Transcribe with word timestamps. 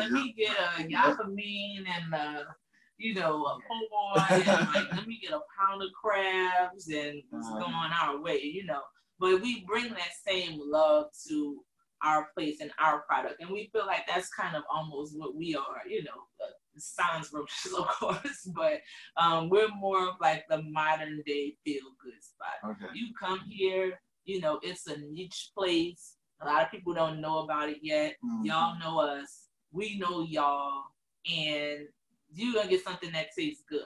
let 0.00 0.12
me 0.12 0.34
get 0.36 0.56
a 0.78 0.88
Yaka-Mein 0.88 1.86
and 1.86 2.14
uh, 2.14 2.44
you 2.98 3.14
know, 3.14 3.44
a 3.46 3.58
po' 3.66 3.88
boy, 3.90 4.22
and 4.44 4.68
like, 4.74 4.92
let 4.92 5.06
me 5.06 5.18
get 5.22 5.32
a 5.32 5.40
pound 5.58 5.82
of 5.82 5.88
crabs 5.92 6.88
and 6.88 7.22
it's 7.32 7.48
Uh-huh. 7.48 7.58
going 7.58 7.90
our 8.00 8.20
way, 8.20 8.40
you 8.42 8.64
know. 8.66 8.82
But 9.18 9.40
we 9.40 9.64
bring 9.64 9.88
that 9.90 10.12
same 10.26 10.58
love 10.62 11.06
to 11.28 11.64
our 12.02 12.28
place 12.34 12.60
and 12.60 12.70
our 12.78 13.00
product, 13.02 13.36
and 13.40 13.50
we 13.50 13.68
feel 13.72 13.86
like 13.86 14.06
that's 14.06 14.28
kind 14.30 14.56
of 14.56 14.62
almost 14.72 15.18
what 15.18 15.34
we 15.34 15.54
are, 15.54 15.82
you 15.88 16.02
know. 16.04 16.20
Uh, 16.42 16.50
Sounds 16.78 17.30
roaches, 17.32 17.74
of 17.78 17.86
course, 17.88 18.48
but 18.54 18.80
um, 19.18 19.50
we're 19.50 19.68
more 19.68 20.08
of 20.08 20.14
like 20.20 20.44
the 20.48 20.62
modern 20.62 21.22
day 21.26 21.56
feel 21.64 21.82
good 22.02 22.14
spot. 22.22 22.70
Okay. 22.70 22.86
You 22.94 23.08
come 23.18 23.40
here, 23.46 24.00
you 24.24 24.40
know, 24.40 24.60
it's 24.62 24.86
a 24.86 24.96
niche 24.98 25.50
place. 25.56 26.16
A 26.40 26.46
lot 26.46 26.62
of 26.64 26.70
people 26.70 26.94
don't 26.94 27.20
know 27.20 27.38
about 27.40 27.68
it 27.68 27.78
yet. 27.82 28.14
Mhm. 28.24 28.44
Y'all 28.46 28.78
know 28.78 28.98
us. 29.00 29.48
We 29.72 29.98
know 29.98 30.22
y'all. 30.22 30.84
And 31.30 31.88
you're 32.34 32.54
to 32.64 32.68
get 32.68 32.84
something 32.84 33.12
that 33.12 33.28
tastes 33.36 33.62
good. 33.68 33.84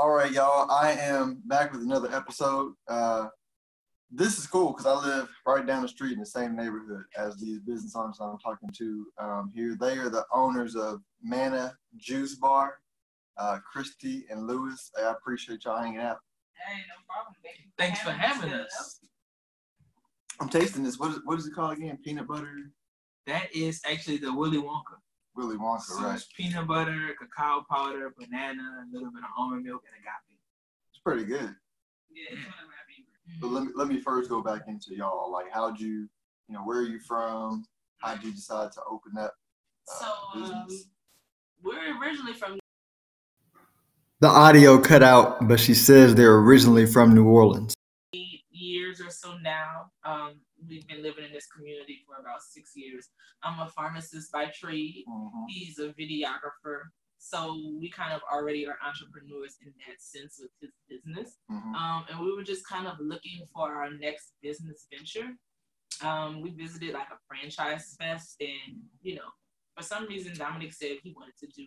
All 0.00 0.08
right, 0.08 0.32
y'all. 0.32 0.70
I 0.70 0.92
am 0.92 1.42
back 1.44 1.72
with 1.72 1.82
another 1.82 2.10
episode. 2.10 2.72
Uh, 2.88 3.26
this 4.10 4.38
is 4.38 4.46
cool 4.46 4.72
because 4.72 4.86
I 4.86 4.94
live 4.94 5.28
right 5.46 5.66
down 5.66 5.82
the 5.82 5.88
street 5.88 6.14
in 6.14 6.20
the 6.20 6.24
same 6.24 6.56
neighborhood 6.56 7.04
as 7.18 7.36
these 7.36 7.58
business 7.58 7.94
owners 7.94 8.16
I'm 8.18 8.38
talking 8.38 8.70
to 8.78 9.06
um, 9.18 9.52
here. 9.54 9.76
They 9.78 9.98
are 9.98 10.08
the 10.08 10.24
owners 10.32 10.74
of 10.74 11.02
Mana 11.22 11.74
Juice 11.98 12.36
Bar, 12.36 12.78
uh, 13.36 13.58
Christy 13.70 14.24
and 14.30 14.46
Lewis. 14.46 14.90
I 14.98 15.10
appreciate 15.10 15.66
y'all 15.66 15.82
hanging 15.82 15.98
out. 15.98 16.20
Hey, 16.66 16.78
no 16.78 16.94
problem. 17.06 17.34
Thank 17.44 17.58
you 17.58 17.64
Thanks 17.76 18.00
for 18.00 18.12
having 18.12 18.54
us. 18.54 19.00
I'm 20.40 20.48
tasting 20.48 20.82
this. 20.82 20.98
What 20.98 21.10
is, 21.10 21.18
what 21.24 21.38
is 21.38 21.46
it 21.46 21.52
called 21.54 21.76
again? 21.76 21.98
Peanut 22.02 22.26
butter? 22.26 22.56
That 23.26 23.54
is 23.54 23.82
actually 23.84 24.16
the 24.16 24.32
Willy 24.32 24.56
Wonka. 24.56 24.96
Willy 25.40 25.56
Wonka, 25.56 25.80
So 25.82 26.02
right? 26.02 26.22
peanut 26.36 26.66
butter, 26.66 27.14
cacao 27.18 27.64
powder, 27.70 28.12
banana, 28.18 28.84
a 28.84 28.92
little 28.94 29.10
bit 29.10 29.22
of 29.24 29.30
almond 29.38 29.64
milk, 29.64 29.82
and 29.86 29.94
agave. 29.96 30.38
It's 30.92 31.00
pretty 31.02 31.24
good. 31.24 31.54
Yeah, 32.12 32.24
it's 32.32 32.40
one 32.44 32.54
of 32.62 32.68
my 32.68 32.82
favorite. 32.86 33.40
But 33.40 33.46
let 33.48 33.64
me 33.64 33.70
let 33.74 33.88
me 33.88 34.00
first 34.00 34.28
go 34.28 34.42
back 34.42 34.62
into 34.68 34.94
y'all. 34.94 35.32
Like, 35.32 35.46
how'd 35.50 35.80
you, 35.80 36.08
you 36.48 36.54
know, 36.54 36.60
where 36.60 36.78
are 36.80 36.82
you 36.86 37.00
from? 37.00 37.64
How'd 37.98 38.22
you 38.22 38.32
decide 38.32 38.72
to 38.72 38.80
open 38.90 39.16
up 39.16 39.32
uh, 39.88 40.04
So, 40.04 40.12
um, 40.34 40.42
business? 40.66 40.88
we're 41.62 41.98
originally 42.00 42.34
from 42.34 42.58
The 44.20 44.28
audio 44.28 44.78
cut 44.78 45.02
out, 45.02 45.48
but 45.48 45.58
she 45.58 45.72
says 45.74 46.14
they're 46.14 46.36
originally 46.38 46.84
from 46.86 47.14
New 47.14 47.26
Orleans. 47.26 47.72
eight 48.12 48.42
years 48.50 49.00
or 49.00 49.10
so 49.10 49.38
now. 49.38 49.90
Um, 50.04 50.34
we've 50.70 50.86
been 50.86 51.02
living 51.02 51.24
in 51.24 51.32
this 51.32 51.48
community 51.48 52.04
for 52.06 52.20
about 52.20 52.42
six 52.42 52.72
years. 52.76 53.08
I'm 53.42 53.58
a 53.58 53.68
pharmacist 53.68 54.30
by 54.32 54.46
trade. 54.46 55.04
Mhm. 55.08 55.44
He's 55.48 55.78
a 55.78 55.92
videographer. 55.92 56.84
So 57.18 57.38
we 57.78 57.90
kind 57.90 58.14
of 58.14 58.22
already 58.32 58.66
are 58.66 58.78
entrepreneurs 58.82 59.58
in 59.60 59.74
that 59.86 60.00
sense 60.00 60.40
with 60.40 60.52
his 60.60 60.72
business. 60.88 61.38
Mhm. 61.50 61.74
Um, 61.74 62.06
and 62.08 62.20
we 62.20 62.32
were 62.32 62.44
just 62.44 62.66
kind 62.66 62.86
of 62.86 62.98
looking 63.00 63.46
for 63.52 63.74
our 63.74 63.90
next 63.90 64.34
business 64.40 64.86
venture. 64.90 65.36
Um, 66.00 66.40
we 66.40 66.50
visited 66.50 66.94
like 66.94 67.10
a 67.10 67.18
franchise 67.28 67.94
fest, 67.96 68.40
and 68.40 68.88
you 69.02 69.16
know, 69.16 69.30
for 69.76 69.82
some 69.82 70.06
reason, 70.06 70.34
Dominic 70.34 70.72
said 70.72 70.98
he 71.02 71.12
wanted 71.12 71.36
to 71.38 71.46
do 71.48 71.66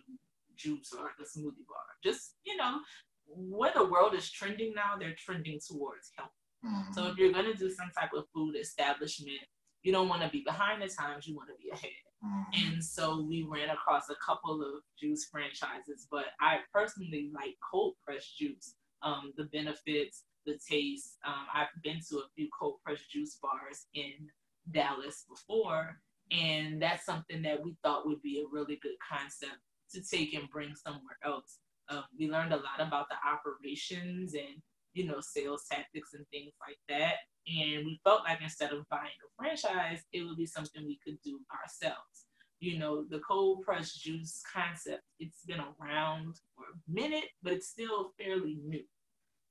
juice 0.56 0.92
or 0.92 1.04
like 1.04 1.18
a 1.20 1.22
smoothie 1.24 1.66
bar. 1.68 1.86
Just 2.02 2.36
you 2.44 2.56
know, 2.56 2.80
where 3.26 3.72
the 3.72 3.84
world 3.84 4.14
is 4.14 4.28
trending 4.30 4.74
now, 4.74 4.96
they're 4.98 5.14
trending 5.14 5.60
towards 5.60 6.10
health. 6.16 6.32
Mhm. 6.64 6.94
So 6.94 7.06
if 7.06 7.16
you're 7.18 7.32
gonna 7.32 7.54
do 7.54 7.70
some 7.70 7.90
type 7.90 8.12
of 8.14 8.28
food 8.30 8.56
establishment, 8.56 9.40
you 9.82 9.92
don't 9.92 10.08
want 10.08 10.22
to 10.22 10.28
be 10.30 10.42
behind 10.42 10.80
the 10.82 10.88
times. 10.88 11.26
You 11.26 11.36
want 11.36 11.50
to 11.50 11.56
be 11.62 11.68
ahead. 11.70 11.92
Mhm. 12.22 12.46
And 12.54 12.84
so 12.84 13.20
we 13.20 13.42
ran 13.42 13.68
across 13.70 14.08
a 14.08 14.16
couple 14.16 14.62
of 14.62 14.82
juice 14.98 15.28
franchises, 15.28 16.06
but 16.10 16.26
I 16.40 16.62
personally 16.72 17.30
like 17.34 17.58
cold 17.60 17.96
pressed 18.02 18.36
juice. 18.38 18.76
Um, 19.02 19.34
the 19.36 19.44
benefits, 19.44 20.24
the 20.46 20.58
taste. 20.66 21.18
Um, 21.24 21.46
I've 21.52 21.68
been 21.82 22.00
to 22.08 22.20
a 22.20 22.28
few 22.34 22.48
cold 22.58 22.80
pressed 22.82 23.10
juice 23.10 23.36
bars 23.36 23.86
in 23.92 24.30
Dallas 24.70 25.26
before, 25.28 26.00
and 26.30 26.80
that's 26.80 27.04
something 27.04 27.42
that 27.42 27.62
we 27.62 27.74
thought 27.82 28.06
would 28.06 28.22
be 28.22 28.40
a 28.40 28.46
really 28.46 28.76
good 28.76 28.98
concept 29.06 29.58
to 29.90 30.02
take 30.02 30.32
and 30.32 30.48
bring 30.48 30.74
somewhere 30.74 31.18
else. 31.22 31.58
Um, 31.90 32.04
we 32.18 32.30
learned 32.30 32.54
a 32.54 32.56
lot 32.56 32.80
about 32.80 33.10
the 33.10 33.16
operations 33.26 34.32
and 34.32 34.62
you 34.94 35.06
know 35.06 35.20
sales 35.20 35.64
tactics 35.70 36.14
and 36.14 36.26
things 36.28 36.52
like 36.60 36.78
that. 36.88 37.16
And 37.46 37.84
we 37.84 38.00
felt 38.04 38.22
like 38.24 38.40
instead 38.42 38.72
of 38.72 38.88
buying 38.88 39.18
a 39.26 39.28
franchise 39.36 40.02
it 40.12 40.22
would 40.22 40.36
be 40.36 40.46
something 40.46 40.86
we 40.86 40.98
could 41.04 41.18
do 41.22 41.40
ourselves. 41.60 42.26
You 42.60 42.78
know 42.78 43.04
the 43.10 43.18
cold 43.20 43.62
pressed 43.62 44.00
juice 44.00 44.42
concept 44.50 45.02
it's 45.18 45.44
been 45.44 45.60
around 45.60 46.36
for 46.56 46.64
a 46.72 46.76
minute 47.00 47.26
but 47.42 47.52
it's 47.52 47.68
still 47.68 48.12
fairly 48.18 48.58
new. 48.64 48.84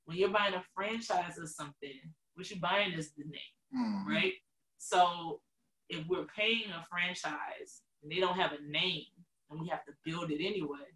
When 0.06 0.16
you're 0.18 0.30
buying 0.30 0.54
a 0.54 0.64
franchise 0.74 1.38
or 1.38 1.46
something 1.46 2.00
what 2.34 2.50
you're 2.50 2.58
buying 2.58 2.92
is 2.92 3.12
the 3.12 3.24
name 3.24 3.54
Mhm. 3.76 4.06
right? 4.06 4.34
So 4.78 5.40
if 5.88 6.06
we're 6.08 6.26
paying 6.26 6.70
a 6.70 6.84
franchise 6.90 7.82
and 8.02 8.10
they 8.10 8.20
don't 8.20 8.36
have 8.38 8.52
a 8.52 8.62
name 8.62 9.06
and 9.50 9.60
we 9.60 9.68
have 9.68 9.84
to 9.84 9.92
build 10.04 10.30
it 10.30 10.40
anyway 10.44 10.86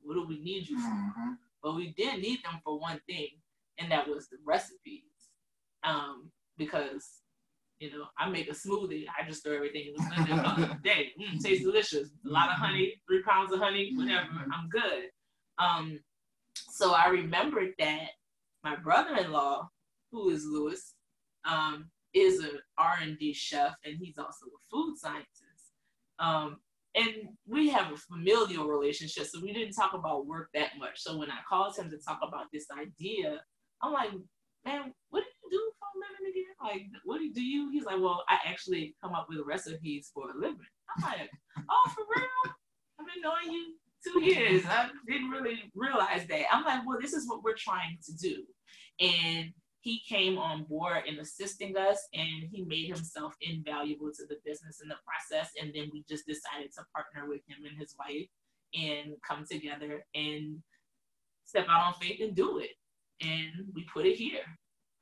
what 0.00 0.14
do 0.14 0.24
we 0.26 0.38
need 0.40 0.68
you 0.68 0.78
for? 0.80 0.88
Mhm. 0.88 1.38
but 1.62 1.74
we 1.74 1.92
did 1.92 2.20
need 2.22 2.42
them 2.44 2.60
for 2.64 2.78
one 2.78 3.00
thing, 3.00 3.30
and 3.78 3.90
that 3.90 4.08
was 4.08 4.28
the 4.28 4.38
recipes. 4.44 5.02
Um, 5.84 6.30
because 6.56 7.20
you 7.78 7.90
know, 7.90 8.06
I 8.18 8.28
make 8.28 8.48
a 8.48 8.54
smoothie, 8.54 9.04
I 9.08 9.26
just 9.26 9.44
throw 9.44 9.54
everything 9.54 9.86
in 9.88 9.94
the 9.94 10.10
blender 10.32 10.78
a 10.78 10.82
day. 10.82 11.12
Mm, 11.20 11.40
tastes 11.40 11.64
delicious. 11.64 12.08
A 12.26 12.28
lot 12.28 12.50
of 12.50 12.56
honey, 12.56 12.94
three 13.08 13.22
pounds 13.22 13.52
of 13.52 13.60
honey, 13.60 13.92
whatever. 13.94 14.28
I'm 14.52 14.68
good. 14.68 15.04
Um, 15.58 16.00
so 16.54 16.92
I 16.92 17.08
remembered 17.08 17.72
that 17.78 18.08
my 18.64 18.76
brother-in-law, 18.76 19.68
who 20.10 20.30
is 20.30 20.44
Lewis, 20.44 20.94
um, 21.48 21.90
is 22.14 22.40
an 22.40 22.58
R&D 22.78 23.32
chef, 23.32 23.74
and 23.84 23.96
he's 24.00 24.18
also 24.18 24.46
a 24.46 24.60
food 24.70 24.96
scientist. 24.96 25.28
Um, 26.18 26.56
and 26.94 27.28
we 27.46 27.68
have 27.68 27.92
a 27.92 27.96
familial 27.96 28.66
relationship, 28.66 29.26
so 29.26 29.40
we 29.40 29.52
didn't 29.52 29.74
talk 29.74 29.94
about 29.94 30.26
work 30.26 30.48
that 30.54 30.70
much. 30.78 30.94
So 30.96 31.16
when 31.16 31.30
I 31.30 31.38
called 31.48 31.76
him 31.76 31.90
to 31.90 31.98
talk 31.98 32.18
about 32.26 32.46
this 32.52 32.66
idea, 32.76 33.40
I'm 33.82 33.92
like, 33.92 34.10
man, 34.64 34.92
what 35.10 35.20
do 35.20 35.26
you 35.26 35.58
do 35.58 35.72
for 35.78 35.86
a 35.88 35.98
living 36.02 36.32
again? 36.32 36.54
Like, 36.62 37.02
what 37.04 37.18
do 37.18 37.24
you, 37.24 37.34
do 37.34 37.42
you? 37.42 37.70
He's 37.70 37.84
like, 37.84 38.00
well, 38.00 38.24
I 38.28 38.38
actually 38.46 38.94
come 39.02 39.14
up 39.14 39.26
with 39.28 39.38
recipes 39.46 40.10
for 40.12 40.30
a 40.30 40.38
living. 40.38 40.58
I'm 40.96 41.04
like, 41.04 41.30
oh, 41.70 41.90
for 41.94 42.02
real? 42.14 42.54
I've 42.98 43.06
been 43.06 43.22
knowing 43.22 43.52
you 43.52 43.74
two 44.04 44.24
years. 44.24 44.64
I 44.66 44.88
didn't 45.06 45.30
really 45.30 45.70
realize 45.74 46.26
that. 46.28 46.44
I'm 46.52 46.64
like, 46.64 46.86
well, 46.86 46.98
this 47.00 47.12
is 47.12 47.28
what 47.28 47.42
we're 47.42 47.56
trying 47.56 47.98
to 48.06 48.12
do. 48.16 48.42
And 49.00 49.52
he 49.80 50.02
came 50.08 50.38
on 50.38 50.64
board 50.64 51.04
and 51.06 51.18
assisting 51.18 51.76
us 51.76 52.08
and 52.12 52.48
he 52.50 52.64
made 52.64 52.88
himself 52.88 53.34
invaluable 53.40 54.10
to 54.12 54.26
the 54.26 54.36
business 54.44 54.80
in 54.82 54.88
the 54.88 54.96
process 55.06 55.52
and 55.60 55.72
then 55.74 55.88
we 55.92 56.04
just 56.08 56.26
decided 56.26 56.72
to 56.74 56.82
partner 56.94 57.28
with 57.28 57.40
him 57.48 57.64
and 57.64 57.78
his 57.78 57.94
wife 57.98 58.28
and 58.74 59.14
come 59.26 59.44
together 59.50 60.04
and 60.14 60.58
step 61.44 61.66
out 61.70 61.86
on 61.86 61.94
faith 61.94 62.20
and 62.20 62.34
do 62.34 62.58
it 62.58 62.72
and 63.20 63.66
we 63.74 63.84
put 63.92 64.06
it 64.06 64.16
here 64.16 64.44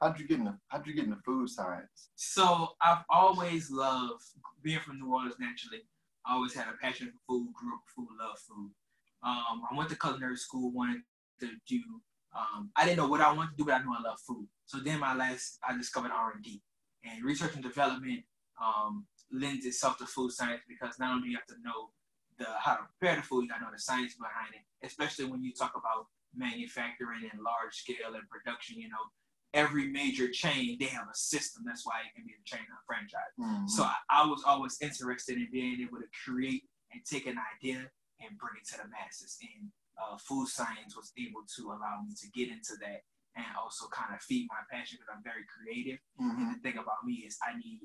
How'd 0.01 0.21
you 0.21 0.29
get 0.29 0.39
into 0.39 0.55
How'd 0.69 0.87
you 0.87 0.95
get 0.95 1.05
into 1.05 1.17
food 1.25 1.49
science? 1.49 2.11
So 2.17 2.69
I've 2.83 3.05
always 3.09 3.71
loved 3.71 4.23
being 4.63 4.81
from 4.81 4.99
New 4.99 5.13
Orleans 5.13 5.37
naturally. 5.41 5.83
I 6.27 6.35
always 6.35 6.55
had 6.55 6.67
a 6.69 6.77
passion 6.83 7.11
for 7.13 7.35
food, 7.35 7.49
grew 7.55 7.75
up 7.75 7.81
food, 7.95 8.09
love 8.21 8.39
food. 8.39 8.71
Um, 9.23 9.63
I 9.71 9.77
went 9.77 9.89
to 9.91 9.97
culinary 9.97 10.37
school, 10.37 10.71
wanted 10.73 11.01
to 11.41 11.51
do. 11.67 11.81
Um, 12.37 12.71
I 12.77 12.85
didn't 12.85 12.99
know 12.99 13.09
what 13.09 13.23
I 13.23 13.33
wanted 13.33 13.53
to 13.53 13.57
do, 13.57 13.65
but 13.65 13.75
I 13.75 13.79
knew 13.79 13.95
I 13.99 14.03
love 14.03 14.21
food. 14.21 14.47
So 14.67 14.79
then 14.79 15.01
my 15.01 15.15
last, 15.15 15.59
I 15.67 15.75
discovered 15.77 16.11
R 16.11 16.33
and 16.35 16.45
D 16.45 16.61
and 17.05 17.25
research 17.25 17.55
and 17.55 17.63
development 17.63 18.25
um, 18.63 19.07
lends 19.33 19.65
itself 19.65 19.97
to 19.99 20.07
food 20.07 20.33
science 20.33 20.63
because 20.69 20.99
not 20.99 21.13
only 21.13 21.29
do 21.29 21.31
you 21.31 21.37
have 21.37 21.47
to 21.47 21.63
know 21.63 21.91
the 22.39 22.47
how 22.59 22.75
to 22.75 22.83
prepare 22.99 23.17
the 23.17 23.23
food, 23.23 23.43
you 23.43 23.49
got 23.49 23.59
to 23.59 23.65
know 23.65 23.71
the 23.73 23.81
science 23.81 24.15
behind 24.15 24.53
it. 24.55 24.87
Especially 24.87 25.25
when 25.25 25.43
you 25.43 25.55
talk 25.55 25.73
about 25.75 26.07
manufacturing 26.37 27.29
and 27.31 27.43
large 27.43 27.75
scale 27.75 28.15
and 28.15 28.29
production, 28.29 28.79
you 28.79 28.89
know, 28.89 29.05
every 29.55 29.89
major 29.89 30.29
chain 30.31 30.77
they 30.79 30.87
have 30.87 31.09
a 31.09 31.15
system. 31.17 31.63
That's 31.67 31.87
why 31.87 32.01
it 32.05 32.15
can 32.15 32.27
be 32.27 32.35
a 32.35 32.45
chain 32.45 32.67
or 32.69 32.79
a 32.81 32.87
franchise. 32.87 33.33
Mhm. 33.39 33.69
So 33.69 33.85
I, 33.85 33.97
I 34.11 34.27
was 34.27 34.43
always 34.45 34.77
interested 34.83 35.37
in 35.39 35.49
being 35.51 35.81
able 35.81 35.99
to 35.99 36.09
create 36.25 36.65
and 36.93 37.05
take 37.05 37.27
an 37.27 37.39
idea 37.57 37.91
and 38.21 38.39
bring 38.39 38.57
it 38.61 38.67
to 38.69 38.79
the 38.79 38.89
masses. 38.89 39.39
And 39.43 39.71
uh, 40.01 40.17
food 40.19 40.49
science 40.49 40.95
was 40.97 41.13
able 41.19 41.43
to 41.57 41.63
allow 41.73 42.03
me 42.07 42.13
to 42.21 42.29
get 42.31 42.49
into 42.51 42.75
that 42.81 43.01
and 43.37 43.47
also 43.61 43.87
kind 43.89 44.15
of 44.15 44.21
feed 44.23 44.47
my 44.49 44.61
passion 44.71 44.99
because 44.99 45.13
I'm 45.15 45.23
very 45.25 45.45
creative. 45.49 46.01
Mhm. 46.21 46.37
And 46.37 46.57
the 46.57 46.61
thing 46.61 46.79
about 46.79 47.05
me 47.05 47.25
is 47.27 47.39
I 47.43 47.57
need 47.57 47.81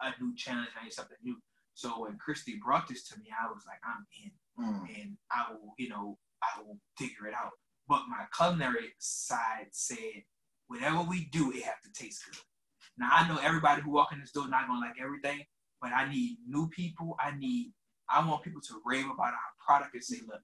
a 0.00 0.10
new 0.22 0.34
challenge. 0.34 0.70
I 0.78 0.84
need 0.84 0.92
something 0.92 1.18
new. 1.22 1.40
So 1.74 2.00
when 2.02 2.16
Christy 2.18 2.56
brought 2.62 2.88
this 2.88 3.06
to 3.08 3.18
me, 3.18 3.26
I 3.30 3.46
was 3.52 3.64
like, 3.66 3.80
I'm 3.84 4.06
in, 4.22 4.32
Mhm. 4.58 4.98
and 5.02 5.18
I 5.30 5.52
will, 5.52 5.74
you 5.78 5.88
know, 5.88 6.18
I 6.42 6.60
will 6.62 6.80
figure 6.98 7.26
it 7.26 7.34
out. 7.34 7.52
But 7.88 8.02
my 8.08 8.26
culinary 8.36 8.92
side 8.98 9.68
said, 9.70 10.24
whatever 10.66 11.02
we 11.02 11.26
do, 11.26 11.52
it 11.52 11.62
have 11.62 11.80
to 11.82 11.92
taste 11.92 12.24
good. 12.26 12.38
Now 12.98 13.10
I 13.12 13.28
know 13.28 13.38
everybody 13.38 13.82
who 13.82 13.90
walk 13.90 14.12
in 14.12 14.20
this 14.20 14.32
door 14.32 14.48
not 14.48 14.66
gonna 14.66 14.80
like 14.80 14.96
everything, 15.00 15.44
but 15.80 15.92
I 15.92 16.10
need 16.10 16.38
new 16.46 16.68
people. 16.68 17.16
I 17.20 17.32
need, 17.36 17.72
I 18.08 18.26
want 18.26 18.42
people 18.42 18.60
to 18.62 18.80
rave 18.84 19.04
about 19.06 19.34
our 19.34 19.52
product 19.64 19.94
and 19.94 20.02
say, 20.04 20.20
look, 20.26 20.40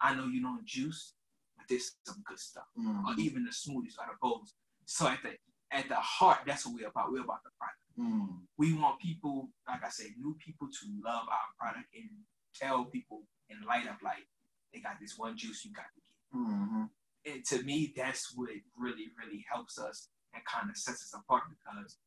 I 0.00 0.14
know 0.14 0.26
you 0.26 0.42
don't 0.42 0.64
juice, 0.64 1.14
but 1.56 1.66
there's 1.68 1.92
some 2.06 2.22
good 2.26 2.38
stuff 2.40 2.66
Mhm. 2.76 3.04
or 3.06 3.14
even 3.20 3.44
the 3.44 3.50
smoothies 3.50 3.98
or 3.98 4.06
the 4.06 4.16
bowls. 4.20 4.54
So 4.86 5.06
at 5.06 5.22
the 5.22 5.36
at 5.70 5.88
the 5.88 5.96
heart, 5.96 6.40
that's 6.44 6.66
what 6.66 6.74
we're 6.74 6.88
about. 6.88 7.10
We're 7.12 7.22
about 7.24 7.42
the 7.44 7.50
product. 7.58 7.78
Mhm. 7.98 8.46
We 8.58 8.74
want 8.74 9.00
people, 9.00 9.50
like 9.66 9.82
I 9.82 9.88
say, 9.88 10.12
new 10.18 10.34
people 10.34 10.68
to 10.68 11.00
love 11.02 11.26
our 11.30 11.48
product 11.58 11.94
and 11.94 12.10
tell 12.54 12.84
people 12.86 13.26
in 13.48 13.62
light 13.62 13.86
of 13.86 14.02
like, 14.02 14.28
they 14.72 14.80
got 14.80 15.00
this 15.00 15.16
one 15.16 15.34
juice 15.34 15.64
you 15.64 15.72
got 15.72 15.86
to 15.94 16.00
get. 16.32 16.40
Mhm. 16.42 16.90
And 17.24 17.44
to 17.46 17.62
me, 17.62 17.92
that's 17.96 18.34
what 18.36 18.50
really, 18.76 19.08
really 19.16 19.44
helps 19.50 19.78
us 19.78 20.08
and 20.34 20.44
kind 20.44 20.68
of 20.70 20.76
sets 20.76 21.02
us 21.02 21.14
apart 21.20 21.44
because 21.48 21.98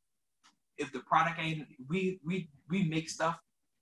if 0.77 0.91
the 0.91 0.99
product 1.01 1.39
ain't 1.39 1.67
we 1.87 2.19
we 2.23 2.49
we 2.69 2.83
make 2.83 3.09
stuff 3.09 3.39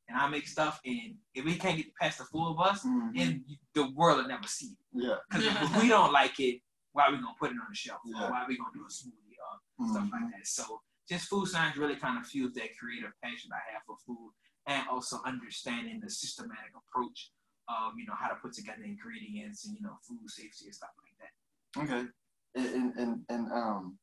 and 0.07 0.17
I 0.17 0.27
make 0.27 0.47
stuff 0.47 0.79
and 0.85 1.17
if 1.33 1.43
we 1.45 1.55
can't 1.57 1.77
get 1.77 1.95
past 1.95 2.19
the 2.19 2.25
four 2.25 2.49
of 2.49 2.59
us, 2.59 2.83
Mhm. 2.85 3.19
and 3.19 3.45
the 3.73 3.89
world 3.91 4.17
will 4.19 4.27
never 4.27 4.47
see 4.47 4.67
it. 4.73 4.77
Yeah. 4.91 5.17
Because 5.29 5.45
if 5.45 5.53
we 5.83 5.87
don't 5.87 6.11
like 6.11 6.39
it, 6.39 6.61
why 6.91 7.05
are 7.07 7.11
we 7.11 7.17
gonna 7.17 7.35
put 7.39 7.51
it 7.51 7.57
on 7.59 7.65
the 7.69 7.75
shelf? 7.75 8.01
Yeah. 8.05 8.27
Or 8.27 8.31
why 8.31 8.43
are 8.43 8.47
we 8.47 8.57
gonna 8.57 8.73
do 8.73 8.85
a 8.85 8.89
smoothie 8.89 9.37
or 9.79 9.87
stuff 9.89 10.03
Mhm. 10.07 10.11
like 10.11 10.31
that? 10.37 10.45
So 10.47 10.83
just 11.09 11.27
food 11.29 11.47
science 11.47 11.77
really 11.77 11.95
kind 11.95 12.19
of 12.19 12.27
fuels 12.27 12.53
that 12.53 12.77
creative 12.77 13.11
passion 13.21 13.51
I 13.51 13.61
have 13.73 13.83
for 13.87 13.97
food 14.05 14.33
and 14.67 14.87
also 14.87 15.21
understanding 15.23 15.99
the 15.99 16.09
systematic 16.09 16.73
approach 16.75 17.31
of 17.67 17.93
you 17.97 18.05
know 18.05 18.13
how 18.17 18.27
to 18.27 18.35
put 18.35 18.53
together 18.53 18.83
ingredients 18.83 19.65
and 19.65 19.75
you 19.75 19.81
know 19.81 19.97
food 20.07 20.29
safety 20.29 20.65
and 20.65 20.75
stuff 20.75 20.89
like 21.03 21.15
that. 21.19 21.93
Okay. 21.93 22.07
And 22.55 22.65
and 22.75 22.95
and, 22.97 23.19
and 23.29 23.51
um, 23.51 23.97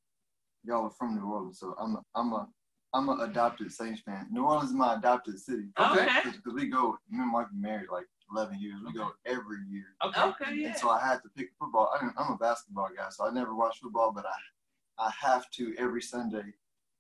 y'all 0.65 0.87
are 0.87 0.91
from 0.91 1.15
New 1.15 1.25
Orleans, 1.25 1.59
so 1.61 1.75
I'm 1.79 1.97
a, 1.97 2.03
I'm 2.15 2.33
a 2.33 2.49
I'm 2.93 3.09
a 3.09 3.25
adopted 3.25 3.73
Saints 3.73 4.01
fan. 4.01 4.27
New 4.31 4.45
Orleans 4.45 4.71
is 4.71 4.77
my 4.77 4.95
adopted 4.95 5.39
city. 5.39 5.69
Okay. 5.79 6.09
Because 6.25 6.55
we 6.55 6.67
go, 6.67 6.99
me 7.09 7.21
and 7.21 7.31
Mike 7.33 7.47
been 7.51 7.61
married 7.61 7.89
like 7.93 8.07
11 8.35 8.61
years. 8.61 8.81
We 8.85 8.93
go 8.93 9.13
every 9.27 9.59
year. 9.71 9.85
Okay. 10.05 10.21
Okay, 10.23 10.55
yeah. 10.57 10.69
And 10.69 10.77
so 10.77 10.91
I 10.91 11.01
had 11.01 11.23
to 11.23 11.29
pick 11.37 11.51
football. 11.59 11.93
I'm, 12.01 12.13
I'm 12.17 12.33
a 12.33 12.37
basketball 12.37 12.89
guy, 12.97 13.07
so 13.11 13.27
I 13.27 13.31
never 13.31 13.55
watch 13.55 13.79
football, 13.81 14.13
but 14.13 14.27
I 14.27 15.07
I 15.07 15.11
have 15.19 15.51
to 15.53 15.75
every 15.79 16.03
Sunday 16.03 16.53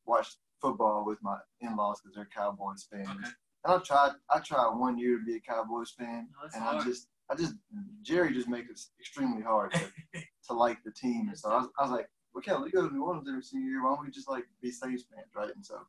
watch 0.06 0.36
football 0.60 1.04
with 1.04 1.18
my 1.22 1.36
in-laws 1.60 2.00
because 2.00 2.16
they're 2.16 2.28
Cowboys 2.34 2.86
fans. 2.90 3.08
Okay. 3.08 3.30
And 3.64 3.74
I 3.74 3.78
tried 3.78 4.12
I 4.30 4.38
tried 4.40 4.70
one 4.76 4.98
year 4.98 5.18
to 5.18 5.24
be 5.24 5.36
a 5.36 5.40
Cowboys 5.40 5.90
fan, 5.90 6.28
No, 6.32 6.48
and 6.54 6.62
hard. 6.62 6.82
I 6.82 6.84
just 6.84 7.08
I 7.30 7.34
just 7.34 7.54
Jerry 8.02 8.32
just 8.32 8.48
makes 8.48 8.70
it 8.70 8.80
extremely 9.00 9.42
hard 9.42 9.72
to, 9.72 9.80
to 10.48 10.52
like 10.54 10.82
the 10.84 10.90
team. 10.92 11.28
And 11.28 11.38
so 11.38 11.50
I 11.50 11.56
was, 11.58 11.68
I 11.78 11.82
was 11.82 11.90
like, 11.92 12.08
well, 12.32 12.42
Kel, 12.42 12.62
we 12.64 12.70
go 12.70 12.88
to 12.88 12.94
New 12.94 13.04
Orleans 13.04 13.28
every 13.28 13.42
single 13.42 13.68
year. 13.68 13.82
Why 13.84 13.94
don't 13.94 14.04
we 14.04 14.10
just 14.10 14.28
like 14.28 14.44
be 14.62 14.70
Saints 14.70 15.04
fans, 15.14 15.30
right? 15.36 15.54
And 15.54 15.64
so 15.64 15.80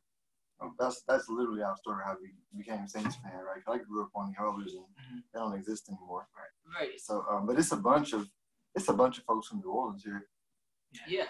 um, 0.60 0.74
that's 0.78 1.02
that's 1.08 1.28
literally 1.28 1.62
our 1.62 1.76
story 1.76 2.02
how 2.04 2.16
we 2.20 2.32
became 2.56 2.86
Saints 2.86 3.16
fan, 3.16 3.32
right? 3.44 3.64
'Cause 3.64 3.80
I 3.80 3.84
grew 3.84 4.02
up 4.02 4.10
on 4.14 4.32
the 4.36 4.42
Oilers 4.44 4.74
and 4.74 4.84
Mhm. 4.84 5.22
they 5.32 5.38
don't 5.40 5.54
exist 5.54 5.88
anymore. 5.88 6.28
Right. 6.78 7.00
So, 7.00 7.24
um, 7.28 7.46
but 7.46 7.58
it's 7.58 7.72
a 7.72 7.76
bunch 7.76 8.12
of 8.12 8.28
it's 8.74 8.88
a 8.88 8.92
bunch 8.94 9.18
of 9.18 9.24
folks 9.24 9.48
from 9.48 9.60
New 9.60 9.70
Orleans 9.70 10.02
here. 10.04 10.28
Yeah, 11.08 11.24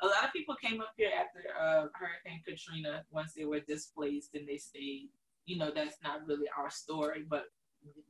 a 0.00 0.06
lot 0.06 0.24
of 0.24 0.32
people 0.32 0.54
came 0.54 0.80
up 0.80 0.92
here 0.96 1.10
after 1.12 1.40
uh, 1.60 1.88
Hurricane 1.92 2.40
Katrina. 2.46 3.04
Once 3.10 3.34
they 3.34 3.44
were 3.44 3.58
displaced 3.60 4.34
and 4.36 4.46
they 4.48 4.58
stayed, 4.58 5.10
you 5.48 5.56
know, 5.56 5.70
that's 5.74 5.96
not 6.04 6.26
really 6.26 6.46
our 6.56 6.68
story, 6.70 7.24
but 7.28 7.44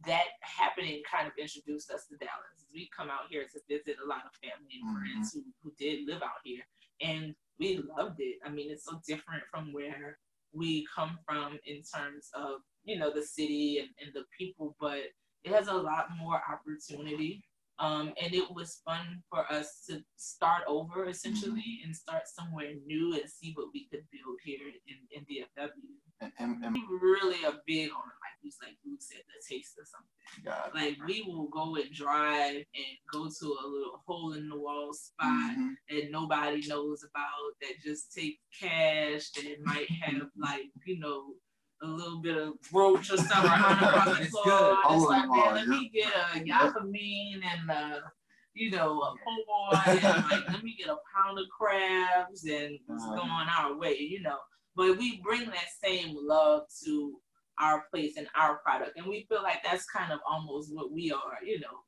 that 0.05 0.25
happening 0.41 1.03
kind 1.11 1.29
of 1.29 1.33
introduced 1.39 1.91
us 1.93 2.07
to 2.09 2.17
Dallas. 2.17 2.67
We 2.75 2.91
come 2.97 3.11
out 3.11 3.31
here 3.31 3.45
to 3.45 3.61
visit 3.69 3.97
a 4.05 4.09
lot 4.09 4.25
of 4.27 4.33
family 4.43 4.75
and 4.75 4.89
Mhm. 4.91 5.01
friends 5.01 5.33
who, 5.33 5.45
who 5.63 5.73
did 5.79 6.07
live 6.07 6.23
out 6.23 6.41
here, 6.43 6.67
and 7.01 7.35
we 7.61 7.77
loved 7.77 8.19
it. 8.19 8.39
I 8.45 8.49
mean, 8.49 8.71
it's 8.73 8.85
so 8.85 9.01
different 9.07 9.45
from 9.51 9.73
where 9.73 10.19
we 10.53 10.85
come 10.93 11.19
from 11.25 11.61
in 11.65 11.83
terms 11.83 12.31
of 12.35 12.63
you 12.85 12.99
know 12.99 13.13
the 13.13 13.23
city 13.23 13.79
and, 13.79 13.91
and 14.03 14.13
the 14.15 14.25
people, 14.37 14.75
but 14.81 14.99
it 15.45 15.53
has 15.53 15.69
a 15.69 15.75
lot 15.75 16.09
more 16.19 16.43
opportunity 16.51 17.45
um, 17.79 18.13
and 18.21 18.35
it 18.35 18.51
was 18.53 18.81
fun 18.85 19.23
for 19.31 19.51
us 19.53 19.85
to 19.89 20.03
start 20.17 20.63
over 20.67 21.07
essentially 21.09 21.81
and 21.85 21.95
start 21.95 22.23
somewhere 22.27 22.73
new 22.87 23.15
and 23.15 23.29
see 23.31 23.53
what 23.55 23.69
we 23.73 23.87
could 23.89 24.03
build 24.11 24.37
here 24.45 24.59
in, 24.89 24.97
in 25.17 25.25
DFW. 25.25 25.71
And, 26.21 26.33
and, 26.41 26.65
and 26.65 26.75
We 26.75 26.83
really 27.01 27.45
are 27.45 27.55
big 27.67 27.91
on 27.91 27.97
like 27.99 28.39
you 28.43 28.51
like 28.63 28.77
you 28.83 28.97
said, 28.99 29.19
the 29.19 29.55
taste 29.55 29.77
of 29.81 29.87
something. 29.87 30.45
God. 30.45 30.71
Like 30.75 30.97
we 31.07 31.23
will 31.27 31.47
go 31.49 31.77
and 31.77 31.91
drive 31.93 32.57
and 32.57 32.97
go 33.13 33.29
to 33.29 33.47
a 33.47 33.67
little 33.69 34.03
hole 34.07 34.33
in 34.33 34.49
the 34.49 34.59
wall 34.59 34.93
spot 34.93 35.55
Mhm. 35.57 35.75
that 35.91 36.11
nobody 36.11 36.67
knows 36.67 37.05
about 37.05 37.53
that 37.61 37.81
just 37.85 38.13
take 38.13 38.41
cash 38.59 39.31
that 39.31 39.57
might 39.63 39.89
have 40.03 40.29
like 40.37 40.67
you 40.87 40.99
know 40.99 41.35
a 41.83 41.87
little 41.87 42.21
bit 42.21 42.37
of 42.37 42.55
roach 42.73 43.11
or 43.13 43.17
something 43.17 43.51
across 43.51 44.17
the 44.19 44.23
It's 44.25 44.31
floor. 44.31 44.45
good. 44.45 44.77
It's 44.91 45.03
in 45.05 45.09
like 45.09 45.29
man, 45.29 45.55
let 45.55 45.69
me 45.69 45.91
get 45.95 46.13
a 46.13 46.39
yakamein 46.41 47.41
and 47.45 47.71
uh 47.71 48.01
you 48.55 48.71
know 48.71 49.01
a 49.01 49.15
boy 49.25 49.79
and 49.87 50.03
like 50.31 50.49
let 50.49 50.63
me 50.65 50.75
get 50.79 50.89
a 50.89 50.97
pound 51.15 51.39
of 51.39 51.45
crabs 51.57 52.45
and 52.45 52.73
it's 52.75 52.89
Uh-huh. 52.91 53.15
going 53.17 53.49
our 53.57 53.77
way, 53.79 53.97
you 53.99 54.23
know. 54.23 54.39
But 54.77 54.99
we 54.99 55.21
bring 55.23 55.47
that 55.47 55.69
same 55.85 56.15
love 56.17 56.63
to 56.85 57.21
our 57.61 57.85
place 57.91 58.17
and 58.17 58.29
our 58.37 58.59
product, 58.59 58.97
and 58.97 59.05
we 59.07 59.27
feel 59.29 59.43
like 59.43 59.65
that's 59.65 59.85
kind 59.87 60.13
of 60.13 60.21
almost 60.29 60.73
what 60.73 60.93
we 60.93 61.11
are, 61.11 61.39
you 61.45 61.59
know. 61.61 61.83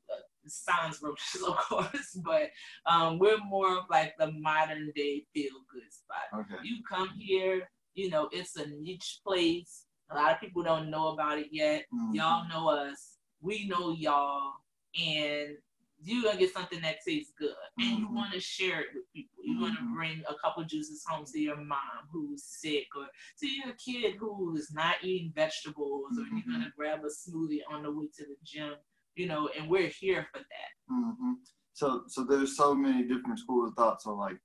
Sounds 0.47 0.99
roaches, 1.01 1.41
of 1.47 1.55
course, 1.55 2.17
but 2.25 2.49
um, 2.85 3.19
we're 3.19 3.37
more 3.37 3.77
of 3.77 3.85
like 3.89 4.13
the 4.17 4.31
modern 4.33 4.91
day 4.95 5.23
feel 5.33 5.53
good 5.71 5.83
spot. 5.93 6.41
Okay. 6.41 6.61
You 6.63 6.77
come 6.89 7.09
here, 7.17 7.69
you 7.95 8.09
know, 8.09 8.29
it's 8.31 8.55
a 8.55 8.67
niche 8.67 9.19
place. 9.25 9.85
A 10.11 10.15
lot 10.15 10.33
of 10.33 10.39
people 10.39 10.63
don't 10.63 10.89
know 10.89 11.09
about 11.09 11.39
it 11.39 11.47
yet. 11.51 11.85
Mhm. 11.93 12.15
Y'all 12.15 12.47
know 12.47 12.69
us. 12.69 13.17
We 13.41 13.67
know 13.67 13.91
y'all. 13.91 14.53
And 14.99 15.57
you're 16.03 16.23
going 16.23 16.35
to 16.37 16.39
get 16.39 16.53
something 16.53 16.81
that 16.81 16.97
tastes 17.07 17.31
good. 17.37 17.53
And 17.77 17.99
you 17.99 18.07
Mhm. 18.07 18.13
want 18.15 18.33
to 18.33 18.39
share 18.39 18.81
it 18.81 18.87
with 18.93 19.03
people. 19.13 19.43
You 19.43 19.59
want 19.59 19.77
to 19.77 19.83
Mhm. 19.83 19.93
bring 19.93 20.23
a 20.27 20.35
couple 20.35 20.63
juices 20.65 21.05
home 21.07 21.25
to 21.25 21.39
your 21.39 21.57
mom 21.57 22.07
who's 22.11 22.43
sick 22.43 22.87
or 22.95 23.07
to 23.39 23.47
your 23.47 23.73
kid 23.73 24.15
who 24.15 24.55
is 24.55 24.71
not 24.73 25.03
eating 25.03 25.31
vegetables 25.33 26.17
or 26.17 26.23
you're 26.23 26.41
going 26.47 26.63
to 26.63 26.71
grab 26.75 27.03
a 27.05 27.07
smoothie 27.07 27.61
on 27.69 27.83
the 27.83 27.91
way 27.91 28.07
to 28.17 28.25
the 28.25 28.35
gym. 28.43 28.75
You 29.15 29.27
know, 29.27 29.49
and 29.49 29.69
we're 29.69 29.87
here 29.89 30.27
for 30.31 30.39
that. 30.39 30.71
hmm 30.87 31.33
So, 31.73 32.03
so 32.07 32.23
there's 32.25 32.57
so 32.57 32.73
many 32.75 33.03
different 33.07 33.39
schools 33.39 33.69
of 33.69 33.75
thoughts 33.75 34.05
on 34.05 34.17
like 34.17 34.39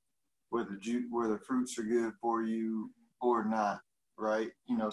whether 0.50 0.76
ju- 0.76 1.08
whether 1.10 1.38
fruits 1.38 1.76
are 1.78 1.82
good 1.84 2.12
for 2.20 2.42
you 2.42 2.92
or 3.20 3.44
not, 3.44 3.80
right? 4.18 4.50
You 4.66 4.76
know, 4.76 4.90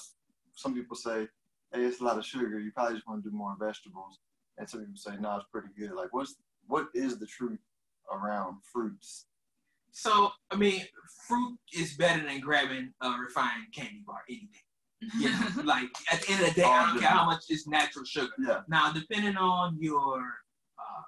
some 0.56 0.74
people 0.74 0.96
say, 0.96 1.27
"Hey, 1.72 1.84
it's 1.86 2.01
a 2.01 2.03
lot 2.03 2.18
of 2.18 2.25
sugar. 2.25 2.60
You 2.60 2.72
probably 2.72 2.96
just 2.96 3.08
want 3.08 3.24
to 3.24 3.30
do 3.30 3.36
more 3.36 3.56
vegetables," 3.60 4.20
and 4.58 4.70
some 4.70 4.82
people 4.82 4.98
say, 4.98 5.18
"No, 5.20 5.38
it's 5.38 5.46
pretty 5.51 5.70
good." 5.77 5.92
Like, 5.92 6.13
what's 6.13 6.36
what 6.68 6.88
is 6.94 7.20
the 7.20 7.25
truth 7.25 7.60
around 8.12 8.58
fruits? 8.72 9.27
So 9.92 10.32
I 10.51 10.56
mean, 10.56 10.82
fruit 11.27 11.58
is 11.74 11.94
better 11.94 12.25
than 12.25 12.39
grabbing 12.39 12.94
a 13.01 13.12
refined 13.12 13.74
candy 13.74 14.03
bar 14.06 14.22
any 14.30 14.50
day. 14.51 14.60
You 15.20 15.30
know, 15.30 15.63
like 15.65 15.89
at 16.12 16.22
the 16.22 16.32
end 16.32 16.42
of 16.44 16.48
the 16.56 16.62
day, 16.62 16.68
I 16.68 16.88
don't 16.88 17.00
care 17.00 17.10
how 17.10 17.25
much 17.25 17.44
is 17.50 17.68
natural 17.68 18.06
sugar. 18.06 18.32
Yeah. 18.39 18.62
Now, 18.70 18.94
depending 18.94 19.36
on 19.36 19.77
your 19.77 20.20
uh, 20.80 21.01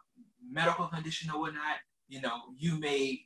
medical 0.52 0.88
condition 0.88 1.32
or 1.32 1.40
whatnot, 1.40 1.78
you 2.10 2.20
know, 2.20 2.42
you 2.58 2.78
may 2.78 3.26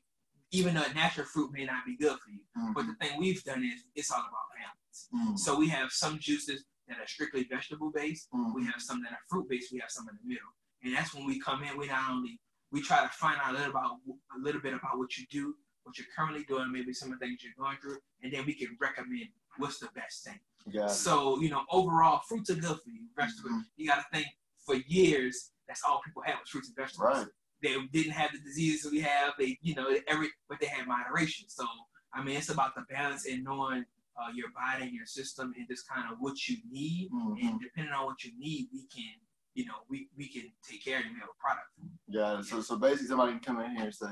even 0.52 0.76
a 0.78 0.94
natural 0.94 1.26
fruit 1.28 1.52
may 1.52 1.66
not 1.66 1.86
be 1.86 1.96
good 1.98 2.18
for 2.20 2.30
you. 2.32 2.42
But 2.74 2.88
the 2.88 2.96
thing 2.96 3.20
we've 3.20 3.44
done 3.44 3.64
is 3.64 3.84
it's 3.96 4.12
all 4.12 4.20
about 4.20 4.48
balance. 4.58 5.10
Mhm. 5.14 5.38
So 5.40 5.58
we 5.58 5.68
have 5.70 5.92
some 5.92 6.18
juices 6.20 6.66
that 6.88 7.00
are 7.00 7.08
strictly 7.08 7.44
vegetable 7.44 7.92
based. 7.92 8.30
Mhm. 8.32 8.54
We 8.56 8.66
have 8.66 8.82
some 8.82 9.02
that 9.04 9.12
are 9.12 9.20
fruit 9.30 9.48
based. 9.50 9.72
We 9.72 9.80
have 9.80 9.92
some 9.92 10.08
in 10.10 10.16
the 10.22 10.28
middle. 10.28 10.50
And 10.82 10.94
that's 10.96 11.14
when 11.14 11.26
we 11.26 11.40
come 11.40 11.64
in. 11.64 11.78
We 11.78 11.88
not 11.88 12.10
only 12.10 12.40
we 12.72 12.82
try 12.82 13.02
to 13.02 13.10
find 13.10 13.40
out 13.42 13.52
a 13.54 13.58
little 13.58 13.72
about 13.72 14.00
a 14.36 14.40
little 14.40 14.62
bit 14.62 14.74
about 14.74 14.98
what 14.98 15.18
you 15.18 15.26
do, 15.28 15.56
what 15.84 15.98
you're 15.98 16.08
currently 16.16 16.44
doing, 16.46 16.72
maybe 16.72 16.94
some 16.94 17.12
of 17.12 17.20
the 17.20 17.26
things 17.26 17.44
you're 17.44 17.54
going 17.58 17.78
through, 17.78 18.00
and 18.22 18.32
then 18.34 18.46
we 18.46 18.54
can 18.54 18.76
recommend 18.80 19.30
what's 19.58 19.80
the 19.80 19.90
best 19.96 20.24
thing. 20.24 20.40
It. 20.68 20.90
So 20.90 21.40
you 21.42 21.50
know, 21.50 21.66
overall, 21.70 22.22
fruits 22.28 22.50
are 22.50 22.56
good 22.56 22.80
for 22.82 22.90
you. 22.90 23.08
Vegetables. 23.16 23.52
Mhm. 23.54 23.66
You 23.76 23.88
got 23.88 24.04
to 24.04 24.10
think 24.12 24.28
for 24.66 24.76
years. 24.76 25.52
That's 25.68 25.84
all 25.84 26.02
people 26.02 26.24
had 26.24 26.40
was 26.40 26.50
fruits 26.50 26.68
and 26.70 26.76
vegetables. 26.76 27.18
Right. 27.18 27.28
They 27.62 27.76
didn't 27.92 28.14
have 28.14 28.32
the 28.32 28.40
diseases 28.40 28.92
we 28.92 29.02
have. 29.02 29.34
They, 29.38 29.58
you 29.62 29.76
know, 29.76 29.88
every 30.08 30.30
but 30.48 30.60
they 30.60 30.68
had 30.68 30.88
moderation. 30.88 31.48
So 31.50 31.66
I 32.14 32.24
mean, 32.24 32.38
it's 32.38 32.50
about 32.50 32.76
the 32.76 32.84
balance 32.90 33.26
and 33.28 33.44
knowing 33.44 33.86
uh, 34.20 34.32
your 34.34 34.48
body 34.52 34.84
and 34.84 34.94
your 34.94 35.06
system 35.06 35.54
and 35.58 35.68
just 35.68 35.88
kind 35.88 36.12
of 36.12 36.18
what 36.20 36.48
you 36.48 36.58
need. 36.70 37.10
Mhm. 37.12 37.42
And 37.42 37.62
depending 37.62 37.94
on 37.94 38.06
what 38.06 38.24
you 38.24 38.32
need, 38.38 38.68
we 38.74 38.88
can, 38.88 39.14
you 39.54 39.66
know, 39.66 39.76
we, 39.90 40.10
we 40.18 40.28
can 40.28 40.52
take 40.68 40.84
care 40.84 41.00
of 41.00 41.06
you. 41.06 41.14
We 41.14 41.20
have 41.20 41.30
a 41.30 41.42
product. 41.42 41.68
Yeah. 42.08 42.42
So 42.42 42.62
so 42.62 42.78
basically, 42.78 43.08
somebody 43.08 43.34
can 43.34 43.42
come 43.42 43.60
in 43.62 43.76
here 43.76 43.86
and 43.86 43.96
say, 43.96 44.12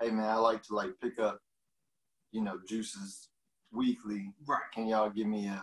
"Hey, 0.00 0.10
man, 0.10 0.28
I 0.28 0.36
like 0.36 0.62
to 0.64 0.74
like 0.74 0.90
pick 1.00 1.18
up, 1.18 1.40
you 2.32 2.42
know, 2.42 2.58
juices 2.68 3.30
weekly. 3.72 4.32
Right. 4.46 4.60
Can 4.74 4.86
y'all 4.86 5.10
give 5.10 5.26
me 5.26 5.46
a, 5.48 5.62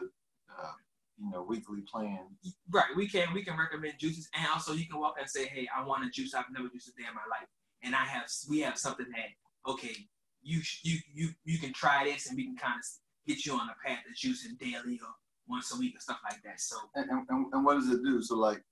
uh, 0.50 0.72
you 1.18 1.30
know, 1.32 1.44
weekly 1.44 1.82
plan?" 1.82 2.38
Right. 2.70 2.96
We 2.96 3.08
can 3.08 3.34
we 3.34 3.44
can 3.44 3.58
recommend 3.58 3.96
juices, 4.00 4.30
and 4.36 4.48
also 4.48 4.74
you 4.74 4.88
can 4.88 5.00
walk 5.00 5.16
and 5.20 5.30
say, 5.30 5.46
"Hey, 5.48 5.68
I 5.76 5.84
want 5.84 6.06
a 6.06 6.10
juice 6.10 6.34
I've 6.34 6.50
never 6.52 6.70
used 6.74 6.90
a 6.90 7.02
day 7.02 7.08
in 7.08 7.16
my 7.16 7.22
life," 7.30 7.48
and 7.84 7.96
I 7.96 8.06
have 8.06 8.30
we 8.50 8.60
have 8.62 8.78
something 8.78 9.08
that 9.16 9.30
okay, 9.72 9.96
you 10.42 10.62
you 10.84 11.00
you 11.14 11.30
you 11.44 11.60
can 11.60 11.74
try 11.74 12.04
this, 12.06 12.28
and 12.28 12.36
we 12.38 12.46
can 12.46 12.58
kind 12.58 12.80
of 12.80 12.86
get 13.28 13.46
you 13.46 13.54
on 13.54 13.70
a 13.70 13.88
path 13.88 14.00
of 14.10 14.16
juicing 14.16 14.58
daily 14.60 15.00
or 15.02 15.10
once 15.48 15.74
a 15.74 15.78
week 15.78 15.94
and 15.94 16.02
stuff 16.02 16.20
like 16.24 16.42
that. 16.44 16.60
So 16.60 16.76
And, 16.96 17.10
and, 17.10 17.48
and- 17.54 17.66
what 17.66 17.76
does 17.76 17.90
it 17.90 18.04
do? 18.04 18.22
So 18.22 18.36
like, 18.36 18.64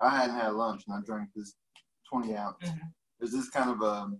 I 0.00 0.16
hadn't 0.16 0.36
had 0.36 0.52
lunch 0.52 0.84
and 0.86 0.96
I 0.96 1.00
drank 1.04 1.30
this 1.34 1.54
20 2.08 2.36
ounce. 2.36 2.56
Mhm. 2.62 2.92
Is 3.20 3.32
this 3.32 3.48
kind 3.50 3.70
of 3.70 3.82
a 3.82 4.10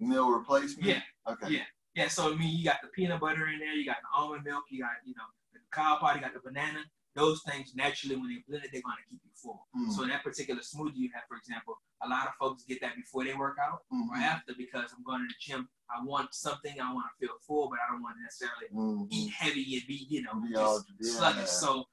meal 0.00 0.30
replacement? 0.30 0.86
Yeah. 0.86 1.02
Okay. 1.28 1.48
Yeah. 1.54 1.64
yeah, 1.94 2.08
so 2.08 2.32
I 2.32 2.36
mean, 2.36 2.56
you 2.56 2.64
got 2.64 2.80
the 2.82 2.88
peanut 2.88 3.20
butter 3.20 3.48
in 3.48 3.58
there, 3.58 3.74
you 3.74 3.84
got 3.84 3.98
the 4.02 4.08
almond 4.16 4.44
milk, 4.44 4.64
you 4.70 4.80
got 4.82 4.92
you 5.04 5.14
know 5.16 5.24
the 5.52 5.58
cacao 5.70 5.98
powder, 6.00 6.18
you 6.18 6.24
got 6.24 6.34
the 6.34 6.40
banana. 6.40 6.84
Those 7.16 7.42
things 7.48 7.74
naturally, 7.74 8.14
when 8.16 8.28
they 8.28 8.44
blend 8.46 8.64
it, 8.64 8.70
they're 8.72 8.82
gonna 8.82 9.02
keep 9.08 9.20
you 9.24 9.30
full. 9.34 9.66
Mm. 9.74 9.90
So 9.90 10.06
that 10.06 10.22
particular 10.22 10.60
smoothie 10.60 10.96
you 10.96 11.10
have, 11.14 11.24
for 11.26 11.38
example, 11.38 11.78
a 12.02 12.08
lot 12.08 12.28
of 12.28 12.34
folks 12.34 12.62
get 12.64 12.80
that 12.82 12.94
before 12.94 13.24
they 13.24 13.34
work 13.34 13.56
out. 13.58 13.82
Mhm. 13.92 14.08
or 14.10 14.16
after 14.16 14.52
because 14.56 14.92
I'm 14.94 15.02
going 15.02 15.22
to 15.22 15.26
the 15.26 15.34
gym. 15.40 15.68
I 15.88 16.04
want 16.04 16.34
something. 16.34 16.78
I 16.80 16.92
want 16.92 17.06
to 17.10 17.26
feel 17.26 17.36
full, 17.46 17.70
but 17.70 17.78
I 17.80 17.90
don't 17.90 18.02
want 18.02 18.16
to 18.18 18.22
necessarily 18.22 18.68
Mhm. 18.68 19.08
eat 19.10 19.30
heavy 19.32 19.76
and 19.78 19.86
be, 19.86 19.94
you 20.10 20.22
know, 20.22 20.34
Be 20.40 20.50
just 20.50 20.84
yeah. 21.00 21.10
sluggish. 21.16 21.48
So 21.48 21.88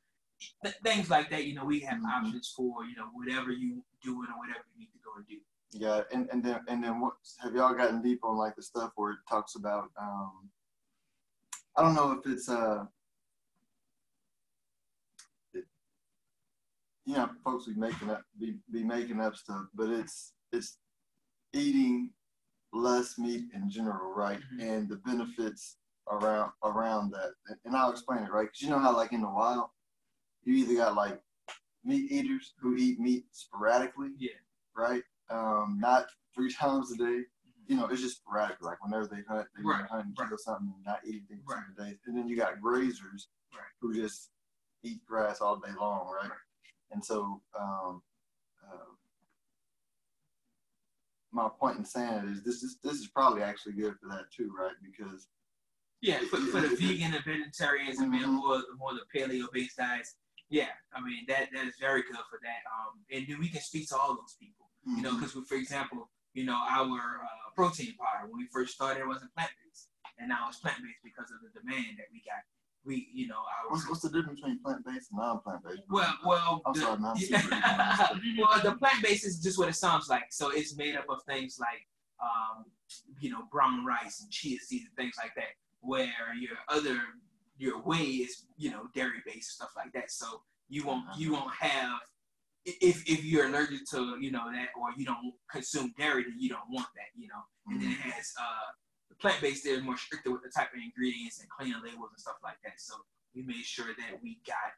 th- 0.64 0.76
things 0.84 1.10
like 1.10 1.30
that, 1.30 1.46
you 1.46 1.54
know, 1.56 1.64
we 1.64 1.80
have 1.82 2.00
Mhm. 2.00 2.12
options 2.12 2.50
for, 2.50 2.84
you 2.86 2.96
know, 2.98 3.08
whatever 3.14 3.52
you 3.52 3.84
doing 4.02 4.30
or 4.30 4.38
whatever 4.40 4.66
you 4.74 4.80
need 4.80 4.92
to 4.92 5.00
go 5.00 5.14
and 5.16 5.26
do. 5.28 5.40
Yeah, 5.72 6.04
and, 6.12 6.30
and 6.32 6.44
then 6.44 6.64
and 6.68 6.84
then 6.84 7.00
what 7.00 7.16
have 7.42 7.56
y'all 7.56 7.74
gotten 7.74 8.02
deep 8.02 8.24
on 8.26 8.36
like 8.38 8.56
the 8.56 8.62
stuff 8.64 8.92
where 8.96 9.14
it 9.14 9.20
talks 9.30 9.56
about 9.56 9.90
um 9.98 10.52
I 11.78 11.82
don't 11.82 11.96
know 11.96 12.12
if 12.12 12.26
it's 12.28 12.50
uh 12.50 12.86
you 17.06 17.16
know 17.16 17.30
folks 17.44 17.66
be 17.68 17.74
making 17.76 18.10
up 18.10 18.24
be, 18.40 18.56
be 18.72 18.84
making 18.84 19.20
up 19.20 19.36
stuff, 19.36 19.66
but 19.74 19.90
it's 19.90 20.34
it's 20.52 20.78
eating 21.54 22.12
less 22.72 23.18
meat 23.18 23.46
in 23.54 23.70
general, 23.70 24.14
right? 24.14 24.40
Mhm. 24.56 24.62
And 24.62 24.90
the 24.90 24.98
benefits 24.98 25.78
around 26.10 26.52
around 26.64 27.12
that. 27.12 27.34
And, 27.66 27.76
I'll 27.76 27.92
explain 27.92 28.24
it, 28.24 28.32
right? 28.32 28.44
Because 28.48 28.62
you 28.62 28.70
know 28.70 28.80
how 28.80 28.96
like 28.96 29.14
in 29.14 29.22
the 29.22 29.30
wild 29.30 29.70
you 30.44 30.56
either 30.56 30.76
got 30.76 30.96
like 30.96 31.22
meat 31.84 32.12
eaters 32.12 32.54
who 32.60 32.76
eat 32.76 33.00
meat 33.00 33.26
sporadically 33.32 34.12
Yeah. 34.18 34.32
right? 34.76 35.04
Um, 35.30 35.78
not 35.80 36.08
three 36.36 36.52
times 36.62 36.92
a 36.92 36.98
day. 36.98 37.24
You 37.68 37.78
know, 37.78 37.88
it's 37.88 38.02
just 38.02 38.18
sporadic. 38.18 38.62
Like 38.62 38.84
whenever 38.84 39.08
they 39.08 39.22
hunt, 39.28 39.48
they 39.56 39.64
Right, 39.64 39.86
hunt 39.90 40.06
and 40.06 40.16
right. 40.20 40.28
kill 40.28 40.38
something 40.38 40.74
and 40.76 40.86
not 40.86 41.00
eat 41.06 41.24
anything 41.30 41.44
for 41.48 41.56
Right. 41.56 41.90
days. 41.92 42.00
And 42.06 42.18
then 42.18 42.28
you 42.28 42.36
got 42.36 42.60
grazers 42.60 43.28
Right. 43.54 43.72
who 43.80 43.94
just 43.94 44.32
eat 44.84 45.06
grass 45.06 45.40
all 45.40 45.58
day 45.58 45.72
long, 45.80 46.08
right? 46.10 46.32
And 46.94 47.04
so, 47.04 47.42
um, 47.60 48.02
uh, 48.64 48.86
my 51.32 51.50
point 51.60 51.78
in 51.80 51.86
saying 51.86 52.14
it 52.26 52.32
is 52.32 52.44
this 52.44 52.62
is 52.64 52.78
this 52.84 52.94
is 52.94 53.08
probably 53.08 53.42
actually 53.42 53.74
good 53.74 53.96
for 54.00 54.08
that 54.10 54.32
too, 54.36 54.52
right? 54.58 54.76
Because 54.84 55.28
Yeah, 56.02 56.20
for, 56.30 56.38
for 56.38 56.62
the 56.62 56.76
vegan 56.80 57.14
and 57.14 57.26
vegetarians 57.26 58.00
and 58.00 58.14
Mhm. 58.14 58.28
more 58.36 58.62
more 58.78 58.94
the 58.94 59.06
paleo 59.14 59.48
based 59.52 59.78
diets. 59.78 60.16
Yeah, 60.50 60.70
I 60.94 61.02
mean 61.02 61.26
that 61.28 61.50
that 61.54 61.66
is 61.66 61.76
very 61.80 62.04
good 62.04 62.18
for 62.30 62.40
that. 62.44 62.62
Um, 62.70 63.02
and 63.12 63.26
then 63.28 63.40
we 63.40 63.50
can 63.50 63.62
speak 63.62 63.90
to 63.90 63.98
all 63.98 64.16
those 64.16 64.36
people. 64.40 64.70
You 64.86 65.02
know, 65.02 65.16
because 65.16 65.32
for 65.48 65.56
example, 65.56 66.12
you 66.34 66.44
know, 66.44 66.60
our 66.70 67.24
uh, 67.24 67.50
protein 67.56 67.96
powder 67.98 68.28
when 68.30 68.38
we 68.38 68.48
first 68.52 68.76
started 68.76 69.00
it 69.02 69.08
wasn't 69.08 69.34
plant 69.34 69.52
based, 69.66 69.88
and 70.20 70.28
now 70.30 70.48
it's 70.50 70.60
plant 70.60 70.78
based 70.84 71.00
because 71.04 71.32
of 71.32 71.40
the 71.42 71.50
demand 71.60 71.98
that 71.98 72.08
we 72.12 72.22
got. 72.22 72.44
We, 72.86 73.08
you 73.14 73.28
know, 73.28 73.38
our 73.38 73.72
what's, 73.72 73.88
what's 73.88 74.02
the 74.02 74.10
difference 74.10 74.42
between 74.42 74.60
plant 74.60 74.86
based 74.86 75.12
and 75.12 75.20
non 75.20 75.40
plant 75.40 75.64
based? 75.64 75.84
well, 75.90 76.14
well, 76.26 76.62
I'm 76.66 76.74
the, 76.74 76.80
sorry, 76.80 77.00
I'm 77.02 77.16
yeah. 77.18 78.08
well, 78.40 78.62
the 78.62 78.76
plant 78.78 79.02
based 79.02 79.26
is 79.26 79.40
just 79.40 79.58
what 79.58 79.70
it 79.70 79.76
sounds 79.76 80.10
like. 80.10 80.26
So 80.32 80.50
it's 80.50 80.76
made 80.76 80.96
up 80.96 81.06
of 81.10 81.24
things 81.24 81.58
like, 81.60 81.88
um, 82.22 82.66
you 83.20 83.30
know, 83.30 83.44
brown 83.52 83.86
rice 83.86 84.22
and 84.22 84.30
chia 84.30 84.60
seeds 84.60 84.86
and 84.86 84.96
things 84.98 85.16
like 85.18 85.34
that. 85.36 85.56
Where 85.80 86.34
your 86.40 86.58
other 86.70 87.00
your 87.58 87.82
whey 87.82 88.04
is, 88.04 88.46
you 88.58 88.72
know, 88.72 88.88
dairy 88.94 89.22
based 89.26 89.52
stuff 89.52 89.72
like 89.78 89.94
that. 89.94 90.12
So 90.12 90.42
you 90.70 90.86
won't 90.86 91.06
you 91.18 91.34
won't 91.34 91.54
have 91.54 92.00
if 92.66 93.08
if 93.10 93.24
you're 93.24 93.48
allergic 93.48 93.86
to 93.92 94.18
you 94.20 94.32
know 94.32 94.52
that 94.52 94.70
or 94.80 94.90
you 94.98 95.06
don't 95.06 95.34
consume 95.52 95.94
dairy, 95.98 96.24
then 96.24 96.36
you 96.40 96.50
don't 96.50 96.70
want 96.70 96.88
that, 96.96 97.12
you 97.16 97.28
know. 97.28 97.42
And 97.68 97.82
then 97.82 97.92
it 97.92 97.98
has 97.98 98.34
uh, 98.40 98.72
plant 99.24 99.40
based 99.40 99.64
there 99.64 99.80
is 99.80 99.88
more 99.88 99.96
stricter 99.96 100.36
with 100.36 100.44
the 100.44 100.52
type 100.52 100.76
of 100.76 100.84
ingredients 100.84 101.40
and 101.40 101.48
clean 101.48 101.72
labels 101.80 102.12
and 102.12 102.20
stuff 102.20 102.44
like 102.44 102.60
that. 102.68 102.76
So 102.76 103.00
we 103.32 103.42
made 103.42 103.64
sure 103.64 103.96
that 103.96 104.20
we 104.20 104.44
got, 104.44 104.76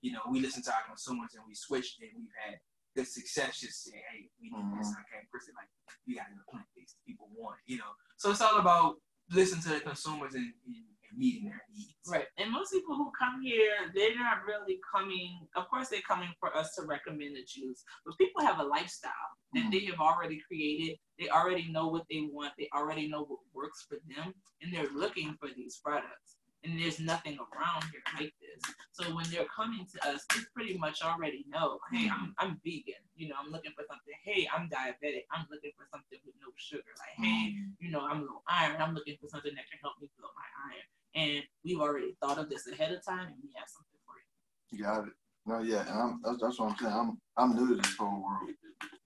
you 0.00 0.14
know, 0.14 0.22
we 0.30 0.38
listened 0.38 0.62
to 0.70 0.72
our 0.72 0.86
consumers 0.86 1.34
and 1.34 1.42
we 1.42 1.58
switched 1.58 1.98
and 1.98 2.14
we've 2.14 2.38
had 2.38 2.62
good 2.94 3.10
success 3.10 3.58
just 3.58 3.82
saying, 3.82 3.98
hey, 4.14 4.30
we 4.38 4.54
need 4.54 4.70
this. 4.78 4.86
Mm-hmm. 4.86 5.02
I 5.02 5.10
can't 5.10 5.26
person 5.34 5.52
like 5.58 5.66
you 6.06 6.14
got 6.14 6.30
to 6.30 6.38
plant 6.46 6.70
based. 6.78 7.02
People 7.02 7.26
want, 7.34 7.58
you 7.66 7.78
know. 7.78 7.90
So 8.16 8.30
it's 8.30 8.40
all 8.40 8.62
about 8.62 9.02
listening 9.34 9.66
to 9.66 9.70
the 9.74 9.80
consumers 9.80 10.34
and, 10.38 10.54
and, 10.62 10.86
and 11.10 11.18
meeting 11.18 11.50
their 11.50 11.66
needs. 11.74 11.87
Right. 12.10 12.26
And 12.38 12.50
most 12.50 12.72
people 12.72 12.96
who 12.96 13.10
come 13.18 13.42
here, 13.42 13.92
they're 13.94 14.16
not 14.16 14.44
really 14.46 14.80
coming, 14.94 15.46
of 15.56 15.68
course, 15.68 15.88
they're 15.88 16.00
coming 16.08 16.30
for 16.40 16.56
us 16.56 16.74
to 16.76 16.86
recommend 16.86 17.36
the 17.36 17.44
juice, 17.46 17.84
but 18.06 18.16
people 18.18 18.42
have 18.42 18.60
a 18.60 18.64
lifestyle 18.64 19.12
that 19.52 19.64
Mhm. 19.64 19.72
they 19.72 19.84
have 19.86 20.00
already 20.00 20.40
created. 20.40 20.98
They 21.18 21.28
already 21.28 21.70
know 21.70 21.88
what 21.88 22.06
they 22.08 22.22
want, 22.22 22.54
they 22.56 22.68
already 22.74 23.08
know 23.08 23.24
what 23.24 23.40
works 23.52 23.84
for 23.88 23.98
them, 24.06 24.34
and 24.62 24.72
they're 24.72 24.90
looking 24.90 25.36
for 25.36 25.48
these 25.50 25.78
products. 25.78 26.37
And 26.64 26.78
there's 26.78 26.98
nothing 26.98 27.38
around 27.38 27.84
here 27.92 28.02
like 28.18 28.34
this. 28.42 28.74
So 28.92 29.14
when 29.14 29.24
they're 29.30 29.46
coming 29.46 29.86
to 29.94 30.08
us, 30.08 30.26
they 30.34 30.40
pretty 30.54 30.76
much 30.76 31.02
already 31.02 31.44
know, 31.48 31.78
hey, 31.92 32.10
I'm, 32.10 32.34
I'm 32.38 32.60
vegan. 32.64 32.98
You 33.14 33.28
know, 33.28 33.36
I'm 33.42 33.52
looking 33.52 33.72
for 33.76 33.84
something. 33.88 34.14
Hey, 34.24 34.48
I'm 34.52 34.68
diabetic. 34.68 35.24
I'm 35.30 35.46
looking 35.50 35.70
for 35.76 35.86
something 35.92 36.18
with 36.26 36.34
no 36.40 36.48
sugar. 36.56 36.82
Like, 36.98 37.24
hey, 37.24 37.54
you 37.78 37.90
know, 37.90 38.00
I'm 38.00 38.22
low 38.22 38.42
iron. 38.48 38.82
I'm 38.82 38.94
looking 38.94 39.16
for 39.20 39.28
something 39.28 39.54
that 39.54 39.70
can 39.70 39.78
help 39.80 39.94
me 40.00 40.10
build 40.18 40.30
my 40.34 40.48
iron. 40.72 40.86
And 41.14 41.44
we've 41.64 41.80
already 41.80 42.16
thought 42.20 42.38
of 42.38 42.50
this 42.50 42.66
ahead 42.66 42.92
of 42.92 43.04
time, 43.04 43.28
and 43.28 43.36
we 43.42 43.50
have 43.56 43.68
something 43.68 44.00
for 44.04 44.14
you. 44.18 44.82
Got 44.84 45.06
it. 45.08 45.14
No, 45.46 45.60
yeah, 45.60 45.80
and 45.88 45.98
I'm, 45.98 46.20
that's, 46.22 46.42
that's 46.42 46.58
what 46.58 46.70
I'm 46.72 46.76
saying. 46.76 46.92
I'm 46.92 47.18
I'm 47.36 47.56
new 47.56 47.68
to 47.74 47.80
this 47.80 47.96
whole 47.96 48.22
world 48.22 48.50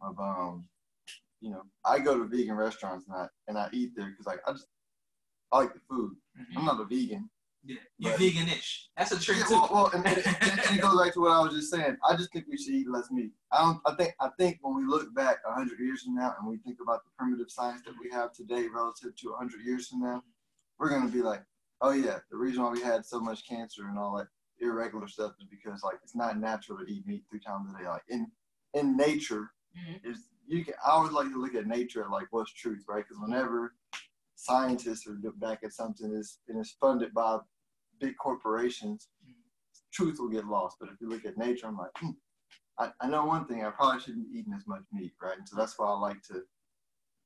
of 0.01 0.19
um, 0.19 0.65
you 1.41 1.51
know, 1.51 1.63
I 1.85 2.01
go 2.01 2.19
to 2.19 2.25
vegan 2.25 2.57
restaurants 2.57 3.07
and 3.07 3.17
I 3.17 3.27
and 3.47 3.57
I 3.59 3.69
eat 3.73 3.93
there 3.95 4.07
because 4.11 4.27
like 4.27 4.41
I 4.47 4.53
just 4.53 4.67
I 5.53 5.59
like 5.59 5.75
the 5.75 5.81
food. 5.89 6.17
Mhm. 6.37 6.57
I'm 6.57 6.65
not 6.65 6.81
a 6.81 6.85
vegan. 6.85 7.31
Yeah, 7.65 7.77
you're 7.99 8.17
vegan-ish. 8.19 8.89
That's 8.97 9.13
a 9.13 9.21
trick 9.21 9.39
Yeah, 9.39 9.45
too. 9.45 9.55
well, 9.55 9.69
well 9.73 9.91
and, 9.95 10.05
and, 10.07 10.19
and, 10.19 10.61
and 10.67 10.77
it 10.79 10.81
goes 10.83 11.01
back 11.03 11.13
to 11.15 11.21
what 11.21 11.31
I 11.31 11.41
was 11.41 11.55
just 11.55 11.71
saying. 11.71 11.97
I 12.09 12.17
just 12.17 12.33
think 12.33 12.47
we 12.49 12.57
should 12.57 12.75
eat 12.75 12.89
less 12.91 13.11
meat. 13.11 13.31
I 13.53 13.63
don't. 13.63 13.81
I 13.87 13.95
think. 13.95 14.15
I 14.21 14.29
think 14.39 14.59
when 14.63 14.75
we 14.77 14.85
look 14.85 15.15
back 15.15 15.37
hundred 15.47 15.79
years 15.79 16.03
from 16.03 16.15
now 16.17 16.35
and 16.41 16.49
we 16.49 16.57
think 16.59 16.79
about 16.83 17.05
the 17.05 17.11
primitive 17.17 17.51
science 17.51 17.83
that 17.87 17.95
we 18.03 18.11
have 18.11 18.33
today 18.33 18.67
relative 18.75 19.15
to 19.17 19.33
hundred 19.39 19.61
years 19.65 19.89
from 19.89 20.01
now, 20.01 20.23
we're 20.79 20.91
gonna 20.91 21.09
be 21.11 21.23
like, 21.23 21.43
oh 21.81 21.93
yeah, 21.93 22.19
the 22.31 22.37
reason 22.37 22.63
why 22.63 22.71
we 22.71 22.81
had 22.83 23.05
so 23.07 23.21
much 23.21 23.47
cancer 23.49 23.87
and 23.89 23.97
all 23.99 24.17
that 24.17 24.27
irregular 24.61 25.07
stuff 25.09 25.33
is 25.41 25.47
because 25.49 25.83
like 25.85 25.99
it's 26.03 26.17
not 26.17 26.39
natural 26.41 26.79
to 26.79 26.85
eat 26.93 27.07
meat 27.07 27.23
three 27.31 27.41
times 27.41 27.69
a 27.73 27.79
day. 27.81 27.89
Like 27.89 28.03
in 28.09 28.27
in 28.75 28.97
nature, 28.97 29.53
Mhm. 29.79 30.01
is 30.05 30.19
you 30.49 30.65
can. 30.65 30.75
I 30.85 30.91
always 30.91 31.13
like 31.13 31.29
to 31.29 31.41
look 31.41 31.55
at 31.55 31.67
nature 31.69 32.05
like 32.11 32.27
what's 32.33 32.53
truth, 32.53 32.85
right? 32.89 33.05
Because 33.07 33.21
whenever 33.21 33.75
scientists 34.35 35.07
are 35.07 35.17
look 35.23 35.39
back 35.39 35.61
at 35.63 35.73
something 35.73 36.13
is 36.13 36.39
and 36.49 36.59
it's 36.59 36.73
funded 36.81 37.15
by 37.15 37.39
big 38.03 38.17
corporations, 38.19 39.09
truth 39.93 40.17
will 40.19 40.29
get 40.29 40.47
lost. 40.47 40.77
But 40.81 40.91
if 40.91 41.01
you 41.01 41.09
look 41.09 41.25
at 41.25 41.39
nature, 41.39 41.69
I'm 41.69 41.79
like, 41.79 41.93
hmm, 41.97 42.11
I, 42.79 42.91
I 43.01 43.09
know 43.09 43.25
one 43.25 43.47
thing. 43.47 43.65
I 43.65 43.71
probably 43.71 44.01
shouldn't 44.01 44.31
be 44.31 44.39
eating 44.39 44.53
as 44.55 44.67
much 44.67 44.83
meat, 44.93 45.13
right? 45.23 45.39
And 45.39 45.49
so 45.49 45.57
that's 45.57 45.79
why 45.79 45.87
I 45.87 45.99
like 45.99 46.21
to 46.25 46.43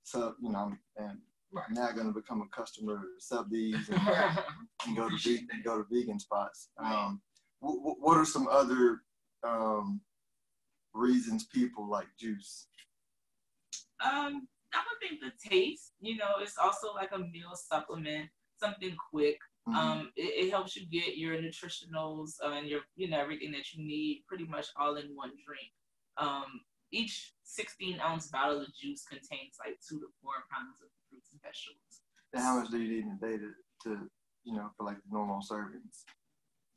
sub, 0.05 0.35
you 0.41 0.51
know, 0.51 0.73
and 0.97 1.19
Right. 1.53 1.65
I'm 1.69 1.75
now 1.75 1.93
going 1.93 2.09
to 2.09 2.13
become 2.13 2.43
a 2.43 2.49
customer 2.55 2.95
of 2.97 3.03
sub 3.21 3.49
these 3.51 3.89
and, 3.89 4.01
and 4.87 4.97
go 4.97 5.09
to 5.09 5.17
ve- 5.17 5.47
and 5.53 5.65
go 5.65 5.79
to 5.79 5.87
vegan 5.91 6.19
spots. 6.19 6.71
Um, 6.77 7.23
w- 7.63 7.79
w- 7.81 7.97
what 8.01 8.19
are 8.19 8.25
some 8.25 8.49
other 8.49 9.03
um, 9.45 10.01
reasons 10.93 11.47
people 11.47 11.89
like 11.89 12.09
juice? 12.19 12.67
Um, 14.05 14.49
I 14.75 14.79
would 14.81 15.01
think 15.01 15.21
the 15.21 15.49
taste, 15.49 15.93
you 16.01 16.17
know, 16.17 16.35
it's 16.41 16.59
also 16.59 16.93
like 16.95 17.13
a 17.13 17.19
meal 17.19 17.55
supplement, 17.55 18.29
something 18.61 18.95
quick. 19.11 19.39
Mhm. 19.69 19.75
Um, 19.75 20.13
it, 20.17 20.47
it 20.47 20.51
helps 20.51 20.77
you 20.77 20.87
get 20.87 21.17
your 21.17 21.37
nutritionals 21.37 22.35
uh, 22.45 22.51
and 22.51 22.69
your, 22.69 22.83
you 22.95 23.09
know, 23.09 23.19
everything 23.19 23.51
that 23.53 23.73
you 23.73 23.85
need 23.85 24.25
pretty 24.29 24.45
much 24.45 24.67
all 24.77 24.97
in 24.97 25.15
one 25.15 25.33
drink. 25.45 25.73
Um, 26.19 26.61
each 26.93 27.35
16 27.43 28.01
ounce 28.01 28.29
bottle 28.29 28.61
of 28.61 28.75
juice 28.75 29.05
contains 29.05 29.57
like 29.59 29.79
two 29.87 29.99
to 29.99 30.07
four 30.23 30.35
pounds 30.53 30.77
of 30.81 30.89
fruits 31.11 31.31
and 31.33 31.43
vegetables. 31.43 32.03
And 32.33 32.43
how 32.43 32.61
much 32.61 32.71
do 32.71 32.79
you 32.79 32.89
need 32.89 33.05
in 33.05 33.19
a 33.21 33.27
day 33.27 33.39
to, 33.39 33.53
to 33.85 34.11
you 34.45 34.55
know, 34.55 34.71
for 34.77 34.85
like 34.85 34.97
the 34.97 35.13
normal 35.13 35.41
servings? 35.41 36.05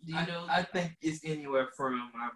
Do 0.05 0.13
you 0.13 0.17
I, 0.17 0.25
know? 0.25 0.46
I 0.50 0.63
think 0.63 0.98
it's 1.01 1.24
anywhere 1.24 1.69
from 1.77 2.12
I 2.15 2.29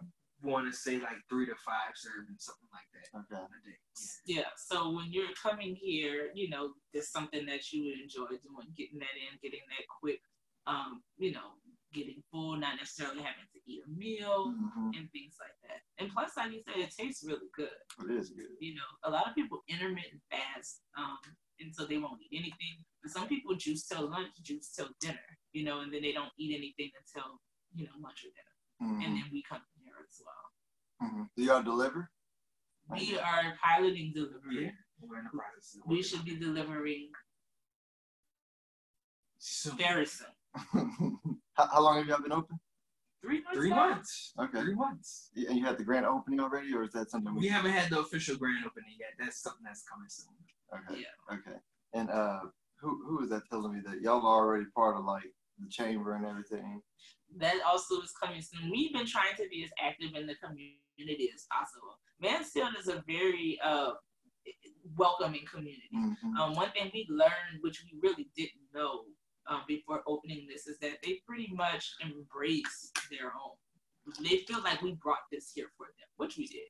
want 0.44 0.72
to 0.72 0.78
say 0.78 1.00
like 1.00 1.18
three 1.30 1.46
to 1.48 1.56
five 1.66 1.96
servings, 1.96 2.42
something 2.42 2.70
like 2.72 2.86
that 2.94 3.18
Okay. 3.18 3.42
a 3.42 3.70
day. 3.70 3.78
Yeah. 4.26 4.38
yeah. 4.42 4.50
So 4.58 4.92
when 4.92 5.12
you're 5.12 5.34
coming 5.42 5.76
here, 5.76 6.30
you 6.36 6.50
know, 6.50 6.74
there's 6.92 7.10
something 7.10 7.46
that 7.48 7.72
you 7.72 7.86
would 7.86 8.00
enjoy 8.00 8.28
doing, 8.28 8.68
getting 8.78 9.00
that 9.00 9.16
in, 9.16 9.40
getting 9.42 9.64
that 9.70 9.88
quick, 9.88 10.22
um, 10.68 11.02
you 11.18 11.32
know, 11.32 11.58
getting 11.94 12.24
full, 12.32 12.58
not 12.58 12.76
necessarily 12.78 13.18
having 13.22 13.46
to 13.54 13.60
eat 13.68 13.84
a 13.86 13.90
meal 13.90 14.52
hmm 14.52 14.90
and 14.96 15.10
things 15.12 15.36
like 15.40 15.56
that. 15.68 15.82
And 15.98 16.12
plus, 16.14 16.38
like 16.38 16.52
you 16.52 16.62
said, 16.66 16.78
it 16.78 16.94
tastes 16.96 17.24
really 17.26 17.50
good. 17.56 17.70
It 18.06 18.12
is 18.14 18.30
good. 18.30 18.46
You 18.60 18.76
know, 18.76 18.90
a 19.04 19.10
lot 19.10 19.28
of 19.28 19.36
people 19.36 19.64
intermittent 19.68 20.22
fast, 20.30 20.82
um, 20.98 21.18
and 21.60 21.74
so 21.74 21.86
they 21.86 21.98
won't 21.98 22.20
eat 22.22 22.38
anything. 22.38 22.78
But 23.02 23.12
some 23.12 23.28
people 23.28 23.56
juice 23.56 23.84
till 23.88 24.10
lunch, 24.10 24.30
juice 24.44 24.70
till 24.76 24.90
dinner, 25.02 25.30
you 25.52 25.64
know, 25.64 25.82
and 25.82 25.94
then 25.94 26.02
they 26.02 26.12
don't 26.12 26.32
eat 26.38 26.56
anything 26.56 26.92
until 27.00 27.40
you 27.76 27.86
know 27.86 27.92
lunch 28.02 28.26
or 28.26 28.32
dinner, 28.38 28.94
hmm 28.94 29.02
and 29.04 29.18
then 29.18 29.26
we 29.32 29.44
come 29.48 29.62
here 29.84 29.94
as 30.08 30.22
well. 30.26 31.10
hmm 31.10 31.24
Do 31.36 31.44
y'all 31.44 31.64
deliver? 31.64 32.10
We 32.92 33.18
are 33.18 33.58
piloting 33.64 34.12
delivery. 34.14 34.66
Yeah. 34.66 34.72
We're 35.02 35.20
in 35.20 35.26
the 35.26 35.30
process. 35.32 35.80
We 35.86 36.04
should 36.04 36.24
be 36.26 36.36
delivering 36.36 37.10
soon. 39.38 39.78
very 39.78 40.06
soon. 40.06 40.28
How, 40.74 41.68
how 41.74 41.82
long 41.82 41.98
have 41.98 42.08
y'all 42.08 42.22
been 42.22 42.32
open? 42.32 42.60
Three 43.22 43.42
months. 43.42 43.58
Three 43.58 43.70
months. 43.70 44.34
Okay. 44.40 44.62
Three 44.62 44.76
months. 44.76 45.30
Y- 45.36 45.46
And 45.48 45.58
you 45.58 45.66
had 45.66 45.78
the 45.78 45.84
grand 45.84 46.06
opening 46.06 46.40
already, 46.40 46.74
or 46.74 46.84
is 46.84 46.92
that 46.92 47.10
something 47.10 47.34
We 47.36 47.48
haven't 47.48 47.72
had 47.72 47.90
the 47.90 48.00
official 48.00 48.36
grand 48.36 48.66
opening 48.66 48.96
yet. 49.00 49.12
That's 49.18 49.42
something 49.42 49.64
that's 49.64 49.84
coming 49.84 50.10
soon. 50.10 50.36
Okay. 50.74 51.02
Yeah. 51.02 51.36
Okay. 51.36 51.58
And 51.94 52.10
uh, 52.10 52.42
who 52.80 53.02
who 53.08 53.18
was 53.22 53.30
that 53.30 53.44
telling 53.50 53.74
me 53.74 53.80
that 53.86 54.02
y'all 54.02 54.26
are 54.26 54.44
already 54.46 54.66
part 54.76 54.98
of 54.98 55.06
like 55.06 55.24
the 55.60 55.70
chamber 55.70 56.16
and 56.16 56.26
everything? 56.26 56.82
That 57.38 57.56
also 57.66 58.02
is 58.02 58.12
coming 58.22 58.42
soon. 58.42 58.70
We've 58.70 58.92
been 58.94 59.08
trying 59.08 59.36
to 59.38 59.48
be 59.50 59.64
as 59.64 59.72
active 59.82 60.16
in 60.20 60.28
the 60.28 60.36
community 60.36 61.32
as 61.34 61.46
possible. 61.52 61.98
Mansfield 62.20 62.74
is 62.80 62.88
a 62.90 63.04
very 63.08 63.58
uh, 63.64 63.92
welcoming 64.98 65.46
community. 65.52 65.90
Mhm. 65.96 66.38
Um, 66.38 66.54
one 66.56 66.72
thing 66.72 66.92
we 66.94 67.06
learned, 67.10 67.62
which 67.62 67.84
we 67.86 67.98
really 68.02 68.30
didn't 68.36 68.68
know 68.74 69.06
um, 69.48 69.62
before 69.68 70.02
opening 70.08 70.48
this, 70.50 70.68
is 70.68 70.78
that 70.80 70.98
they 71.04 71.22
pretty 71.28 71.50
much 71.54 71.94
embrace 72.02 72.92
their 73.10 73.28
own. 73.34 73.56
They 74.22 74.38
feel 74.48 74.62
like 74.64 74.82
we 74.82 74.94
brought 74.94 75.26
this 75.32 75.52
here 75.54 75.68
for 75.78 75.88
them, 75.88 76.08
which 76.18 76.38
we 76.38 76.48
did. 76.48 76.68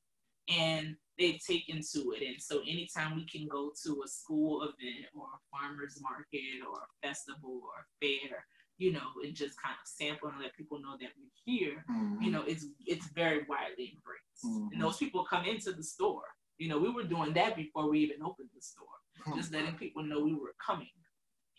And 0.49 0.95
they've 1.17 1.39
taken 1.47 1.81
to 1.93 2.11
it. 2.11 2.27
And 2.27 2.41
so 2.41 2.59
anytime 2.61 3.15
we 3.15 3.25
can 3.25 3.47
go 3.47 3.71
to 3.85 4.01
a 4.05 4.07
school 4.07 4.63
event 4.63 5.05
or 5.15 5.25
a 5.25 5.39
farmer's 5.49 5.99
market 6.01 6.61
or 6.69 6.79
a 6.79 7.07
festival 7.07 7.61
or 7.63 7.71
a 7.81 8.05
fair, 8.05 8.45
you 8.77 8.91
know, 8.91 9.07
and 9.23 9.33
just 9.35 9.59
kind 9.61 9.73
of 9.81 9.87
sample 9.87 10.29
and 10.29 10.39
let 10.41 10.55
people 10.55 10.79
know 10.79 10.97
that 10.99 11.11
we're 11.17 11.31
here, 11.45 11.85
Mhm. 11.89 12.23
you 12.23 12.31
know, 12.31 12.43
it's 12.43 12.65
it's 12.85 13.07
very 13.13 13.43
widely 13.47 13.93
embraced. 13.95 14.43
Mhm. 14.45 14.73
And 14.73 14.81
those 14.81 14.97
people 14.97 15.23
come 15.23 15.45
into 15.45 15.71
the 15.71 15.83
store. 15.83 16.27
You 16.57 16.67
know, 16.69 16.79
we 16.79 16.89
were 16.89 17.03
doing 17.03 17.33
that 17.33 17.55
before 17.55 17.89
we 17.89 17.99
even 17.99 18.21
opened 18.21 18.49
the 18.53 18.61
store 18.61 18.87
just 19.35 19.53
letting 19.53 19.75
people 19.77 20.03
know 20.03 20.19
we 20.21 20.33
were 20.33 20.55
coming. 20.59 20.89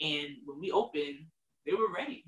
And 0.00 0.36
when 0.44 0.60
we 0.60 0.70
opened, 0.70 1.26
they 1.66 1.72
were 1.72 1.92
ready. 1.94 2.24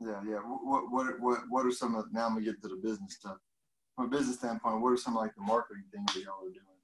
Yeah, 0.00 0.20
yeah. 0.28 0.40
What 0.44 0.90
what 0.90 1.20
what 1.20 1.40
what 1.48 1.66
are 1.66 1.70
some 1.70 1.94
of 1.94 2.12
now? 2.12 2.26
I'm 2.26 2.34
gonna 2.34 2.44
get 2.44 2.60
to 2.62 2.68
the 2.68 2.76
business 2.76 3.14
stuff. 3.14 3.38
From 3.94 4.06
a 4.06 4.08
business 4.08 4.36
standpoint, 4.36 4.82
what 4.82 4.92
are 4.92 4.96
some 4.96 5.14
like 5.14 5.34
the 5.34 5.42
marketing 5.42 5.84
things 5.90 6.12
that 6.12 6.22
y'all 6.22 6.44
are 6.44 6.52
doing? 6.52 6.76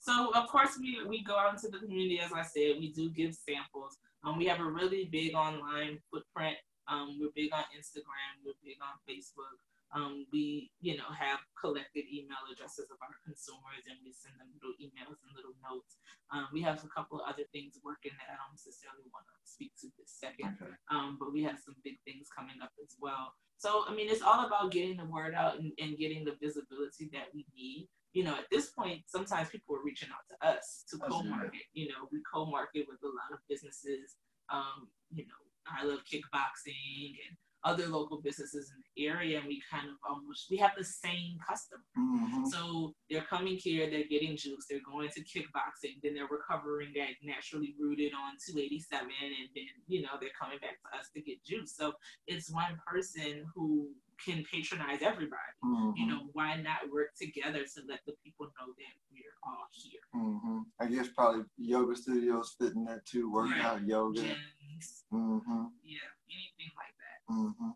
So 0.00 0.32
of 0.34 0.48
course 0.48 0.78
we 0.80 1.04
we 1.06 1.22
go 1.22 1.38
out 1.38 1.54
into 1.54 1.68
the 1.68 1.78
community, 1.78 2.20
as 2.20 2.32
I 2.32 2.42
said, 2.42 2.76
we 2.80 2.92
do 2.92 3.10
give 3.10 3.34
samples. 3.34 3.98
Um, 4.24 4.38
we 4.38 4.46
have 4.46 4.60
a 4.60 4.64
really 4.64 5.08
big 5.12 5.34
online 5.34 5.98
footprint. 6.10 6.56
Um, 6.88 7.18
we're 7.20 7.34
big 7.34 7.52
on 7.52 7.62
Instagram. 7.76 8.42
We're 8.44 8.58
big 8.64 8.78
on 8.82 8.98
Facebook. 9.08 9.58
Um, 9.94 10.26
we, 10.34 10.74
you 10.82 10.98
know, 10.98 11.06
have 11.14 11.38
collected 11.54 12.10
email 12.10 12.42
addresses 12.50 12.90
of 12.90 12.98
our 12.98 13.14
consumers, 13.22 13.86
and 13.86 13.96
we 14.02 14.10
send 14.10 14.34
them 14.36 14.50
little 14.58 14.74
emails 14.82 15.18
and 15.22 15.30
little 15.38 15.54
notes. 15.62 16.02
Um, 16.34 16.50
we 16.50 16.60
have 16.66 16.82
a 16.82 16.90
couple 16.90 17.22
of 17.22 17.28
other 17.30 17.46
things 17.54 17.78
working 17.86 18.12
that 18.18 18.34
I 18.34 18.36
don't 18.36 18.54
necessarily 18.54 19.06
want 19.14 19.30
to 19.30 19.36
speak 19.46 19.72
to 19.82 19.88
this 19.94 20.10
second. 20.10 20.58
Okay. 20.58 20.74
um, 20.90 21.16
but 21.22 21.30
we 21.30 21.46
have 21.46 21.62
some 21.62 21.78
big 21.86 22.02
things 22.02 22.26
coming 22.34 22.58
up 22.58 22.74
as 22.82 22.98
well. 22.98 23.34
So, 23.58 23.84
I 23.88 23.94
mean, 23.94 24.10
it's 24.10 24.22
all 24.22 24.44
about 24.44 24.70
getting 24.70 24.96
the 24.98 25.06
word 25.06 25.34
out 25.34 25.58
and, 25.58 25.72
and 25.78 25.96
getting 25.96 26.24
the 26.24 26.36
visibility 26.42 27.08
that 27.14 27.32
we 27.32 27.46
need. 27.56 27.88
You 28.12 28.24
know, 28.24 28.34
at 28.34 28.48
this 28.50 28.70
point, 28.70 29.02
sometimes 29.06 29.48
people 29.50 29.76
are 29.76 29.84
reaching 29.84 30.08
out 30.10 30.24
to 30.32 30.36
us 30.46 30.84
to 30.90 30.98
co-market. 30.98 31.68
You 31.72 31.88
know, 31.88 32.08
we 32.12 32.20
co-market 32.32 32.86
with 32.88 33.00
a 33.04 33.12
lot 33.12 33.32
of 33.32 33.38
businesses. 33.48 34.16
Um, 34.50 34.88
you 35.12 35.24
know, 35.24 35.40
I 35.68 35.84
love 35.84 36.00
kickboxing 36.10 37.16
and 37.28 37.36
other 37.66 37.86
local 37.88 38.18
businesses 38.22 38.70
in 38.74 38.78
the 38.86 39.06
area, 39.12 39.38
and 39.38 39.48
we 39.48 39.60
kind 39.68 39.88
of 39.88 39.96
almost 40.08 40.46
we 40.50 40.56
have 40.56 40.70
the 40.78 40.84
same 40.84 41.36
customer. 41.46 41.82
Mhm. 41.98 42.46
So 42.52 42.94
they're 43.10 43.28
coming 43.34 43.56
here, 43.56 43.90
they're 43.90 44.06
getting 44.14 44.36
juice, 44.36 44.66
they're 44.70 44.86
going 44.94 45.10
to 45.10 45.20
kickboxing, 45.24 46.00
then 46.02 46.14
they're 46.14 46.28
recovering 46.38 46.96
at 46.98 47.14
naturally 47.22 47.74
rooted 47.78 48.12
on 48.14 48.36
287, 48.46 49.10
and 49.34 49.48
then 49.54 49.66
you 49.88 50.02
know 50.02 50.14
they're 50.20 50.38
coming 50.40 50.58
back 50.60 50.76
to 50.82 50.98
us 50.98 51.10
to 51.14 51.20
get 51.20 51.42
juice. 51.44 51.74
So 51.74 51.92
it's 52.28 52.48
one 52.50 52.74
person 52.86 53.44
who 53.52 53.90
can 54.24 54.44
patronize 54.50 55.02
everybody. 55.02 55.52
Mhm. 55.64 55.92
You 55.98 56.06
know, 56.06 56.20
why 56.32 56.56
not 56.62 56.88
work 56.90 57.10
together 57.16 57.64
to 57.74 57.82
let 57.86 58.00
the 58.06 58.14
people 58.24 58.46
know 58.58 58.68
that 58.80 58.94
we're 59.12 59.36
all 59.42 59.66
here? 59.72 60.00
hmm 60.12 60.60
I 60.80 60.86
guess 60.86 61.08
probably 61.08 61.44
yoga 61.58 61.94
studios 61.96 62.54
fit 62.58 62.72
in 62.74 62.84
that 62.84 63.04
too. 63.04 63.30
Working 63.30 63.58
Right. 63.62 63.82
yoga. 63.82 64.22
Gyms, 64.22 65.04
hmm 65.10 65.66
yeah, 65.82 65.98
anything 66.30 66.70
like 66.76 66.95
that. 67.28 67.34
hmm 67.34 67.70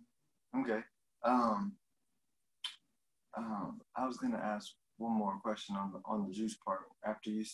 Okay. 0.61 0.81
Um, 1.25 1.73
um, 3.37 3.81
I 3.97 4.07
was 4.07 4.17
gonna 4.17 4.39
ask 4.39 4.73
one 4.99 5.13
more 5.13 5.39
question 5.43 5.77
on 5.77 5.93
the 5.93 6.01
on 6.05 6.27
the 6.27 6.35
juice 6.35 6.57
part. 6.57 6.81
After 7.07 7.31
you 7.31 7.45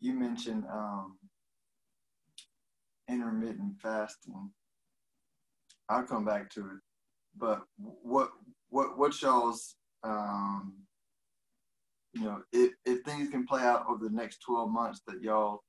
you 0.00 0.14
mentioned 0.14 0.64
um, 0.72 1.18
intermittent 3.08 3.74
fasting, 3.82 4.50
I'll 5.88 6.04
come 6.04 6.24
back 6.24 6.50
to 6.52 6.60
it. 6.60 6.80
But 7.36 7.62
what 7.76 8.30
what 8.70 8.98
what 8.98 9.20
y'all's 9.20 9.76
um, 10.02 10.74
you 12.14 12.22
know 12.24 12.42
if 12.52 12.72
if 12.86 13.02
things 13.04 13.28
can 13.30 13.46
play 13.46 13.62
out 13.62 13.86
over 13.88 14.04
the 14.08 14.14
next 14.14 14.38
twelve 14.38 14.70
months 14.70 15.02
that 15.06 15.22
y'all 15.22 15.62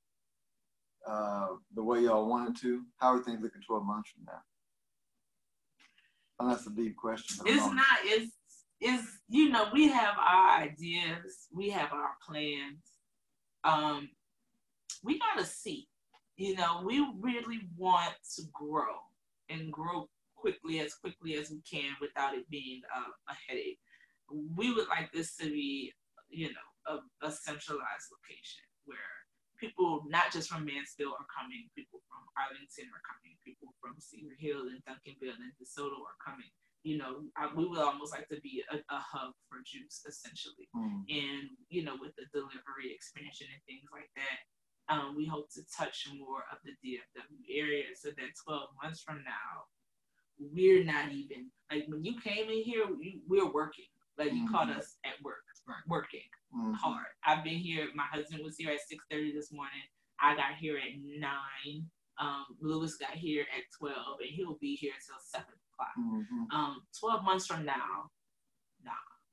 uh, 1.06 1.48
the 1.74 1.82
way 1.82 2.00
y'all 2.00 2.28
wanted 2.28 2.56
to, 2.62 2.82
how 2.98 3.12
are 3.14 3.22
things 3.22 3.40
looking 3.42 3.62
twelve 3.66 3.84
months 3.84 4.10
from 4.10 4.24
now? 4.26 4.40
And 6.38 6.50
that's 6.50 6.66
a 6.66 6.70
deep 6.70 6.96
question. 6.96 7.46
It's 7.46 7.64
not. 7.64 7.84
It's 8.04 8.32
it's 8.80 9.04
you 9.28 9.48
know 9.50 9.68
we 9.72 9.88
have 9.88 10.14
our 10.18 10.60
ideas, 10.60 11.48
we 11.52 11.70
have 11.70 11.92
our 11.92 12.10
plans. 12.26 12.82
Um, 13.64 14.08
we 15.02 15.18
gotta 15.18 15.46
see. 15.46 15.88
You 16.36 16.54
know, 16.56 16.82
we 16.84 17.06
really 17.18 17.60
want 17.76 18.12
to 18.36 18.42
grow 18.52 18.96
and 19.48 19.72
grow 19.72 20.08
quickly 20.36 20.80
as 20.80 20.94
quickly 20.94 21.34
as 21.34 21.50
we 21.50 21.62
can 21.62 21.92
without 22.00 22.34
it 22.34 22.48
being 22.50 22.82
a, 22.94 23.32
a 23.32 23.36
headache. 23.48 23.78
We 24.54 24.74
would 24.74 24.88
like 24.88 25.10
this 25.12 25.34
to 25.36 25.44
be, 25.44 25.92
you 26.28 26.48
know, 26.48 27.00
a, 27.22 27.26
a 27.26 27.30
centralized 27.30 28.10
location 28.12 28.64
where 28.84 28.98
people 29.58 30.04
not 30.08 30.32
just 30.32 30.48
from 30.48 30.64
Mansfield 30.64 31.14
are 31.18 31.28
coming, 31.32 31.68
people 31.74 32.00
from 32.08 32.22
Arlington 32.36 32.88
are 32.92 33.04
coming, 33.04 33.36
people 33.44 33.72
from 33.80 33.94
Cedar 33.98 34.36
Hill 34.38 34.68
and 34.72 34.80
Duncanville 34.84 35.36
and 35.40 35.52
DeSoto 35.60 36.00
are 36.04 36.18
coming. 36.22 36.48
You 36.84 36.98
know, 36.98 37.26
I, 37.36 37.50
we 37.54 37.66
would 37.66 37.80
almost 37.82 38.12
like 38.12 38.28
to 38.28 38.40
be 38.40 38.62
a, 38.70 38.76
a 38.76 39.00
hub 39.00 39.32
for 39.48 39.58
juice, 39.66 40.02
essentially. 40.06 40.68
Mm, 40.76 41.02
And 41.10 41.44
you 41.68 41.82
know, 41.82 41.96
with 42.00 42.14
the 42.16 42.26
delivery 42.32 42.94
expansion 42.94 43.48
and 43.52 43.62
things 43.66 43.88
like 43.92 44.10
that, 44.14 44.38
um, 44.94 45.16
we 45.16 45.26
hope 45.26 45.50
to 45.58 45.62
touch 45.76 46.06
more 46.16 46.46
of 46.52 46.58
the 46.62 46.72
DFW 46.84 47.42
area 47.50 47.90
so 47.96 48.10
that 48.10 48.30
12 48.46 48.68
months 48.82 49.02
from 49.02 49.24
now, 49.26 49.66
we're 50.38 50.84
not 50.84 51.10
even 51.10 51.50
like 51.72 51.86
when 51.88 52.04
you 52.04 52.20
came 52.20 52.48
in 52.48 52.62
here, 52.62 52.86
you, 53.00 53.20
we're 53.28 53.50
working. 53.50 53.86
Like 54.18 54.32
you 54.32 54.48
caught 54.48 54.68
Mhm. 54.68 54.78
us 54.78 54.96
at 55.04 55.20
work, 55.22 55.44
Right. 55.66 55.76
working 55.88 56.22
mhm. 56.56 56.74
hard. 56.74 57.06
I've 57.24 57.44
been 57.44 57.58
here. 57.58 57.88
My 57.94 58.06
husband 58.10 58.42
was 58.44 58.56
here 58.56 58.70
at 58.70 58.80
six 58.88 59.04
thirty 59.10 59.32
this 59.32 59.52
morning. 59.52 59.82
I 60.20 60.34
got 60.36 60.54
here 60.58 60.78
at 60.78 60.92
nine. 61.04 61.90
Um, 62.18 62.46
Lewis 62.60 62.96
got 62.96 63.10
here 63.12 63.42
at 63.56 63.64
twelve, 63.78 64.20
and 64.20 64.30
he'll 64.30 64.58
be 64.58 64.74
here 64.76 64.92
until 64.94 65.20
seven 65.20 65.54
o'clock. 65.72 65.94
Mhm. 65.98 66.52
Um, 66.52 66.86
twelve 66.98 67.22
months 67.24 67.46
from 67.46 67.64
now, 67.64 68.10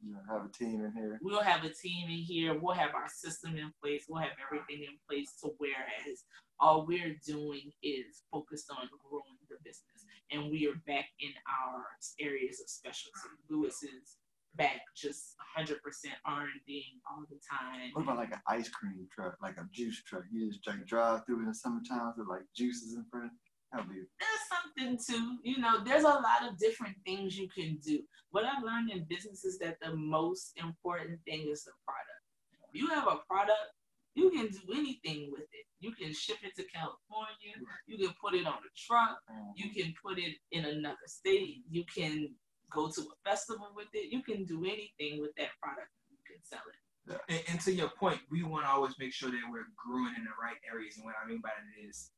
You 0.06 0.18
have 0.30 0.46
a 0.46 0.50
team 0.50 0.84
in 0.84 0.92
here. 0.92 1.18
we'll 1.24 1.42
have 1.42 1.64
a 1.64 1.70
team 1.74 2.10
in 2.10 2.18
here. 2.18 2.60
We'll 2.60 2.76
have 2.76 2.94
our 2.94 3.08
system 3.08 3.56
in 3.56 3.72
place. 3.82 4.04
We'll 4.10 4.22
have 4.22 4.36
everything 4.46 4.84
in 4.84 4.98
place. 5.08 5.34
To 5.42 5.56
whereas 5.60 6.26
all 6.60 6.86
we're 6.86 7.16
doing 7.26 7.72
is 7.82 8.24
focused 8.30 8.70
on 8.70 8.90
growing 9.10 9.38
the 9.50 9.56
business, 9.64 10.04
and 10.32 10.52
we 10.52 10.68
are 10.68 10.76
back 10.86 11.06
in 11.22 11.32
our 11.48 11.86
areas 12.20 12.60
of 12.60 12.70
specialty. 12.70 13.30
Lewis 13.50 13.82
is 13.84 14.18
back 14.56 14.82
just 14.96 15.36
100% 15.58 15.76
R&D 16.26 16.86
all 17.10 17.24
the 17.30 17.40
time. 17.50 17.92
What 17.94 18.04
about 18.04 18.18
like 18.18 18.34
an 18.34 18.42
ice 18.48 18.70
cream 18.70 19.08
truck, 19.14 19.36
like 19.42 19.58
a 19.58 19.68
juice 19.72 20.02
truck? 20.04 20.24
You 20.32 20.50
just 20.50 20.68
like 20.68 20.86
drive 20.86 21.26
through 21.26 21.40
in 21.40 21.48
the 21.48 21.56
summertime 21.56 22.14
with 22.18 22.28
like 22.28 22.44
juices 22.56 22.96
in 22.96 23.06
front. 23.12 23.32
Be 23.74 23.80
there's 24.20 24.46
something 24.54 25.00
to, 25.10 25.38
you 25.42 25.58
know, 25.58 25.84
there's 25.84 26.04
a 26.04 26.08
lot 26.08 26.48
of 26.48 26.60
different 26.60 26.96
things 27.08 27.36
you 27.36 27.50
can 27.50 27.80
do. 27.84 28.02
What 28.30 28.46
I've 28.46 28.64
learned 28.64 28.92
in 28.92 29.06
business 29.10 29.44
is 29.44 29.58
that 29.60 29.78
the 29.82 29.96
most 29.96 30.52
important 30.58 31.20
thing 31.26 31.50
is 31.52 31.64
the 31.64 31.72
product. 31.84 32.24
If 32.72 32.80
you 32.80 32.90
have 32.90 33.08
a 33.08 33.22
product, 33.28 33.74
you 34.14 34.30
can 34.30 34.48
do 34.50 34.60
anything 34.76 35.30
with 35.32 35.48
it. 35.52 35.66
You 35.80 35.92
can 35.92 36.14
ship 36.14 36.38
it 36.44 36.56
to 36.56 36.64
California. 36.70 37.56
You 37.88 37.98
can 37.98 38.14
put 38.24 38.36
it 38.36 38.46
on 38.46 38.54
a 38.54 38.72
truck. 38.78 39.18
Uh-huh. 39.28 39.54
You 39.56 39.72
can 39.72 39.94
put 40.06 40.20
it 40.20 40.36
in 40.52 40.66
another 40.66 41.08
state. 41.08 41.64
You 41.70 41.84
can 41.86 42.30
go 42.74 42.90
to 42.90 43.02
a 43.02 43.30
festival 43.30 43.70
with 43.76 43.88
it. 43.94 44.12
You 44.12 44.22
can 44.22 44.46
do 44.46 44.66
anything 44.66 45.22
with 45.22 45.36
that 45.38 45.50
product. 45.62 45.90
You 46.10 46.18
can 46.26 46.44
sell 46.44 46.62
it. 46.68 47.20
And, 47.30 47.42
and 47.50 47.60
to 47.62 47.74
your 47.74 47.90
point, 47.90 48.20
we 48.32 48.44
want 48.44 48.66
to 48.66 48.70
always 48.70 48.94
make 49.00 49.14
sure 49.14 49.30
that 49.30 49.42
we're 49.52 49.66
growing 49.76 50.14
in 50.18 50.24
the 50.24 50.36
right 50.42 50.58
areas. 50.72 50.96
And 50.98 51.06
what 51.06 51.16
I 51.24 51.28
mean 51.28 51.42
by 51.42 51.50
that 51.50 51.88
is, 51.88 52.12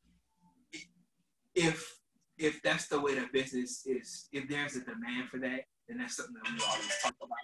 if 1.56 2.00
if 2.38 2.62
that's 2.64 2.88
the 2.88 3.00
way 3.00 3.16
the 3.16 3.28
business 3.32 3.86
is, 3.86 4.28
if 4.34 4.48
there's 4.50 4.76
a 4.76 4.82
demand 4.82 5.30
for 5.30 5.40
that, 5.40 5.62
then 5.88 5.98
that's 6.00 6.18
something 6.18 6.36
that 6.44 6.52
we 6.52 6.60
always 6.70 6.92
talk 7.02 7.16
about. 7.24 7.38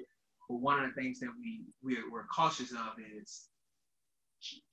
But 0.49 0.57
one 0.57 0.83
of 0.83 0.89
the 0.93 1.01
things 1.01 1.19
that 1.21 1.29
we 1.39 1.61
we're, 1.81 2.11
we're 2.11 2.25
cautious 2.25 2.71
of 2.71 2.93
is 3.17 3.47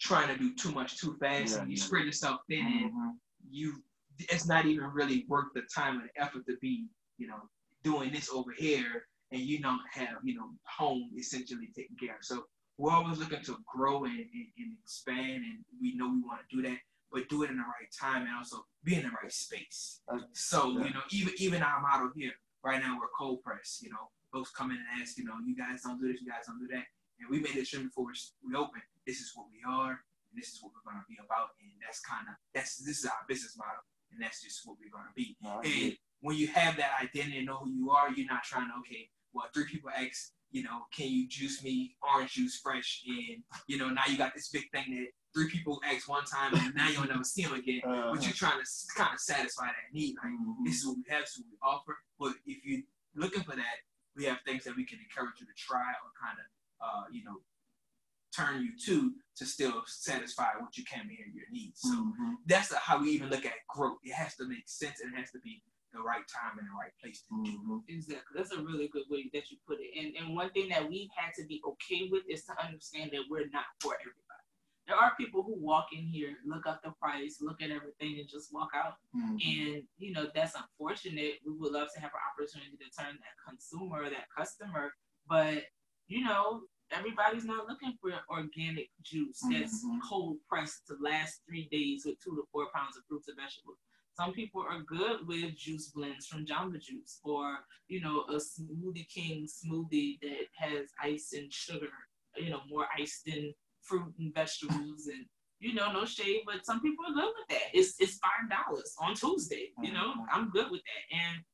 trying 0.01 0.29
to 0.29 0.37
do 0.37 0.55
too 0.55 0.73
much 0.73 0.99
too 0.99 1.17
fast, 1.21 1.55
Yeah, 1.55 1.63
and 1.63 1.71
you 1.71 1.77
yeah. 1.79 1.85
spread 1.85 2.05
yourself 2.05 2.41
thin, 2.49 2.67
and 2.67 2.93
Mhm. 2.93 3.13
you 3.51 3.83
it's 4.19 4.47
not 4.47 4.67
even 4.67 4.87
really 4.87 5.25
worth 5.29 5.53
the 5.55 5.63
time 5.73 6.01
and 6.01 6.11
effort 6.17 6.45
to 6.47 6.57
be, 6.61 6.89
you 7.19 7.29
know, 7.29 7.49
doing 7.83 8.13
this 8.13 8.31
over 8.33 8.53
here, 8.57 9.05
and 9.33 9.41
you 9.41 9.61
don't 9.61 9.81
have, 9.93 10.17
you 10.25 10.35
know, 10.35 10.51
home 10.65 11.11
essentially 11.19 11.69
taken 11.77 11.97
care 11.97 12.17
of. 12.17 12.23
So 12.23 12.45
we're 12.79 12.93
always 12.93 13.19
looking 13.19 13.43
to 13.43 13.57
grow 13.67 14.05
and, 14.05 14.19
and, 14.19 14.47
and 14.59 14.77
expand, 14.83 15.43
and 15.45 15.59
we 15.81 15.97
know 15.97 16.09
we 16.09 16.21
want 16.21 16.41
to 16.49 16.57
do 16.57 16.63
that, 16.63 16.79
but 17.13 17.29
do 17.29 17.43
it 17.43 17.51
in 17.51 17.57
the 17.57 17.63
right 17.63 17.91
time 18.01 18.23
and 18.23 18.37
also 18.37 18.65
be 18.85 18.95
in 18.95 19.03
the 19.03 19.11
right 19.21 19.33
space. 19.33 20.01
So 20.33 20.71
you 20.71 20.91
know, 20.95 21.03
even 21.11 21.35
even 21.39 21.63
our 21.63 21.81
model 21.81 22.11
here 22.15 22.33
right 22.65 22.81
now, 22.81 22.97
we're 22.99 23.09
cold 23.19 23.43
press. 23.43 23.81
You 23.83 23.91
know, 23.91 24.11
folks 24.33 24.51
come 24.51 24.71
in 24.71 24.77
and 24.77 25.03
ask, 25.03 25.19
you 25.19 25.25
know, 25.25 25.35
you 25.45 25.57
guys 25.57 25.83
don't 25.83 26.01
do 26.01 26.11
this, 26.11 26.21
you 26.23 26.29
guys 26.29 26.47
don't 26.47 26.61
do 26.61 26.69
that, 26.69 26.85
and 27.21 27.29
we 27.31 27.41
made 27.41 27.57
it 27.57 27.67
sure 27.67 27.81
before 27.81 28.07
we 28.07 28.55
open. 28.55 28.81
This 29.07 29.19
is 29.21 29.33
what 29.35 29.47
we 29.51 29.61
are, 29.67 29.91
and 29.91 30.35
this 30.37 30.49
is 30.49 30.61
what 30.63 30.73
we're 30.73 30.91
going 30.91 31.03
to 31.03 31.09
be 31.09 31.19
about, 31.19 31.51
and 31.61 31.73
that's 31.85 32.01
kind 32.01 32.29
of 32.29 32.35
that's 32.55 32.77
this 32.79 33.01
is 33.01 33.07
our 33.07 33.27
business 33.27 33.57
model, 33.59 33.83
and 34.13 34.23
that's 34.23 34.43
just 34.43 34.63
what 34.65 34.77
we're 34.79 34.93
going 34.93 35.09
to 35.09 35.17
be. 35.17 35.37
Get 35.43 35.93
And. 35.93 35.97
When 36.21 36.37
you 36.37 36.49
have 36.49 36.77
that 36.77 36.93
identity 37.03 37.39
and 37.39 37.47
know 37.47 37.59
who 37.59 37.71
you 37.71 37.91
are, 37.91 38.11
you're 38.13 38.27
not 38.27 38.43
trying 38.45 38.69
to 38.69 38.75
okay, 38.81 39.09
well, 39.33 39.47
three 39.55 39.67
people 39.67 39.91
ask, 39.91 40.33
you 40.51 40.63
know, 40.63 40.81
can 40.93 41.09
you 41.09 41.29
juice 41.29 41.63
me 41.63 41.95
orange 42.03 42.33
juice 42.33 42.59
fresh, 42.61 43.03
and 43.07 43.43
you 43.67 43.79
know, 43.79 43.89
now 43.91 44.03
you 44.09 44.17
got 44.17 44.35
this 44.35 44.49
big 44.49 44.71
thing 44.73 44.85
that 44.97 45.07
three 45.35 45.49
people 45.51 45.81
ask 45.85 46.09
one 46.09 46.25
time, 46.25 46.55
and 46.55 46.75
now 46.75 46.89
you'll 46.89 47.07
never 47.07 47.23
see 47.25 47.43
them 47.43 47.55
again. 47.55 47.83
Uh, 47.87 48.13
But 48.13 48.23
you're 48.25 48.33
trying 48.33 48.59
to 48.61 48.67
kind 48.97 49.13
of 49.15 49.21
satisfy 49.21 49.67
that 49.67 49.93
need, 49.93 50.17
like 50.17 50.33
mhm. 50.33 50.65
this 50.65 50.77
is 50.81 50.87
what 50.87 50.97
we 50.97 51.05
have, 51.11 51.21
this 51.23 51.33
is 51.37 51.39
what 51.45 51.51
we 51.53 51.59
offer. 51.63 51.99
But 52.19 52.33
if 52.47 52.65
you're 52.65 52.83
looking 53.15 53.43
for 53.43 53.55
that, 53.57 53.77
we 54.17 54.25
have 54.25 54.39
things 54.47 54.65
that 54.65 54.75
we 54.75 54.85
can 54.85 54.99
encourage 54.99 55.39
you 55.41 55.47
to 55.47 55.53
try 55.57 55.91
or 56.03 56.11
kind 56.21 56.39
of, 56.41 56.47
uh, 56.81 57.05
you 57.13 57.23
know, 57.25 57.37
turn 58.35 58.63
you 58.63 58.73
to 58.87 59.13
to 59.37 59.47
still 59.47 59.83
satisfy 59.87 60.49
what 60.59 60.77
you 60.77 60.85
can 60.85 61.07
be 61.07 61.15
in 61.25 61.33
your 61.35 61.49
needs. 61.51 61.81
So 61.83 61.95
Mhm. 61.95 62.37
that's 62.47 62.69
the, 62.69 62.79
how 62.79 62.99
we 63.01 63.11
even 63.11 63.29
look 63.31 63.45
at 63.47 63.55
growth. 63.69 63.99
It 64.03 64.15
has 64.15 64.35
to 64.37 64.47
make 64.49 64.69
sense 64.69 65.01
and 65.01 65.13
it 65.15 65.19
has 65.19 65.31
to 65.33 65.39
be 65.41 65.63
the 65.99 66.05
right 66.13 66.27
time 66.29 66.59
and 66.59 66.67
the 66.69 66.77
right 66.79 66.93
place. 67.03 67.23
To 67.29 67.43
do. 67.45 67.59
Mhm. 67.59 67.83
Exactly. 67.89 68.33
That's 68.37 68.53
a 68.53 68.63
really 68.63 68.89
good 68.89 69.07
way 69.11 69.29
that 69.35 69.51
you 69.51 69.57
put 69.67 69.79
it. 69.81 69.91
And 69.99 70.17
and 70.17 70.37
one 70.37 70.51
thing 70.51 70.69
that 70.71 70.89
we've 70.89 71.11
had 71.17 71.35
to 71.35 71.45
be 71.47 71.61
okay 71.71 72.09
with 72.09 72.25
is 72.29 72.45
to 72.47 72.55
understand 72.65 73.11
that 73.13 73.25
we're 73.29 73.49
not 73.49 73.67
for 73.83 73.95
everybody. 73.95 74.25
There 74.87 74.97
are 74.97 75.15
people 75.17 75.43
who 75.43 75.55
walk 75.55 75.89
in 75.93 76.05
here, 76.07 76.35
look 76.47 76.65
up 76.67 76.83
the 76.83 76.93
price, 76.93 77.43
look 77.43 77.61
at 77.61 77.71
everything, 77.71 78.19
and 78.21 78.29
just 78.29 78.53
walk 78.55 78.71
out. 78.75 78.95
Mhm. 79.15 79.39
And 79.53 79.89
you 79.99 80.13
know 80.13 80.31
that's 80.35 80.55
unfortunate. 80.55 81.41
We 81.45 81.53
would 81.59 81.73
love 81.73 81.89
to 81.95 82.01
have 82.01 82.13
an 82.15 82.21
opportunity 82.33 82.77
to 82.79 82.91
turn 82.91 83.15
that 83.25 83.37
consumer, 83.47 84.09
that 84.09 84.29
customer, 84.31 84.95
but 85.27 85.65
you 86.07 86.23
know 86.25 86.67
everybody's 86.91 87.45
not 87.45 87.67
looking 87.69 87.95
for 88.01 88.11
organic 88.31 88.89
juice 89.03 89.41
that's 89.51 89.85
Mhm. 89.85 90.01
cold 90.09 90.39
pressed 90.49 90.87
to 90.87 90.95
last 91.01 91.45
three 91.45 91.69
days 91.69 92.07
with 92.07 92.19
two 92.21 92.35
to 92.37 92.45
four 92.51 92.71
pounds 92.73 92.97
of 92.97 93.05
fruits 93.07 93.29
and 93.29 93.37
vegetables. 93.37 93.79
Some 94.19 94.33
people 94.33 94.63
are 94.69 94.81
good 94.83 95.29
with 95.29 95.57
juice 95.57 95.91
blends 95.95 96.27
from 96.27 96.45
Jamba 96.45 96.81
Juice, 96.81 97.21
or 97.23 97.59
you 97.87 98.01
know 98.01 98.25
a 98.29 98.35
Smoothie 98.37 99.09
King 99.09 99.47
smoothie 99.47 100.19
that 100.23 100.47
has 100.57 100.89
ice 101.01 101.35
and 101.37 101.53
sugar. 101.53 101.93
You 102.37 102.51
know 102.51 102.63
more 102.69 102.87
ice 102.99 103.23
than 103.25 103.55
fruit 103.83 104.13
and 104.19 104.35
vegetables 104.35 105.07
and 105.07 105.25
you 105.61 105.75
know, 105.75 105.91
no 105.93 106.05
shade, 106.05 106.43
but 106.47 106.65
some 106.65 106.81
people 106.81 107.05
are 107.09 107.15
good 107.15 107.33
with 107.39 107.49
that. 107.51 107.69
It's 107.75 107.95
it's 108.01 108.19
five 108.19 108.51
dollars 108.51 108.95
on 109.01 109.15
Tuesday. 109.15 109.71
You 109.83 109.93
know, 109.93 110.15
Mhm. 110.15 110.27
I'm 110.33 110.51
good 110.51 110.71
with 110.71 110.83
that, 110.85 111.17
and 111.17 111.45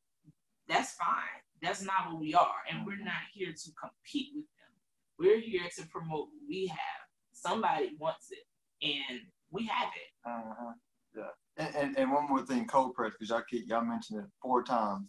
that's 0.66 0.94
fine. 0.94 1.40
That's 1.62 1.82
not 1.82 2.08
what 2.10 2.20
we 2.20 2.34
are, 2.34 2.60
and 2.70 2.86
we're 2.86 2.98
Mhm. 2.98 3.04
not 3.12 3.24
here 3.32 3.52
to 3.52 3.72
compete 3.72 4.34
with 4.34 4.46
them. 4.56 4.72
We're 5.18 5.40
here 5.40 5.68
to 5.76 5.86
promote 5.88 6.28
what 6.32 6.48
we 6.48 6.66
have. 6.68 7.02
Somebody 7.32 7.94
wants 7.96 8.30
it, 8.30 8.46
and 8.82 9.32
we 9.50 9.66
have 9.66 9.92
it. 9.96 10.10
Uh-huh. 10.24 10.72
Yeah. 11.14 11.30
And, 11.56 11.96
and, 11.96 12.10
one 12.10 12.28
more 12.28 12.44
thing, 12.44 12.66
cold 12.66 12.94
press, 12.94 13.12
because 13.12 13.30
y'all 13.30 13.42
keep 13.48 13.68
y'all 13.68 13.84
mentioned 13.84 14.20
it 14.20 14.26
four 14.42 14.64
times. 14.64 15.08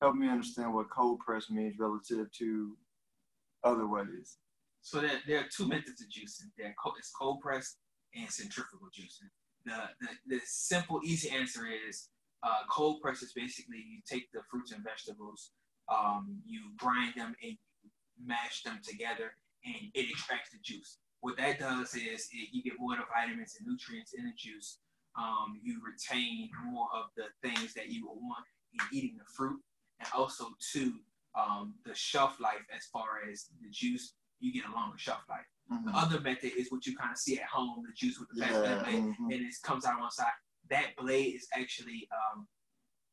Help 0.00 0.16
me 0.16 0.28
understand 0.28 0.74
what 0.74 0.90
cold 0.90 1.20
press 1.20 1.50
means 1.50 1.78
relative 1.78 2.32
to 2.32 2.76
other 3.62 3.86
ways. 3.86 4.38
So 4.82 5.00
there, 5.00 5.20
there 5.26 5.38
are 5.40 5.48
two 5.54 5.68
methods 5.68 6.00
of 6.00 6.08
juicing. 6.08 6.50
There, 6.58 6.74
it's 6.98 7.12
cold 7.16 7.40
press 7.40 7.76
and 8.14 8.28
centrifugal 8.30 8.88
juicing. 8.88 9.30
The, 9.66 9.76
the, 10.00 10.36
the 10.36 10.40
simple, 10.46 11.00
easy 11.04 11.30
answer 11.30 11.66
is 11.88 12.08
uh, 12.42 12.64
cold 12.70 13.00
press 13.02 13.22
is 13.22 13.32
basically 13.32 13.76
you 13.76 14.00
take 14.10 14.32
the 14.32 14.40
fruits 14.50 14.72
and 14.72 14.82
vegetables, 14.82 15.50
um, 15.88 16.38
you 16.46 16.60
grind 16.78 17.12
them 17.16 17.34
and 17.42 17.56
mash 18.24 18.62
them 18.62 18.80
together, 18.82 19.32
and 19.64 19.90
it 19.94 20.08
extracts 20.10 20.50
the 20.50 20.58
juice. 20.62 20.98
What 21.20 21.36
that 21.36 21.58
does 21.58 21.94
is 21.94 22.28
it, 22.32 22.48
you 22.52 22.62
get 22.62 22.74
more 22.78 22.94
of 22.94 23.00
the 23.00 23.04
vitamins 23.14 23.56
and 23.58 23.68
nutrients 23.68 24.14
in 24.14 24.24
the 24.24 24.32
juice. 24.36 24.78
Um, 25.16 25.58
you 25.62 25.80
retain 25.84 26.48
more 26.64 26.88
of 26.94 27.06
the 27.16 27.26
things 27.42 27.74
that 27.74 27.88
you 27.88 28.06
will 28.06 28.20
want 28.20 28.44
in 28.72 28.80
eating 28.96 29.16
the 29.18 29.24
fruit, 29.36 29.60
and 29.98 30.08
also 30.14 30.46
too 30.72 30.94
um, 31.34 31.74
the 31.84 31.94
shelf 31.94 32.40
life 32.40 32.64
as 32.74 32.86
far 32.86 33.22
as 33.30 33.46
the 33.62 33.68
juice 33.70 34.14
you 34.40 34.52
get 34.52 34.64
a 34.66 34.72
longer 34.72 34.98
shelf 34.98 35.22
life. 35.28 35.46
The 35.68 35.76
Mhm. 35.76 35.94
other 35.94 36.20
method 36.20 36.52
is 36.58 36.70
what 36.72 36.86
you 36.86 36.96
kind 36.96 37.12
of 37.12 37.18
see 37.18 37.38
at 37.38 37.46
home, 37.46 37.84
the 37.86 37.92
juice 37.92 38.18
with 38.18 38.28
the 38.30 38.40
fast 38.40 38.54
Yeah. 38.54 38.74
spinning 38.78 38.82
blade, 38.84 39.16
mhm. 39.18 39.32
and 39.34 39.46
it 39.46 39.54
comes 39.62 39.84
out 39.84 39.94
on 39.94 40.00
one 40.00 40.10
side. 40.10 40.32
That 40.68 40.96
blade 40.96 41.34
is 41.34 41.46
actually 41.52 42.08
um, 42.10 42.48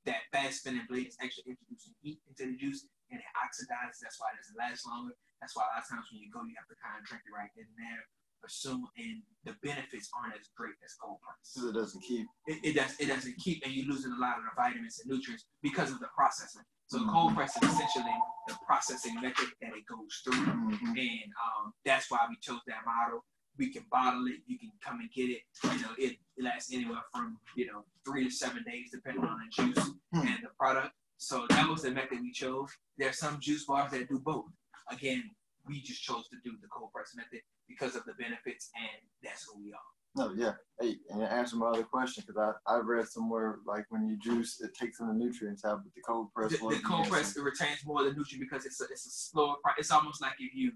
that 0.05 0.23
fast 0.31 0.59
spinning 0.59 0.85
blade 0.87 1.07
is 1.07 1.17
actually 1.19 1.51
introducing 1.51 1.93
heat 2.01 2.21
into 2.27 2.45
the 2.47 2.55
juice, 2.57 2.87
and 3.11 3.19
it 3.19 3.25
oxidizes. 3.35 3.99
That's 4.01 4.19
why 4.19 4.31
it 4.33 4.37
doesn't 4.37 4.55
last 4.57 4.85
longer. 4.87 5.13
That's 5.41 5.55
why 5.55 5.63
a 5.65 5.67
lot 5.75 5.83
of 5.83 5.87
times 5.89 6.07
when 6.11 6.21
you 6.21 6.31
go, 6.31 6.43
you 6.43 6.55
have 6.57 6.67
to 6.67 6.75
kind 6.81 6.97
of 6.97 7.05
drink 7.05 7.23
it 7.27 7.31
right 7.33 7.51
in 7.57 7.67
there. 7.77 8.07
Assume 8.45 8.87
and 8.97 9.21
the 9.45 9.55
benefits 9.63 10.09
aren't 10.17 10.35
as 10.39 10.47
great 10.55 10.75
as 10.85 10.93
cold 11.01 11.17
press. 11.21 11.37
So 11.41 11.69
it 11.69 11.73
doesn't 11.73 12.01
keep. 12.01 12.25
It, 12.45 12.59
it 12.63 12.73
does 12.75 12.95
it 12.99 13.07
doesn't 13.07 13.35
keep, 13.37 13.61
and 13.65 13.73
you're 13.73 13.87
losing 13.87 14.11
a 14.11 14.17
lot 14.21 14.37
of 14.37 14.43
the 14.43 14.51
vitamins 14.55 14.99
and 14.99 15.11
nutrients 15.11 15.45
because 15.61 15.91
of 15.91 15.99
the 15.99 16.07
processing. 16.15 16.63
So 16.87 16.99
Mhm. 16.99 17.11
cold 17.11 17.35
press 17.35 17.57
is 17.61 17.69
essentially 17.69 18.15
the 18.47 18.55
processing 18.65 19.15
method 19.19 19.49
that 19.61 19.75
it 19.75 19.85
goes 19.85 20.21
through 20.23 20.45
Mhm. 20.45 20.97
and 20.97 21.33
um, 21.43 21.73
that's 21.83 22.09
why 22.09 22.25
we 22.29 22.37
chose 22.41 22.61
that 22.67 22.85
model. 22.85 23.25
We 23.57 23.69
can 23.73 23.85
bottle 23.91 24.27
it. 24.27 24.41
You 24.45 24.57
can 24.59 24.71
come 24.81 24.99
and 25.01 25.11
get 25.11 25.29
it. 25.29 25.41
You 25.63 25.81
know, 25.81 25.93
it, 25.97 26.19
lasts 26.39 26.71
anywhere 26.71 27.01
from 27.11 27.39
you 27.55 27.65
know 27.65 27.83
three 28.05 28.23
to 28.23 28.29
seven 28.29 28.63
days, 28.63 28.91
depending 28.91 29.25
on 29.25 29.39
the 29.39 29.49
juice 29.63 29.89
Hmm. 30.13 30.27
and 30.27 30.43
the 30.43 30.49
product. 30.59 30.93
So 31.17 31.47
that 31.49 31.67
was 31.67 31.81
the 31.81 31.91
method 31.91 32.21
we 32.21 32.31
chose. 32.31 32.69
There 32.97 33.09
are 33.09 33.13
some 33.13 33.39
juice 33.41 33.65
bars 33.65 33.91
that 33.91 34.07
do 34.07 34.19
both. 34.19 34.45
Again, 34.89 35.35
we 35.67 35.81
just 35.81 36.01
chose 36.03 36.27
to 36.29 36.37
do 36.43 36.55
the 36.61 36.67
cold 36.67 36.91
press 36.93 37.13
method 37.15 37.41
because 37.67 37.95
of 37.95 38.05
the 38.05 38.13
benefits, 38.13 38.69
and 38.75 39.01
that's 39.23 39.43
who 39.43 39.59
we 39.61 39.73
are. 39.73 39.79
No, 40.15 40.33
yeah. 40.33 40.53
Hey, 40.79 40.97
and 41.11 41.21
answer 41.21 41.57
my 41.57 41.67
other 41.67 41.83
question, 41.83 42.23
because 42.25 42.55
I, 42.67 42.73
I 42.75 42.79
read 42.79 43.07
somewhere 43.07 43.59
like 43.67 43.85
when 43.89 44.07
you 44.07 44.17
juice, 44.17 44.61
it 44.61 44.73
takes 44.73 44.99
in 44.99 45.07
the 45.07 45.13
nutrients 45.13 45.63
out, 45.63 45.83
but 45.83 45.93
the 45.93 46.01
cold 46.01 46.33
press. 46.33 46.51
The, 46.51 46.67
the 46.69 46.79
cold 46.79 47.07
press 47.07 47.37
it 47.37 47.41
retains 47.43 47.85
more 47.85 47.99
of 47.99 48.05
the 48.05 48.13
nutrient 48.13 48.49
because 48.49 48.65
it's 48.65 48.81
a, 48.81 48.85
it's 48.85 49.05
a 49.05 49.11
slower. 49.11 49.57
It's 49.77 49.91
almost 49.91 50.21
like 50.21 50.33
if 50.39 50.55
you 50.55 50.71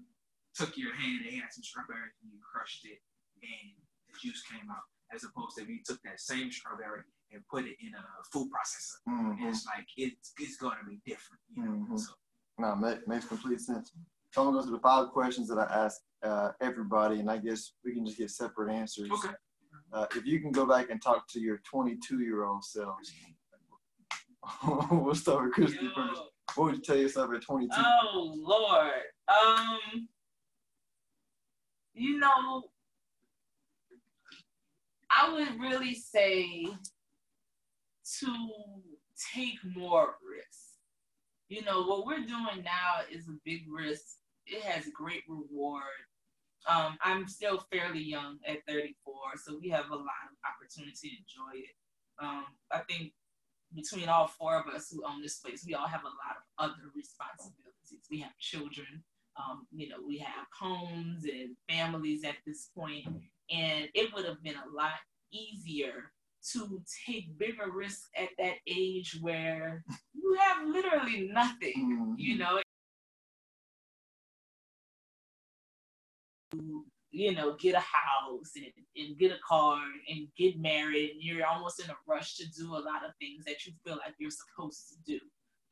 took 0.54 0.76
your 0.76 0.94
hand 0.94 1.22
and 1.24 1.32
you 1.34 1.40
had 1.40 1.52
some 1.52 1.64
strawberries 1.64 2.12
and 2.22 2.30
you 2.32 2.38
crushed 2.40 2.84
it, 2.84 3.00
and 3.42 3.72
the 4.06 4.14
juice 4.22 4.42
came 4.42 4.70
out, 4.70 4.84
as 5.12 5.24
opposed 5.24 5.56
to 5.56 5.62
if 5.62 5.68
you 5.68 5.80
took 5.84 6.00
that 6.02 6.20
same 6.20 6.52
strawberry 6.52 7.02
and 7.32 7.42
put 7.48 7.64
it 7.64 7.76
in 7.80 7.94
a 7.94 8.04
food 8.32 8.48
processor. 8.52 9.00
Mhm. 9.08 9.38
And 9.40 9.48
it's 9.48 9.66
like 9.66 9.86
it's 9.96 10.32
it's 10.38 10.56
going 10.56 10.76
to 10.78 10.86
be 10.88 11.00
different, 11.06 11.40
you 11.56 11.64
know. 11.64 11.86
Mhm. 11.90 11.98
So 11.98 12.12
No, 12.58 12.76
make, 12.76 13.08
makes 13.08 13.26
complete 13.26 13.60
sense. 13.60 13.90
So 14.32 14.40
I'm 14.40 14.46
gonna 14.48 14.58
go 14.58 14.62
through 14.62 14.76
the 14.76 14.82
five 14.82 15.10
questions 15.10 15.46
that 15.48 15.58
I 15.58 15.84
ask 15.84 16.00
uh, 16.22 16.52
everybody, 16.62 17.20
and 17.20 17.30
I 17.30 17.36
guess 17.36 17.72
we 17.84 17.92
can 17.92 18.06
just 18.06 18.16
get 18.16 18.30
separate 18.30 18.72
answers. 18.72 19.10
okay, 19.12 19.34
Uh, 19.92 20.06
if 20.16 20.24
you 20.24 20.40
can 20.40 20.50
go 20.52 20.64
back 20.64 20.88
and 20.88 21.02
talk 21.02 21.28
to 21.28 21.40
your 21.40 21.58
22 21.70 22.20
year 22.20 22.44
old 22.44 22.64
selves, 22.64 23.12
we'll 24.90 25.14
start 25.14 25.44
with 25.44 25.52
Christy 25.52 25.90
first. 25.94 26.22
What 26.54 26.64
would 26.64 26.76
you 26.76 26.80
tell 26.82 26.96
yourself 26.96 27.30
at 27.34 27.42
22? 27.42 27.74
Oh 27.76 28.34
Lord. 28.36 29.02
Um 29.28 30.08
you 31.94 32.18
know 32.18 32.64
I 35.10 35.30
would 35.30 35.60
really 35.60 35.94
say 35.94 36.64
to 38.20 38.36
take 39.34 39.58
more 39.76 40.14
risks. 40.26 40.78
You 41.48 41.62
know, 41.64 41.82
what 41.82 42.06
we're 42.06 42.24
doing 42.24 42.64
now 42.64 43.02
is 43.10 43.28
a 43.28 43.32
big 43.44 43.64
risk. 43.70 44.16
It 44.46 44.62
has 44.62 44.88
great 44.94 45.22
reward. 45.28 45.84
Um, 46.68 46.96
I'm 47.02 47.26
still 47.26 47.64
fairly 47.72 48.02
young 48.02 48.38
at 48.46 48.58
34, 48.68 49.14
so 49.44 49.58
we 49.60 49.68
have 49.70 49.90
a 49.90 49.96
lot 49.96 50.30
of 50.30 50.36
opportunity 50.46 50.94
to 50.94 51.08
enjoy 51.08 51.58
it. 51.58 51.74
Um, 52.22 52.44
I 52.70 52.78
think 52.88 53.12
between 53.74 54.08
all 54.08 54.28
four 54.28 54.56
of 54.56 54.72
us 54.72 54.90
who 54.90 55.04
own 55.04 55.22
this 55.22 55.38
place, 55.38 55.64
we 55.66 55.74
all 55.74 55.88
have 55.88 56.02
a 56.02 56.06
lot 56.06 56.36
of 56.36 56.70
other 56.70 56.90
responsibilities. 56.94 58.06
We 58.10 58.20
have 58.20 58.36
children, 58.38 59.02
um, 59.36 59.66
you 59.72 59.88
know, 59.88 59.96
we 60.06 60.18
have 60.18 60.46
homes 60.58 61.24
and 61.24 61.56
families 61.68 62.24
at 62.24 62.36
this 62.46 62.70
point, 62.76 63.06
and 63.50 63.88
it 63.94 64.12
would 64.14 64.24
have 64.24 64.42
been 64.42 64.54
a 64.56 64.76
lot 64.76 64.92
easier 65.32 66.12
to 66.52 66.82
take 67.06 67.38
bigger 67.38 67.70
risks 67.72 68.08
at 68.16 68.28
that 68.38 68.54
age 68.66 69.18
where 69.20 69.84
you 70.14 70.38
have 70.40 70.66
literally 70.66 71.30
nothing, 71.32 72.14
you 72.18 72.36
know. 72.38 72.60
You 77.14 77.34
know, 77.34 77.56
get 77.56 77.74
a 77.74 77.80
house 77.80 78.52
and, 78.56 78.66
and 78.96 79.18
get 79.18 79.32
a 79.32 79.38
car 79.46 79.78
and 80.08 80.28
get 80.36 80.58
married, 80.58 81.10
and 81.12 81.22
you're 81.22 81.46
almost 81.46 81.82
in 81.82 81.90
a 81.90 81.96
rush 82.08 82.36
to 82.36 82.46
do 82.50 82.74
a 82.74 82.80
lot 82.80 83.04
of 83.04 83.12
things 83.20 83.44
that 83.44 83.66
you 83.66 83.72
feel 83.84 83.96
like 83.96 84.14
you're 84.18 84.30
supposed 84.30 84.88
to 84.88 84.96
do. 85.06 85.20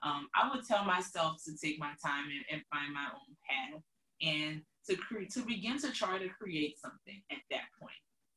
Um, 0.03 0.29
I 0.35 0.51
would 0.51 0.67
tell 0.67 0.85
myself 0.85 1.37
to 1.47 1.53
take 1.57 1.79
my 1.79 1.93
time 2.05 2.25
and, 2.25 2.45
and 2.51 2.63
find 2.73 2.93
my 2.93 3.07
own 3.13 3.37
path 3.49 3.83
and 4.23 4.63
to 4.89 4.97
create 4.97 5.31
to 5.33 5.41
begin 5.41 5.79
to 5.79 5.93
try 5.93 6.19
to 6.19 6.29
create 6.29 6.79
something 6.79 7.23
at 7.31 7.39
that 7.51 7.65
point 7.81 7.93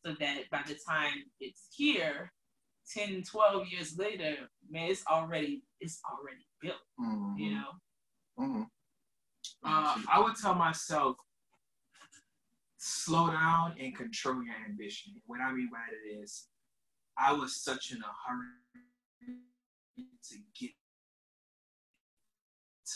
so 0.05 0.13
that 0.19 0.49
by 0.51 0.61
the 0.67 0.77
time 0.87 1.13
it's 1.39 1.67
here 1.75 2.31
10 2.93 3.23
12 3.23 3.67
years 3.69 3.97
later 3.97 4.35
man 4.69 4.89
it's 4.91 5.03
already 5.09 5.63
it's 5.79 6.01
already 6.11 6.45
built 6.61 6.81
Mhm. 6.99 7.39
you 7.39 7.51
know 7.51 7.69
Mhm. 8.37 8.67
Uh, 9.63 9.97
I 10.11 10.19
would 10.19 10.35
tell 10.35 10.55
myself, 10.55 11.17
slow 12.85 13.31
down 13.31 13.75
and 13.79 13.95
control 13.95 14.43
your 14.43 14.55
ambition. 14.69 15.13
What 15.25 15.39
I 15.39 15.53
mean 15.53 15.69
by 15.71 15.79
that 15.87 16.21
is, 16.21 16.47
I 17.17 17.31
was 17.31 17.63
such 17.63 17.91
in 17.91 17.99
a 17.99 18.13
hurry 18.27 19.37
to 19.95 20.35
get 20.59 20.71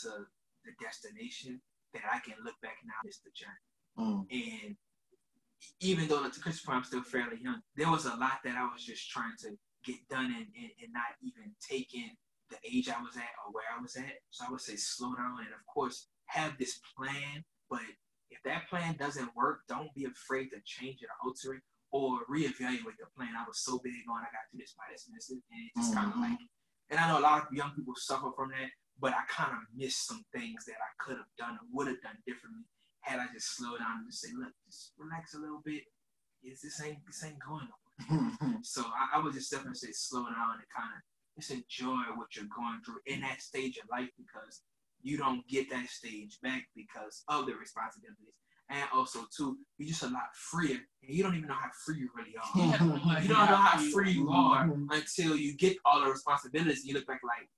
to 0.02 0.10
the 0.64 0.72
destination 0.84 1.60
that 1.94 2.02
I 2.12 2.18
can 2.18 2.34
look 2.44 2.54
back 2.60 2.76
now 2.84 3.00
it's 3.04 3.20
the 3.20 3.30
journey. 3.34 3.64
Mm. 3.98 4.66
And 4.66 4.76
even 5.80 6.06
though 6.06 6.28
to 6.28 6.40
Christopher, 6.40 6.72
I'm 6.72 6.84
still 6.84 7.02
fairly 7.02 7.38
young, 7.42 7.62
there 7.74 7.90
was 7.90 8.04
a 8.04 8.16
lot 8.16 8.40
that 8.44 8.56
I 8.56 8.64
was 8.70 8.84
just 8.84 9.08
trying 9.08 9.36
to 9.40 9.56
get 9.84 9.96
done 10.10 10.26
and, 10.26 10.48
and, 10.52 10.70
and 10.82 10.92
not 10.92 11.16
even 11.22 11.50
taking 11.66 12.10
the 12.50 12.56
age 12.62 12.90
I 12.90 13.00
was 13.00 13.16
at 13.16 13.32
or 13.46 13.52
where 13.52 13.64
I 13.74 13.80
was 13.80 13.96
at. 13.96 14.20
So 14.30 14.44
I 14.46 14.50
would 14.50 14.60
say 14.60 14.76
slow 14.76 15.14
down 15.14 15.38
and 15.38 15.54
of 15.54 15.64
course 15.72 16.08
have 16.26 16.58
this 16.58 16.78
plan, 16.94 17.42
but 17.70 17.80
if 18.30 18.42
that 18.44 18.68
plan 18.68 18.96
doesn't 18.98 19.34
work, 19.34 19.60
don't 19.68 19.92
be 19.94 20.04
afraid 20.04 20.48
to 20.50 20.60
change 20.64 21.00
it 21.02 21.08
or 21.08 21.28
alter 21.28 21.54
it 21.54 21.62
or 21.90 22.20
reevaluate 22.28 23.00
the 23.00 23.08
plan. 23.16 23.32
I 23.36 23.46
was 23.46 23.60
so 23.60 23.80
big 23.82 24.04
on 24.10 24.20
I 24.20 24.28
got 24.28 24.44
to 24.50 24.56
do 24.56 24.58
this 24.60 24.74
by 24.76 24.84
this 24.92 25.08
and 25.08 25.16
this 25.16 25.30
and 25.30 25.40
it 25.40 25.72
just 25.76 25.94
kind 25.94 26.08
of 26.08 26.14
mm-hmm. 26.14 26.36
like 26.36 26.40
and 26.90 27.00
I 27.00 27.08
know 27.08 27.20
a 27.20 27.24
lot 27.24 27.46
of 27.46 27.52
young 27.52 27.72
people 27.76 27.94
suffer 27.96 28.32
from 28.34 28.48
that, 28.50 28.72
but 28.98 29.12
I 29.12 29.24
kind 29.28 29.52
of 29.52 29.60
missed 29.76 30.06
some 30.06 30.24
things 30.32 30.64
that 30.64 30.80
I 30.80 30.90
could 30.98 31.16
have 31.16 31.32
done 31.36 31.60
or 31.60 31.66
would 31.72 31.88
have 31.88 32.00
done 32.00 32.16
differently 32.26 32.64
had 33.00 33.20
I 33.20 33.26
just 33.32 33.56
slowed 33.56 33.78
down 33.78 34.04
and 34.04 34.08
just 34.08 34.22
say, 34.22 34.32
look, 34.36 34.52
just 34.66 34.92
relax 34.98 35.34
a 35.34 35.38
little 35.38 35.62
bit. 35.64 35.84
Is 36.42 36.60
this 36.60 36.80
ain't 36.82 37.04
this 37.06 37.24
ain't 37.24 37.42
going 37.42 37.66
nowhere. 37.66 37.98
Mm-hmm. 38.06 38.62
So 38.62 38.82
I, 38.82 39.18
I 39.18 39.22
would 39.22 39.34
just 39.34 39.50
definitely 39.50 39.78
say 39.78 39.92
slow 39.92 40.24
down 40.24 40.62
and 40.62 40.70
kind 40.70 40.92
of 40.94 41.02
just 41.36 41.50
enjoy 41.50 42.14
what 42.14 42.34
you're 42.36 42.50
going 42.54 42.80
through 42.84 43.02
in 43.06 43.20
that 43.22 43.42
stage 43.42 43.76
of 43.78 43.90
life 43.90 44.10
because 44.16 44.62
you 45.02 45.16
don't 45.16 45.46
get 45.48 45.70
that 45.70 45.88
stage 45.88 46.38
back 46.42 46.68
because 46.74 47.24
of 47.28 47.46
the 47.46 47.54
responsibilities. 47.54 48.34
And 48.70 48.84
also 48.92 49.20
too, 49.34 49.56
you're 49.78 49.88
just 49.88 50.02
a 50.02 50.08
lot 50.08 50.28
freer 50.34 50.76
and 51.02 51.14
you 51.16 51.22
don't 51.22 51.34
even 51.34 51.48
know 51.48 51.54
how 51.54 51.70
free 51.86 51.98
you 52.00 52.10
really 52.14 52.34
are. 52.36 52.60
You 52.66 52.70
have 52.72 52.86
no 52.86 52.94
idea 53.10 53.22
You 53.22 53.28
don't 53.34 53.46
know 53.46 53.56
how 53.56 53.78
free 53.92 54.10
you 54.12 54.30
are 54.30 54.70
until 54.90 55.36
you 55.36 55.54
get 55.56 55.76
all 55.86 56.04
the 56.04 56.10
responsibilities 56.10 56.84
you 56.84 56.92
look 56.94 57.06
back 57.06 57.20
like, 57.24 57.48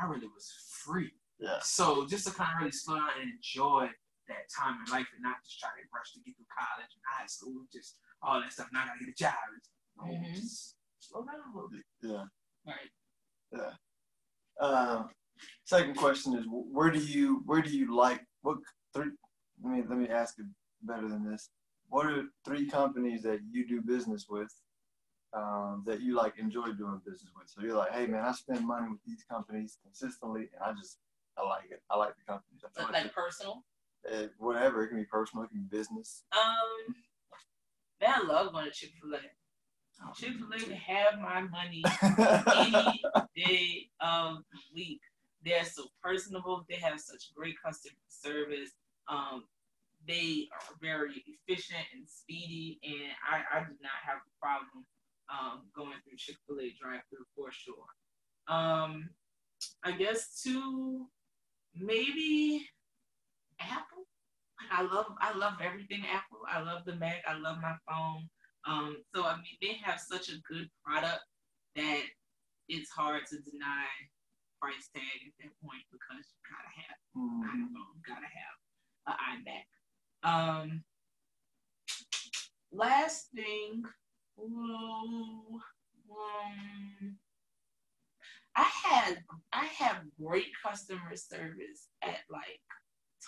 I 0.00 0.04
really 0.06 0.26
was 0.26 0.52
free. 0.84 1.12
yeah. 1.38 1.58
So 1.62 2.06
just 2.06 2.26
to 2.26 2.32
kind 2.34 2.50
of 2.54 2.58
really 2.60 2.72
slow 2.72 2.96
down 2.96 3.08
and 3.20 3.30
enjoy 3.32 3.88
that 4.28 4.48
time 4.54 4.76
in 4.84 4.92
life 4.92 5.06
and 5.14 5.22
not 5.22 5.36
just 5.44 5.58
try 5.58 5.70
to 5.70 5.88
rush 5.94 6.12
to 6.12 6.20
get 6.20 6.36
through 6.36 6.46
college 6.52 6.90
and 6.92 7.02
high 7.08 7.26
school, 7.26 7.64
just 7.72 7.96
all 8.22 8.40
that 8.40 8.52
stuff. 8.52 8.68
Now 8.72 8.82
I 8.82 8.86
gotta 8.88 9.00
get 9.00 9.08
a 9.08 9.14
job. 9.14 9.32
No, 9.96 10.04
Mhm. 10.04 10.34
just 10.34 10.76
slow 11.00 11.24
down 11.24 11.40
a 11.52 11.54
little 11.54 11.70
bit. 11.70 11.84
Yeah. 12.02 12.26
right 12.66 12.90
Uh, 14.60 15.08
second 15.64 15.96
question 15.96 16.34
is 16.36 16.44
where 16.48 16.90
do 16.90 16.98
you 16.98 17.42
where 17.46 17.62
do 17.62 17.70
you 17.70 17.94
like 17.94 18.20
what 18.42 18.58
three 18.94 19.10
let 19.62 19.72
me 19.72 19.82
let 19.88 19.98
me 19.98 20.08
ask 20.08 20.38
it 20.38 20.46
better 20.82 21.08
than 21.08 21.28
this. 21.30 21.50
What 21.88 22.06
are 22.06 22.24
three 22.44 22.66
companies 22.68 23.22
that 23.22 23.40
you 23.50 23.66
do 23.66 23.80
business 23.82 24.26
with 24.28 24.52
um, 25.34 25.82
that 25.86 26.00
you 26.00 26.14
like 26.16 26.38
enjoy 26.38 26.72
doing 26.72 27.00
business 27.04 27.30
with? 27.36 27.48
So 27.48 27.62
you're 27.62 27.76
like, 27.76 27.92
hey 27.92 28.06
man, 28.06 28.24
I 28.24 28.32
spend 28.32 28.66
money 28.66 28.88
with 28.90 29.00
these 29.06 29.24
companies 29.30 29.78
consistently 29.84 30.48
and 30.52 30.62
I 30.64 30.72
just 30.72 30.98
I 31.38 31.46
like 31.46 31.70
it. 31.70 31.82
I 31.90 31.96
like 31.96 32.14
the 32.16 32.32
companies. 32.32 32.62
I 32.76 32.90
like 33.02 33.14
personal. 33.14 33.64
Uh, 34.10 34.26
whatever. 34.38 34.82
It 34.82 34.88
can 34.88 34.98
be 34.98 35.04
personal, 35.04 35.44
it 35.44 35.50
can 35.50 35.62
be 35.62 35.76
business. 35.76 36.24
um 36.32 36.94
man 38.00 38.10
i 38.16 38.26
love 38.26 38.52
going 38.52 38.64
to 38.64 38.72
chick-fil-a 38.72 39.18
chick-fil-a 40.16 40.58
can 40.58 40.72
have 40.72 41.20
my 41.20 41.42
money 41.42 41.82
any 42.56 43.00
day 43.36 43.88
of 44.00 44.38
week. 44.74 45.00
They're 45.44 45.64
so 45.64 45.84
personable. 46.02 46.64
They 46.68 46.76
have 46.76 47.00
such 47.00 47.34
great 47.34 47.56
customer 47.64 47.94
service. 48.08 48.70
Um, 49.08 49.44
they 50.06 50.48
are 50.52 50.76
very 50.80 51.22
efficient 51.26 51.84
and 51.94 52.04
speedy, 52.08 52.78
and 52.84 53.12
I, 53.28 53.58
I 53.58 53.60
do 53.60 53.74
not 53.82 53.98
have 54.04 54.18
a 54.18 54.44
problem 54.44 54.84
um, 55.30 55.62
going 55.74 55.94
through 56.04 56.18
Chick 56.18 56.36
Fil 56.46 56.60
A 56.60 56.74
drive-through 56.80 57.24
for 57.36 57.50
sure. 57.52 57.86
Um, 58.48 59.10
I 59.84 59.92
guess 59.92 60.40
two, 60.42 61.06
maybe 61.74 62.66
Apple. 63.60 64.06
I 64.70 64.82
love 64.82 65.06
I 65.20 65.36
love 65.36 65.54
everything 65.62 66.02
Apple. 66.12 66.40
I 66.48 66.60
love 66.60 66.84
the 66.84 66.96
Mac. 66.96 67.22
I 67.26 67.34
love 67.34 67.58
my 67.60 67.74
phone. 67.88 68.28
Um, 68.66 68.96
so 69.14 69.24
I 69.24 69.36
mean, 69.36 69.56
they 69.60 69.76
have 69.82 70.00
such 70.00 70.28
a 70.28 70.40
good 70.48 70.68
product 70.84 71.22
that 71.76 72.02
it's 72.68 72.90
hard 72.90 73.22
to 73.30 73.36
deny 73.38 73.86
price 74.62 74.88
tag 74.94 75.02
at 75.26 75.34
that 75.42 75.50
point 75.60 75.82
because 75.90 76.30
you 76.30 76.38
gotta 76.46 76.70
have 76.86 76.98
an 77.16 77.42
Mhm. 77.42 77.74
iPhone, 77.74 78.02
gotta 78.06 78.26
have 78.28 78.58
an 79.06 79.16
iMac. 79.18 79.66
Um, 80.22 80.84
last 82.70 83.32
thing, 83.32 83.84
um, 84.38 85.62
I 88.54 88.62
had 88.62 89.24
I 89.52 89.64
have 89.66 90.14
great 90.16 90.54
customer 90.62 91.16
service 91.16 91.88
at 92.02 92.20
like 92.30 92.62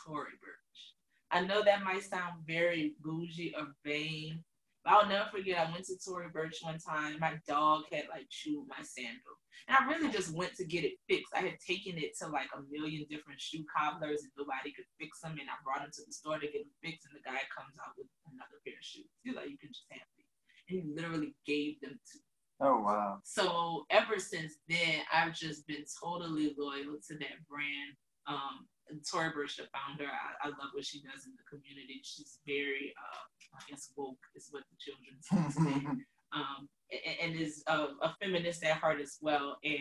Tory 0.05 0.37
Burch. 0.41 0.95
I 1.33 1.41
know 1.41 1.65
that 1.65 1.83
might 1.83 2.05
sound 2.05 2.47
very 2.47 2.95
bougie 3.01 3.55
or 3.57 3.75
vain, 3.83 4.45
I'll 4.87 5.09
never 5.09 5.29
forget. 5.33 5.59
I 5.59 5.73
went 5.73 5.87
to 5.87 5.97
Tory 5.97 6.29
Burch 6.29 6.61
one 6.61 6.79
time. 6.79 7.19
My 7.19 7.41
dog 7.49 7.85
had 7.91 8.05
like 8.13 8.29
chewed 8.29 8.69
my 8.69 8.85
sandal, 8.85 9.41
and 9.69 9.77
I 9.77 9.89
really 9.89 10.13
just 10.13 10.35
went 10.35 10.55
to 10.57 10.65
get 10.65 10.85
it 10.85 11.01
fixed. 11.09 11.33
I 11.33 11.41
had 11.41 11.57
taken 11.61 11.97
it 11.97 12.13
to 12.21 12.29
like 12.29 12.53
a 12.53 12.61
million 12.71 13.07
different 13.09 13.41
shoe 13.41 13.65
cobblers, 13.73 14.23
and 14.23 14.33
nobody 14.37 14.77
could 14.77 14.85
fix 15.01 15.21
them. 15.21 15.41
And 15.41 15.49
I 15.49 15.57
brought 15.65 15.81
them 15.81 15.93
to 15.93 16.03
the 16.05 16.13
store 16.13 16.37
to 16.37 16.47
get 16.47 16.69
them 16.69 16.77
fixed, 16.85 17.09
and 17.09 17.17
the 17.17 17.25
guy 17.25 17.41
comes 17.49 17.73
out 17.81 17.97
with 17.97 18.09
another 18.29 18.61
pair 18.61 18.77
of 18.77 18.85
shoes. 18.85 19.09
He's 19.25 19.35
like, 19.35 19.49
"You 19.49 19.57
can 19.57 19.73
just 19.73 19.89
have 19.89 20.05
these," 20.21 20.37
and 20.69 20.77
he 20.77 20.79
literally 20.93 21.33
gave 21.49 21.81
them 21.81 21.97
to 21.97 22.15
Me. 22.21 22.29
Oh 22.61 22.81
wow. 22.81 23.19
so 23.25 23.85
ever 23.91 24.19
since 24.21 24.61
then, 24.69 25.03
I've 25.13 25.35
just 25.35 25.67
been 25.67 25.85
totally 26.01 26.55
loyal 26.57 27.01
to 27.09 27.15
that 27.19 27.41
brand. 27.49 27.97
Um, 28.29 28.69
Tory 29.11 29.31
Burch, 29.33 29.57
the 29.57 29.65
founder, 29.73 30.07
I, 30.07 30.47
I 30.47 30.49
love 30.49 30.71
what 30.73 30.85
she 30.85 31.01
does 31.03 31.27
in 31.27 31.33
the 31.35 31.47
community. 31.49 32.01
She's 32.05 32.39
very, 32.47 32.93
uh, 32.97 33.25
I 33.57 33.71
guess, 33.71 33.91
woke 33.97 34.19
is 34.35 34.49
what 34.51 34.65
the 34.71 34.77
children 34.79 35.51
say. 35.51 35.87
um, 36.33 36.69
and, 36.91 37.33
and 37.33 37.41
is 37.41 37.63
a, 37.67 37.87
a 38.03 38.17
feminist 38.21 38.65
at 38.65 38.77
heart 38.77 39.01
as 39.01 39.19
well. 39.21 39.59
And 39.65 39.79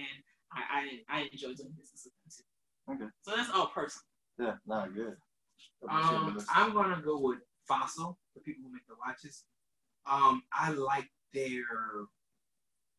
I, 0.51 1.01
I, 1.09 1.19
I 1.19 1.29
enjoy 1.31 1.53
doing 1.53 1.73
business 1.77 2.05
with 2.05 2.13
them 2.13 2.97
too. 2.97 3.05
Okay. 3.05 3.12
So 3.21 3.36
that's 3.36 3.49
all 3.49 3.67
personal. 3.67 4.03
yeah, 4.39 4.55
not 4.65 4.93
good. 4.93 5.15
Um, 5.89 6.39
I'm 6.53 6.73
gonna 6.73 7.01
go 7.03 7.19
with 7.19 7.39
Fossil, 7.67 8.17
the 8.36 8.41
people 8.41 8.63
who 8.65 8.73
make 8.73 8.88
the 8.88 8.95
watches. 9.05 9.43
Um, 10.05 10.43
I 10.53 10.71
like 10.71 11.09
their 11.33 11.63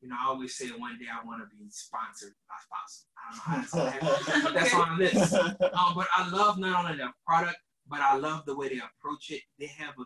you 0.05 0.11
know, 0.11 0.17
I 0.21 0.29
always 0.29 0.55
say 0.55 0.69
one 0.69 0.99
day 0.99 1.07
I 1.11 1.25
want 1.27 1.41
to 1.41 1.57
be 1.57 1.65
sponsored 1.71 2.35
by 2.47 2.61
Fossil. 2.69 3.09
I 3.17 3.31
don't 3.31 3.37
know 3.39 3.43
how 3.45 3.57
that's 3.57 3.73
gonna 3.73 3.91
happen, 3.91 4.43
but 4.45 4.55
that's 4.55 4.75
on 4.75 4.99
the 4.99 5.05
list. 5.05 5.35
Um, 5.75 5.95
but 5.97 6.07
I 6.15 6.29
love 6.29 6.59
not 6.59 6.85
only 6.85 6.99
their 6.99 7.13
product, 7.27 7.57
but 7.89 8.01
I 8.01 8.17
love 8.17 8.45
the 8.45 8.55
way 8.55 8.69
they 8.69 8.81
approach 8.81 9.31
it. 9.31 9.41
They 9.59 9.67
have 9.79 9.95
a, 9.99 10.05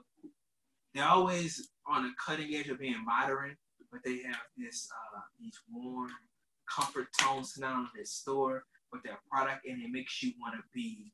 they're 0.98 1.06
always 1.08 1.70
on 1.87 2.02
the 2.02 2.12
cutting 2.24 2.54
edge 2.56 2.68
of 2.68 2.80
being 2.80 3.04
modern, 3.04 3.56
but 3.92 4.00
they 4.04 4.18
have 4.26 4.42
this 4.56 4.88
uh, 5.14 5.20
these 5.40 5.58
warm 5.72 6.11
comfort 6.68 7.06
tones 7.20 7.54
not 7.56 7.72
on 7.74 7.88
their 7.94 8.04
store, 8.04 8.64
but 8.90 9.02
their 9.04 9.18
product, 9.30 9.64
and 9.66 9.80
it 9.80 9.90
makes 9.90 10.22
you 10.22 10.32
want 10.40 10.54
to 10.54 10.61
be 10.74 11.12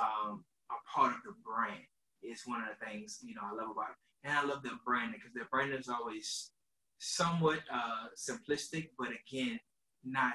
um, 0.00 0.42
a 0.70 0.98
part 0.98 1.12
of 1.12 1.20
the 1.24 1.34
brand. 1.44 1.84
It's 2.22 2.46
one 2.46 2.62
of 2.62 2.68
the 2.68 2.86
things 2.86 3.18
you 3.22 3.34
know 3.34 3.42
I 3.44 3.50
love 3.54 3.72
about 3.72 3.90
it, 3.90 4.28
and 4.28 4.38
I 4.38 4.42
love 4.42 4.62
their 4.62 4.72
branding 4.86 5.20
because 5.20 5.34
their 5.34 5.48
branding 5.50 5.78
is 5.78 5.88
always 5.88 6.50
somewhat 6.98 7.60
uh, 7.72 8.06
simplistic, 8.16 8.88
but 8.98 9.08
again, 9.08 9.60
not 10.02 10.32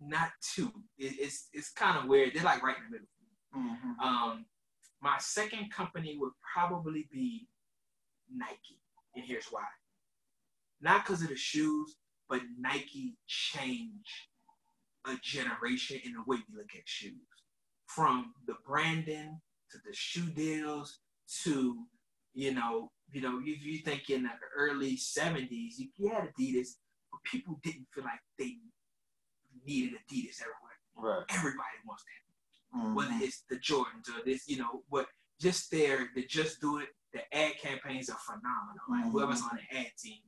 not 0.00 0.32
too. 0.54 0.70
It, 0.98 1.14
it's 1.18 1.48
it's 1.54 1.70
kind 1.72 1.96
of 1.96 2.04
weird. 2.10 2.32
They're 2.34 2.44
like 2.44 2.62
right 2.62 2.76
in 2.76 2.84
the 2.84 2.90
middle. 2.90 3.08
Mhm. 3.56 4.04
Um, 4.04 4.44
my 5.04 5.18
second 5.18 5.70
company 5.70 6.16
would 6.18 6.32
probably 6.54 7.06
be 7.12 7.46
Nike, 8.34 8.80
and 9.14 9.22
here's 9.22 9.44
why. 9.50 9.66
Not 10.80 11.04
because 11.04 11.20
of 11.20 11.28
the 11.28 11.36
shoes, 11.36 11.96
but 12.26 12.40
Nike 12.58 13.18
changed 13.26 14.08
a 15.06 15.14
generation 15.22 16.00
in 16.06 16.14
the 16.14 16.22
way 16.26 16.38
we 16.38 16.56
look 16.56 16.70
at 16.74 16.86
shoes. 16.86 17.12
From 17.86 18.32
the 18.46 18.54
branding 18.66 19.38
to 19.70 19.78
the 19.86 19.92
shoe 19.92 20.30
deals 20.30 21.00
to, 21.42 21.84
you 22.32 22.54
know, 22.54 22.90
you 23.12 23.20
know, 23.20 23.40
if 23.44 23.62
you 23.62 23.80
think 23.80 24.08
in 24.08 24.22
the 24.22 24.30
early 24.56 24.96
70s, 24.96 25.74
you, 25.76 26.08
had 26.08 26.30
Adidas, 26.32 26.68
but 27.12 27.20
people 27.30 27.60
didn't 27.62 27.86
feel 27.94 28.04
like 28.04 28.20
they 28.38 28.56
needed 29.66 29.92
Adidas 29.92 30.40
everywhere. 30.40 30.78
Right. 30.96 31.24
Everybody 31.28 31.76
wants 31.86 32.04
that 32.04 32.23
Mhm. 32.74 32.94
whether 32.94 33.14
it's 33.20 33.42
the 33.48 33.56
Jordans 33.56 34.08
or 34.08 34.22
this, 34.24 34.48
you 34.48 34.56
know, 34.58 34.84
what 34.88 35.08
just 35.40 35.70
there, 35.70 36.10
the 36.14 36.24
just 36.24 36.60
do 36.60 36.78
it, 36.78 36.88
the 37.12 37.22
ad 37.36 37.56
campaigns 37.58 38.10
are 38.10 38.18
phenomenal. 38.18 38.82
Like 38.88 39.04
Mhm. 39.04 39.12
whoever's 39.12 39.42
on 39.42 39.56
the 39.56 39.76
ad 39.78 39.92
team, 39.96 40.20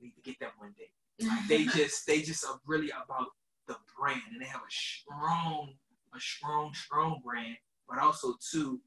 we 0.00 0.08
need 0.08 0.14
to 0.16 0.22
get 0.22 0.38
that 0.40 0.58
one 0.58 0.72
day. 0.72 0.92
Like 1.20 1.46
they 1.46 1.64
just 1.78 2.06
they 2.06 2.22
just 2.22 2.44
are 2.44 2.60
really 2.66 2.90
about 2.90 3.28
the 3.66 3.78
brand 3.96 4.22
and 4.32 4.40
they 4.40 4.46
have 4.46 4.62
a 4.62 4.70
strong, 4.70 5.78
a 6.14 6.20
strong, 6.20 6.74
strong 6.74 7.20
brand, 7.22 7.56
but 7.88 7.98
also 7.98 8.34
too, 8.50 8.82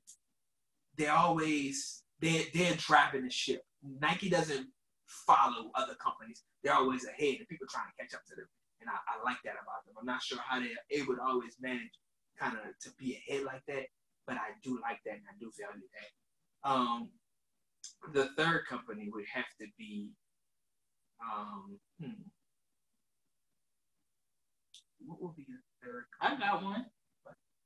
they're 0.97 1.12
always 1.13 2.04
they're 2.19 2.45
they're 2.54 2.75
driving 2.75 3.23
the 3.23 3.30
ship. 3.30 3.65
Nike 3.82 4.30
doesn't 4.30 4.69
follow 5.06 5.71
other 5.75 5.95
companies. 5.95 6.43
They're 6.63 6.73
always 6.73 7.06
ahead 7.06 7.38
and 7.39 7.47
people 7.47 7.67
trying 7.69 7.88
to 7.91 7.95
catch 8.04 8.13
up 8.13 8.25
to 8.25 8.36
them. 8.36 8.49
And 8.82 8.89
I, 8.89 8.93
I 9.08 9.23
like 9.23 9.41
that 9.43 9.54
about 9.62 9.86
them. 9.86 9.95
I'm 9.97 10.06
not 10.06 10.21
sure 10.21 10.39
how 10.39 10.60
they're 10.60 10.69
able 10.91 11.15
to 11.15 11.21
always 11.21 11.56
manage 11.62 11.93
kind 12.39 12.58
of 12.58 12.78
to 12.82 12.89
be 12.98 13.17
ahead 13.17 13.43
like 13.43 13.62
that, 13.67 13.86
but 14.28 14.36
I 14.36 14.54
do 14.63 14.80
like 14.82 15.00
that 15.06 15.13
and 15.13 15.24
I 15.30 15.36
do 15.39 15.52
value 15.60 15.88
that. 15.93 16.69
Um, 16.69 17.10
the 18.13 18.30
third 18.38 18.65
company 18.67 19.10
would 19.13 19.26
have 19.34 19.45
to 19.60 19.67
be, 19.78 20.10
um, 21.21 21.80
hmm. 22.02 22.24
what 25.06 25.21
would 25.21 25.36
be 25.36 25.45
the 25.48 25.86
third? 25.86 26.06
I 26.21 26.38
got 26.38 26.63
one. 26.63 26.86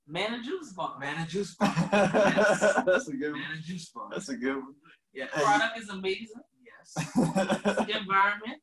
Man 0.07 0.33
and 0.33 0.43
Juice 0.43 0.73
Bar. 0.73 0.97
Man 0.99 1.17
and 1.19 1.29
Juice 1.29 1.55
Bar. 1.59 1.69
That's 1.91 3.07
a 3.07 3.13
good 3.13 3.31
one. 3.31 3.41
Man 3.41 3.51
and 3.53 3.63
Juice 3.63 3.89
Bar. 3.89 4.09
That's 4.11 4.29
a 4.29 4.35
good 4.35 4.55
one. 4.55 4.73
Yeah. 5.13 5.27
Product 5.27 5.77
is 5.77 5.89
amazing. 5.89 6.41
Yes. 6.65 7.15
Environment. 7.15 8.59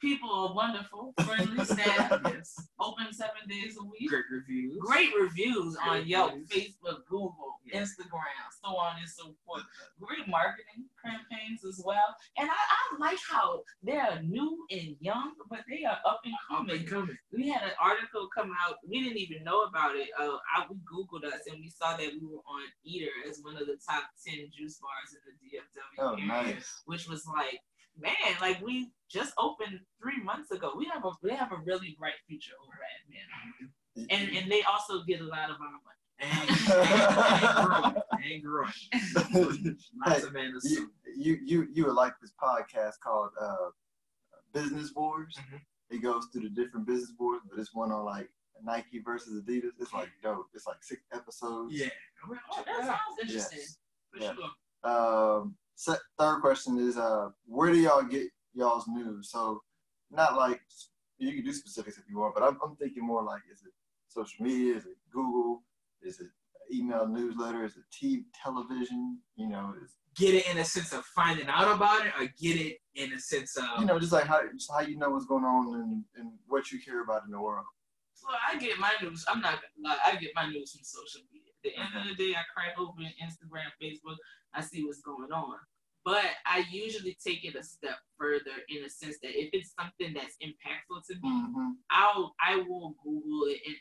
People 0.00 0.30
are 0.30 0.54
wonderful. 0.54 1.14
Friendly 1.24 1.64
staff. 1.64 2.20
Yes. 2.26 2.54
Open 2.78 3.06
seven 3.12 3.48
days 3.48 3.76
a 3.80 3.84
week. 3.84 4.08
Great 4.10 4.24
reviews. 4.30 4.76
Great 4.80 5.10
reviews 5.18 5.76
on 5.82 5.88
Great 5.98 6.06
Yelp, 6.06 6.32
reviews. 6.34 6.48
Facebook, 6.50 6.98
Google. 7.08 7.52
Instagram, 7.74 8.46
so 8.62 8.76
on 8.76 8.94
and 9.00 9.08
so 9.10 9.34
forth. 9.44 9.62
Great 10.00 10.28
marketing 10.28 10.86
campaigns 11.04 11.64
as 11.64 11.82
well. 11.84 12.14
And 12.38 12.48
I, 12.48 12.52
I 12.54 12.98
like 13.00 13.18
how 13.28 13.62
they're 13.82 14.22
new 14.22 14.64
and 14.70 14.94
young, 15.00 15.32
but 15.50 15.60
they 15.68 15.84
are 15.84 15.98
up 16.06 16.20
and 16.24 16.32
Up 16.34 16.58
coming. 16.58 16.76
and 16.76 16.88
coming. 16.88 17.16
we 17.32 17.48
had 17.48 17.62
an 17.64 17.72
article 17.82 18.28
come 18.32 18.52
out. 18.64 18.76
We 18.88 19.02
didn't 19.02 19.18
even 19.18 19.42
know 19.42 19.62
about 19.62 19.96
it. 19.96 20.08
Uh, 20.16 20.36
I, 20.54 20.64
we 20.70 20.76
Googled 20.86 21.24
us 21.26 21.40
and 21.50 21.58
we 21.58 21.68
saw 21.68 21.96
that 21.96 22.12
we 22.20 22.20
were 22.28 22.38
on 22.46 22.62
Eater 22.84 23.10
as 23.28 23.40
one 23.42 23.56
of 23.56 23.66
the 23.66 23.78
top 23.88 24.04
10 24.24 24.34
juice 24.56 24.78
bars 24.78 25.10
in 25.10 25.20
the 25.26 25.34
DFW 25.58 26.06
Oh, 26.06 26.12
area, 26.14 26.54
nice. 26.54 26.82
which 26.84 27.08
was 27.08 27.26
like, 27.26 27.58
man, 27.98 28.12
like 28.40 28.60
we 28.62 28.90
just 29.10 29.32
opened 29.38 29.80
three 30.00 30.22
months 30.22 30.50
ago. 30.50 30.72
We 30.76 30.86
have 30.86 31.04
a 31.04 31.10
we 31.22 31.30
have 31.30 31.52
a 31.52 31.58
really 31.64 31.96
bright 31.98 32.14
future 32.28 32.52
over 32.62 32.72
at 32.72 33.10
Man. 33.10 34.08
And 34.10 34.36
and 34.36 34.50
they 34.50 34.62
also 34.62 35.02
get 35.04 35.20
a 35.20 35.24
lot 35.24 35.50
of 35.50 35.56
our 35.60 35.70
money. 35.70 35.82
And, 36.18 36.48
and, 36.50 38.02
and 38.32 38.42
growing. 38.42 38.72
And 38.92 39.32
growing. 39.32 39.76
Lots 40.06 40.24
of 40.24 40.32
man 40.32 40.52
you, 40.64 40.90
you 41.16 41.38
you 41.44 41.68
you 41.72 41.84
would 41.86 41.94
like 41.94 42.14
this 42.20 42.32
podcast 42.42 42.94
called 43.02 43.30
uh, 43.40 43.70
Business 44.52 44.92
Wars. 44.94 45.34
Mhm. 45.52 45.60
It 45.90 46.02
goes 46.02 46.26
through 46.32 46.42
the 46.42 46.48
different 46.50 46.86
business 46.86 47.12
wars, 47.18 47.42
but 47.48 47.58
it's 47.60 47.74
one 47.74 47.92
on 47.92 48.04
like 48.04 48.28
Nike 48.62 49.00
versus 49.04 49.40
Adidas. 49.42 49.70
It's 49.78 49.92
like 49.92 50.08
dope. 50.22 50.46
It's 50.54 50.66
like 50.66 50.82
six 50.82 51.02
episodes. 51.12 51.72
Yeah. 51.78 51.88
Oh, 52.28 52.64
that 52.66 52.84
sounds 52.84 53.18
interesting. 53.22 53.58
Yes. 53.60 53.78
For 54.12 54.20
Yeah. 54.22 54.32
sure. 54.34 55.40
Um, 55.40 55.54
se- 55.76 55.98
third 56.18 56.40
question 56.40 56.78
is, 56.78 56.96
uh, 56.96 57.28
where 57.46 57.72
do 57.72 57.78
y'all 57.78 58.02
get 58.02 58.26
y'all's 58.54 58.88
news? 58.88 59.30
So, 59.30 59.62
not 60.10 60.36
like 60.36 60.60
you 61.18 61.32
can 61.32 61.44
do 61.44 61.52
specifics 61.52 61.98
if 61.98 62.04
you 62.08 62.18
want, 62.18 62.34
but 62.34 62.42
I'm, 62.42 62.58
I'm 62.62 62.74
thinking 62.76 63.06
more 63.06 63.22
like, 63.22 63.42
is 63.52 63.62
it 63.62 63.72
social 64.08 64.44
media? 64.44 64.74
Is 64.76 64.86
it 64.86 64.96
Google? 65.12 65.62
Is 66.02 66.20
it 66.20 66.28
email 66.72 67.06
newsletter? 67.06 67.64
Is 67.64 67.76
it 67.76 67.84
TV, 67.92 68.24
television? 68.42 69.18
You 69.36 69.48
know, 69.48 69.74
is 69.82 69.92
Get 70.16 70.34
it 70.34 70.48
in 70.50 70.56
a 70.56 70.64
sense 70.64 70.94
of 70.94 71.04
finding 71.04 71.46
out 71.46 71.76
about 71.76 72.06
it, 72.06 72.12
or 72.18 72.26
get 72.40 72.56
it 72.56 72.78
in 72.94 73.12
a 73.12 73.18
sense 73.18 73.54
of 73.58 73.64
you 73.78 73.84
know, 73.84 73.98
just 73.98 74.12
like 74.12 74.24
how 74.24 74.40
just 74.50 74.70
how 74.72 74.80
you 74.80 74.96
know 74.96 75.10
what's 75.10 75.26
going 75.26 75.44
on 75.44 75.74
and, 75.80 76.04
and 76.16 76.32
what 76.48 76.72
you 76.72 76.80
care 76.80 77.02
about 77.02 77.24
in 77.26 77.30
the 77.30 77.40
world. 77.40 77.66
So 78.14 78.26
I 78.50 78.56
get 78.56 78.78
my 78.78 78.92
news. 79.02 79.26
I'm 79.28 79.42
not 79.42 79.60
gonna 79.60 79.94
lie. 79.94 79.98
I 80.06 80.16
get 80.16 80.30
my 80.34 80.48
news 80.48 80.72
from 80.72 80.84
social 80.84 81.20
media. 81.30 81.45
The 81.66 81.74
end 81.74 81.90
of 81.98 82.06
the 82.06 82.14
day, 82.14 82.30
I 82.38 82.46
crack 82.54 82.78
open 82.78 83.10
Instagram, 83.18 83.66
Facebook. 83.82 84.14
I 84.54 84.60
see 84.62 84.84
what's 84.86 85.02
going 85.02 85.32
on. 85.32 85.58
But 86.04 86.22
I 86.46 86.62
usually 86.70 87.18
take 87.18 87.42
it 87.44 87.56
a 87.58 87.64
step 87.64 87.98
further 88.16 88.54
in 88.70 88.84
a 88.84 88.88
sense 88.88 89.18
that 89.26 89.34
if 89.34 89.50
it's 89.52 89.74
something 89.74 90.14
that's 90.14 90.38
impactful 90.38 91.02
to 91.10 91.14
me, 91.18 91.26
Mm-hmm. 91.26 91.70
I'll 91.90 92.36
I 92.38 92.62
will 92.68 92.94
Google 93.02 93.50
it 93.50 93.58
and 93.66 93.74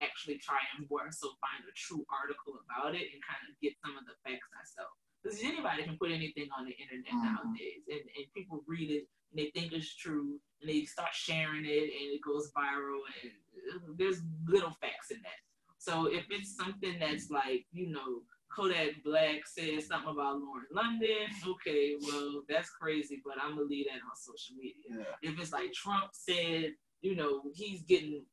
actually 0.00 0.38
try 0.38 0.58
and 0.78 0.86
more 0.88 1.10
so 1.10 1.34
find 1.42 1.66
a 1.66 1.74
true 1.74 2.06
article 2.10 2.54
about 2.62 2.94
it 2.94 3.10
and 3.10 3.18
kind 3.26 3.42
of 3.50 3.58
get 3.60 3.74
some 3.84 3.98
of 3.98 4.04
the 4.06 4.14
facts 4.22 4.46
myself. 4.54 4.94
Because 5.22 5.42
anybody 5.42 5.82
can 5.82 5.98
put 5.98 6.10
anything 6.14 6.46
on 6.56 6.66
the 6.66 6.74
internet 6.78 7.10
Mhm. 7.10 7.26
nowadays, 7.34 7.82
and, 7.90 8.02
and 8.16 8.26
people 8.34 8.62
read 8.68 8.90
it 8.90 9.06
and 9.30 9.38
they 9.42 9.50
think 9.50 9.72
it's 9.72 9.94
true, 9.96 10.38
and 10.60 10.70
they 10.70 10.84
start 10.84 11.10
sharing 11.12 11.64
it, 11.66 11.86
and 11.98 12.06
it 12.14 12.22
goes 12.22 12.52
viral, 12.54 13.02
and 13.22 13.32
uh, 13.74 13.90
there's 13.98 14.20
little 14.46 14.74
facts 14.82 15.10
in 15.10 15.18
that. 15.22 15.40
So 15.82 16.06
if 16.06 16.26
it's 16.30 16.54
something 16.54 16.94
that's 17.00 17.28
like 17.28 17.66
you 17.72 17.90
know 17.90 18.22
Kodak 18.54 19.02
Black 19.04 19.44
said 19.46 19.82
something 19.82 20.12
about 20.12 20.38
Lauren 20.38 20.70
London, 20.70 21.26
okay, 21.44 21.96
well 22.00 22.44
that's 22.48 22.70
crazy, 22.70 23.20
but 23.24 23.34
I'm 23.42 23.56
gonna 23.56 23.66
leave 23.66 23.86
that 23.86 23.98
on 23.98 24.14
social 24.14 24.54
media 24.56 25.02
Yeah. 25.02 25.28
if 25.28 25.40
it's 25.40 25.52
like 25.52 25.72
Trump 25.72 26.10
said, 26.12 26.74
you 27.00 27.16
know, 27.16 27.42
he's 27.52 27.82
getting 27.82 28.24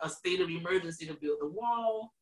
a 0.00 0.08
state 0.08 0.40
of 0.40 0.48
emergency 0.48 1.04
to 1.06 1.12
build 1.12 1.40
a 1.42 1.46
wall. 1.46 2.14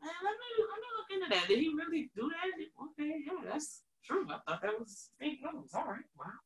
Man, 0.00 0.12
let 0.22 0.36
me 0.42 0.48
let 0.62 0.78
me 0.78 0.88
look 0.96 1.10
into 1.10 1.34
that. 1.34 1.48
Did 1.48 1.58
he 1.58 1.74
really 1.74 2.10
do 2.14 2.30
that? 2.30 2.54
Okay, 2.84 3.16
yeah, 3.26 3.50
that's 3.50 3.82
true. 4.04 4.28
I 4.30 4.38
thought 4.46 4.62
that 4.62 4.78
was 4.78 5.10
fake 5.18 5.40
news. 5.42 5.70
All 5.74 5.86
right, 5.86 6.06
wow. 6.16 6.38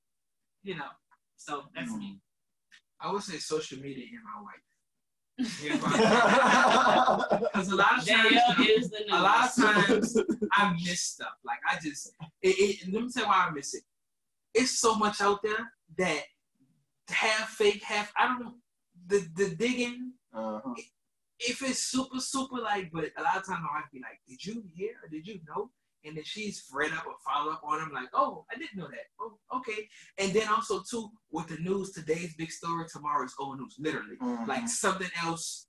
You 0.62 0.76
know, 0.76 0.92
so 1.36 1.64
that's 1.74 1.92
hmm. 1.92 1.98
me. 1.98 2.20
I 2.98 3.12
would 3.12 3.22
say 3.22 3.36
social 3.36 3.78
media 3.78 4.06
in 4.10 4.24
my 4.24 4.42
wife. 4.42 4.67
Here's 5.38 5.80
why. 5.82 7.26
Because 7.40 7.68
a 7.70 7.76
lot 7.76 7.98
of 7.98 8.06
times, 8.06 8.32
is 8.68 8.90
the 8.90 9.04
a 9.10 9.20
lot 9.22 9.48
of 9.48 9.64
times 9.64 10.16
I 10.52 10.72
miss 10.74 11.00
stuff. 11.00 11.34
Like 11.44 11.58
I 11.70 11.78
just, 11.80 12.12
it, 12.42 12.48
it, 12.58 12.92
let 12.92 13.04
me 13.04 13.08
tell 13.12 13.22
you 13.24 13.28
why 13.28 13.46
I 13.48 13.50
miss 13.50 13.74
it. 13.74 13.82
It's 14.54 14.72
so 14.78 14.96
much 14.96 15.20
out 15.20 15.42
there 15.42 15.72
that 15.98 16.22
half 17.08 17.50
fake, 17.50 17.82
half 17.82 18.12
I 18.16 18.26
don't 18.26 18.40
know. 18.40 18.54
The 19.06 19.26
the 19.36 19.54
digging, 19.54 20.12
Uh-huh. 20.34 20.74
if 21.38 21.62
it's 21.62 21.78
super 21.78 22.20
super 22.20 22.58
like, 22.60 22.90
but 22.92 23.10
a 23.16 23.22
lot 23.22 23.36
of 23.36 23.46
times 23.46 23.60
my 23.62 23.78
wife 23.80 23.90
be 23.92 24.00
like, 24.00 24.20
"Did 24.28 24.44
you 24.44 24.64
hear? 24.74 24.92
Or 25.02 25.08
did 25.08 25.26
you 25.26 25.40
know?" 25.46 25.70
And 26.04 26.16
then 26.16 26.24
she's 26.24 26.64
read 26.72 26.92
up 26.92 27.06
or 27.06 27.14
follow 27.26 27.52
up 27.52 27.62
on 27.64 27.80
them, 27.80 27.90
like, 27.92 28.08
"Oh, 28.14 28.46
I 28.52 28.56
didn't 28.56 28.76
know 28.76 28.86
that. 28.88 29.06
Oh, 29.20 29.38
okay." 29.56 29.88
And 30.18 30.32
then 30.32 30.48
also 30.48 30.80
too 30.88 31.10
with 31.30 31.48
the 31.48 31.56
news, 31.58 31.92
today's 31.92 32.34
big 32.36 32.52
story, 32.52 32.86
tomorrow's 32.88 33.34
old 33.38 33.58
news, 33.58 33.74
literally 33.78 34.16
Mhm. 34.16 34.46
like 34.46 34.68
something 34.68 35.10
else 35.24 35.66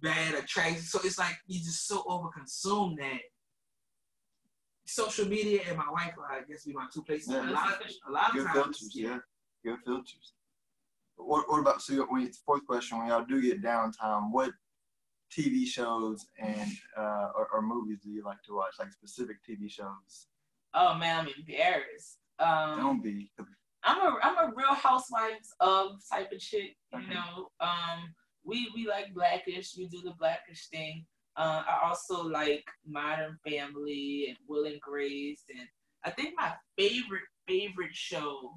bad 0.00 0.34
or 0.34 0.42
tragic. 0.42 0.82
So 0.82 1.00
it's 1.02 1.18
like 1.18 1.36
you 1.46 1.58
just 1.58 1.86
so 1.88 2.04
overconsumed 2.04 2.98
that 2.98 3.20
social 4.86 5.26
media 5.26 5.62
and 5.68 5.76
my 5.76 5.90
wife, 5.90 6.14
I 6.30 6.42
guess, 6.48 6.64
be 6.64 6.72
my 6.72 6.86
two 6.92 7.02
places. 7.02 7.30
Yeah. 7.30 7.50
a 7.50 7.52
lot, 7.52 7.82
a 8.06 8.10
lot 8.10 8.36
of 8.38 8.44
times, 8.44 8.52
filters, 8.54 8.90
yeah. 8.94 9.18
Good 9.64 9.78
filters. 9.84 10.34
What, 11.16 11.50
what 11.50 11.60
about 11.60 11.82
so 11.82 12.04
when 12.08 12.22
you, 12.22 12.32
fourth 12.44 12.64
question? 12.66 12.98
When 12.98 13.08
y'all 13.08 13.24
do 13.24 13.40
get 13.40 13.62
downtime, 13.62 14.30
what 14.30 14.52
TV 15.30 15.66
shows 15.66 16.26
and 16.38 16.70
uh, 16.96 17.30
or, 17.34 17.48
or 17.52 17.62
movies 17.62 17.98
do 18.02 18.10
you 18.10 18.22
like 18.24 18.42
to 18.44 18.54
watch? 18.54 18.74
Like 18.78 18.92
specific 18.92 19.36
TV 19.48 19.70
shows? 19.70 20.28
Oh 20.74 20.94
man, 20.94 21.26
I'm 21.26 21.32
embarrassed. 21.38 22.18
Um, 22.38 22.78
Don't 22.78 23.02
be. 23.02 23.30
I'm 23.84 24.00
a 24.00 24.18
I'm 24.22 24.36
a 24.38 24.52
real 24.54 24.74
housewives 24.74 25.54
of 25.60 26.00
type 26.10 26.32
of 26.32 26.38
chick. 26.40 26.76
You 26.92 26.98
Okay. 27.00 27.14
know, 27.14 27.48
um, 27.60 28.14
we 28.44 28.70
we 28.74 28.86
like 28.86 29.14
Blackish. 29.14 29.74
We 29.76 29.88
do 29.88 30.00
the 30.02 30.14
Blackish 30.18 30.68
thing. 30.68 31.06
Uh, 31.36 31.62
I 31.68 31.86
also 31.88 32.22
like 32.24 32.64
Modern 32.86 33.36
Family 33.46 34.26
and 34.28 34.38
Will 34.48 34.64
and 34.64 34.80
Grace, 34.80 35.44
and 35.50 35.68
I 36.04 36.10
think 36.10 36.34
my 36.36 36.52
favorite 36.78 37.28
favorite 37.46 37.94
show, 37.94 38.54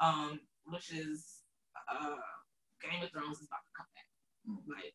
um, 0.00 0.40
which 0.64 0.90
is 0.92 1.42
uh, 1.90 2.16
Game 2.80 3.02
of 3.02 3.10
Thrones, 3.10 3.38
is 3.40 3.48
about 3.48 3.64
to 3.66 3.72
come 3.76 3.86
back. 3.94 4.06
Mm. 4.48 4.74
Like, 4.74 4.94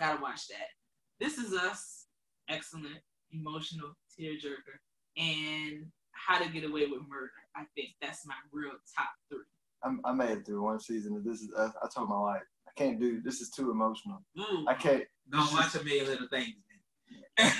gotta 0.00 0.20
watch 0.20 0.48
that. 0.48 0.68
This 1.20 1.36
is 1.38 1.52
Us, 1.52 2.06
excellent, 2.48 2.96
emotional, 3.32 3.90
tearjerker, 4.18 4.78
and 5.18 5.84
How 6.12 6.38
to 6.42 6.48
Get 6.50 6.64
Away 6.64 6.86
with 6.86 7.02
Murder. 7.08 7.30
I 7.54 7.64
think 7.76 7.90
that's 8.00 8.26
my 8.26 8.34
real 8.50 8.70
top 8.96 9.10
three. 9.28 9.38
I'm, 9.84 10.00
I 10.04 10.12
made 10.12 10.30
it 10.30 10.46
through 10.46 10.62
one 10.62 10.80
season. 10.80 11.14
and 11.16 11.24
This 11.24 11.40
is 11.42 11.50
uh, 11.56 11.68
I 11.82 11.88
told 11.94 12.08
my 12.08 12.18
wife 12.18 12.42
I 12.66 12.70
can't 12.76 12.98
do 12.98 13.20
this. 13.20 13.40
Is 13.42 13.50
too 13.50 13.70
emotional. 13.70 14.22
Ooh. 14.38 14.64
I 14.66 14.74
can't. 14.74 15.04
Don't 15.30 15.52
watch 15.52 15.74
a 15.74 15.84
million 15.84 16.06
little 16.06 16.28
things. 16.28 16.54
Because 17.36 17.52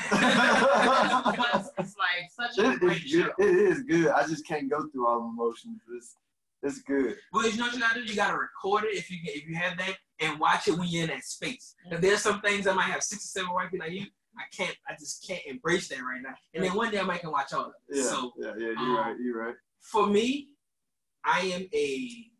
it's 1.79 1.95
like 1.97 2.31
such 2.31 2.59
a 2.59 2.73
It 2.73 2.81
great 2.81 3.05
is 3.05 3.11
show. 3.11 3.31
good. 3.39 3.47
It 3.49 3.55
is 3.57 3.83
good. 3.83 4.09
I 4.09 4.27
just 4.27 4.47
can't 4.47 4.71
go 4.71 4.87
through 4.89 5.07
all 5.07 5.21
the 5.21 5.27
emotions. 5.29 5.81
It's 5.97 6.17
it's 6.63 6.81
good. 6.83 7.17
Well, 7.33 7.49
you 7.49 7.57
know 7.57 7.65
what 7.65 7.75
you 7.75 7.81
gotta 7.81 8.01
do? 8.01 8.07
You 8.07 8.17
gotta 8.17 8.37
record 8.37 8.85
it 8.85 8.97
if 8.97 9.11
you 9.11 9.19
if 9.25 9.49
you 9.49 9.57
have 9.57 9.79
that 9.79 9.97
and 10.21 10.39
watch 10.39 10.69
it 10.69 10.79
when 10.79 10.89
you're 10.89 11.05
in 11.05 11.09
that 11.09 11.25
space. 11.25 11.75
If 11.91 12.01
there's 12.01 12.21
some 12.21 12.41
things 12.41 12.67
I 12.67 12.75
might 12.75 12.85
have 12.85 13.03
six 13.03 13.25
or 13.25 13.41
seven 13.41 13.55
white 13.55 13.71
people 13.71 13.87
like 13.87 13.97
you, 13.97 14.07
I 14.37 14.45
can't 14.55 14.77
I 14.89 14.95
just 14.99 15.27
can't 15.27 15.43
embrace 15.47 15.89
that 15.89 16.01
right 16.01 16.21
now. 16.23 16.35
And 16.55 16.63
then 16.63 16.75
one 16.75 16.91
day 16.91 16.99
I 16.99 17.03
might 17.03 17.21
can 17.21 17.31
watch 17.31 17.53
all 17.53 17.67
of 17.67 17.73
it. 17.89 17.97
Yeah, 17.97 18.03
So 18.05 18.33
yeah, 18.39 18.53
yeah. 18.59 18.67
You're 18.67 18.79
um, 18.79 18.97
right. 18.97 19.17
You're 19.19 19.39
right. 19.39 19.55
for 19.81 20.07
me, 20.07 20.49
I 21.25 21.41
am 21.41 21.67
a 21.75 22.31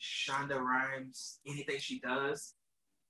Shonda 0.00 0.60
Rhimes, 0.60 1.40
anything 1.46 1.78
she 1.78 2.00
does, 2.00 2.54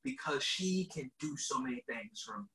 because 0.05 0.43
she 0.43 0.89
can 0.93 1.11
do 1.21 1.37
so 1.37 1.61
many 1.61 1.83
things 1.89 2.23
from 2.27 2.49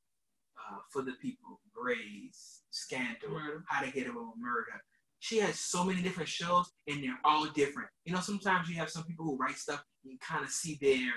uh, 0.57 0.77
For 0.91 1.01
the 1.01 1.13
People, 1.21 1.59
Grey's, 1.73 2.61
Scandal, 2.71 3.29
Murder. 3.29 3.63
How 3.67 3.83
to 3.83 3.91
Get 3.91 4.07
Away 4.07 4.15
with 4.15 4.39
Murder. 4.39 4.81
She 5.23 5.37
has 5.39 5.57
so 5.57 5.85
many 5.85 6.01
different 6.01 6.27
shows 6.27 6.73
and 6.85 7.01
they're 7.01 7.17
all 7.23 7.45
different. 7.45 7.87
You 8.03 8.11
know, 8.13 8.19
sometimes 8.19 8.67
you 8.67 8.75
have 8.75 8.89
some 8.89 9.05
people 9.05 9.23
who 9.23 9.37
write 9.37 9.55
stuff, 9.55 9.81
you 10.03 10.17
kind 10.19 10.43
of 10.43 10.49
see 10.51 10.77
their 10.81 11.13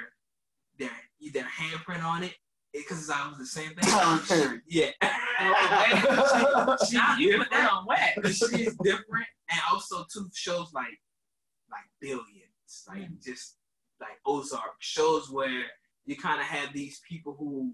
their 0.78 0.90
their 1.32 1.48
handprint 1.58 2.04
on 2.04 2.22
it 2.22 2.32
because 2.72 3.00
it's 3.00 3.10
always 3.10 3.36
the 3.38 3.46
same 3.46 3.70
thing. 3.70 3.90
Tyler 3.90 4.20
Perry. 4.28 4.60
Yeah. 4.68 4.90
She, 6.88 6.96
she 6.96 7.22
you 7.24 7.38
put 7.38 7.50
different 7.50 7.50
that 7.50 7.70
on 7.72 7.84
wax. 7.86 8.18
but 8.22 8.32
she 8.32 8.62
is 8.66 8.76
different, 8.84 9.26
and 9.50 9.60
also 9.72 10.04
two 10.12 10.28
shows 10.32 10.72
like 10.72 10.96
like 11.68 11.82
Billions, 12.00 12.84
like 12.86 13.10
Mm. 13.10 13.20
just 13.24 13.56
like 14.00 14.18
Ozark 14.24 14.76
shows 14.78 15.28
where 15.30 15.64
you 16.04 16.16
kind 16.16 16.40
of 16.40 16.46
have 16.46 16.72
these 16.72 17.00
people 17.08 17.34
who 17.36 17.72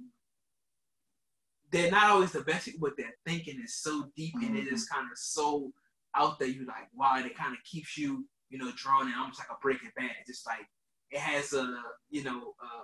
they're 1.70 1.90
not 1.90 2.10
always 2.10 2.32
the 2.32 2.40
best, 2.40 2.70
but 2.80 2.96
their 2.96 3.12
thinking 3.26 3.60
is 3.62 3.74
so 3.76 4.06
deep 4.16 4.34
and 4.42 4.56
it 4.56 4.66
is 4.68 4.86
kind 4.88 5.06
of 5.12 5.18
so 5.18 5.70
out 6.16 6.38
there. 6.38 6.48
You 6.48 6.66
like 6.66 6.88
wow, 6.94 7.14
and 7.16 7.26
it 7.26 7.36
kind 7.36 7.52
of 7.52 7.58
keeps 7.64 7.96
you 7.96 8.26
you 8.50 8.58
know 8.58 8.70
drawn 8.76 9.08
in, 9.08 9.14
almost 9.14 9.38
like 9.38 9.48
a 9.50 9.60
Breaking 9.62 9.90
Bad. 9.96 10.10
Just 10.26 10.46
like 10.46 10.66
it 11.10 11.20
has 11.20 11.52
a 11.52 11.76
you 12.10 12.24
know 12.24 12.54
uh, 12.62 12.82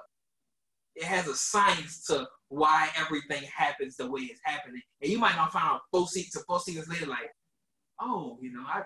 it 0.97 1.05
has 1.05 1.27
a 1.29 1.35
science 1.35 2.05
to 2.07 2.27
why 2.49 2.91
everything 2.97 3.43
happens 3.55 3.97
the 3.97 4.11
way 4.11 4.23
it's 4.23 4.41
happening, 4.45 4.83
and 5.03 5.11
you 5.11 5.19
might 5.19 5.37
not 5.37 5.53
find 5.53 5.65
out 5.65 5.81
four 5.91 6.07
seasons, 6.09 6.45
four 6.47 6.61
seasons 6.61 6.89
later, 6.89 7.07
like, 7.07 7.31
oh, 8.01 8.39
you 8.41 8.53
know, 8.53 8.65
I, 8.67 8.83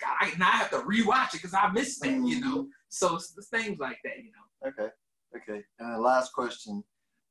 God, 0.00 0.16
I 0.20 0.32
now 0.38 0.48
I 0.48 0.56
have 0.56 0.70
to 0.70 0.78
rewatch 0.78 1.34
it 1.34 1.42
because 1.42 1.54
I 1.54 1.70
missed 1.72 2.02
that, 2.02 2.10
you 2.24 2.40
know. 2.40 2.68
So 2.88 3.16
it's, 3.16 3.34
it's 3.36 3.48
things 3.48 3.78
like 3.78 3.98
that, 4.04 4.18
you 4.18 4.30
know. 4.32 4.68
Okay. 4.68 4.92
Okay. 5.36 5.64
And 5.78 5.94
the 5.94 6.00
last 6.00 6.32
question: 6.32 6.84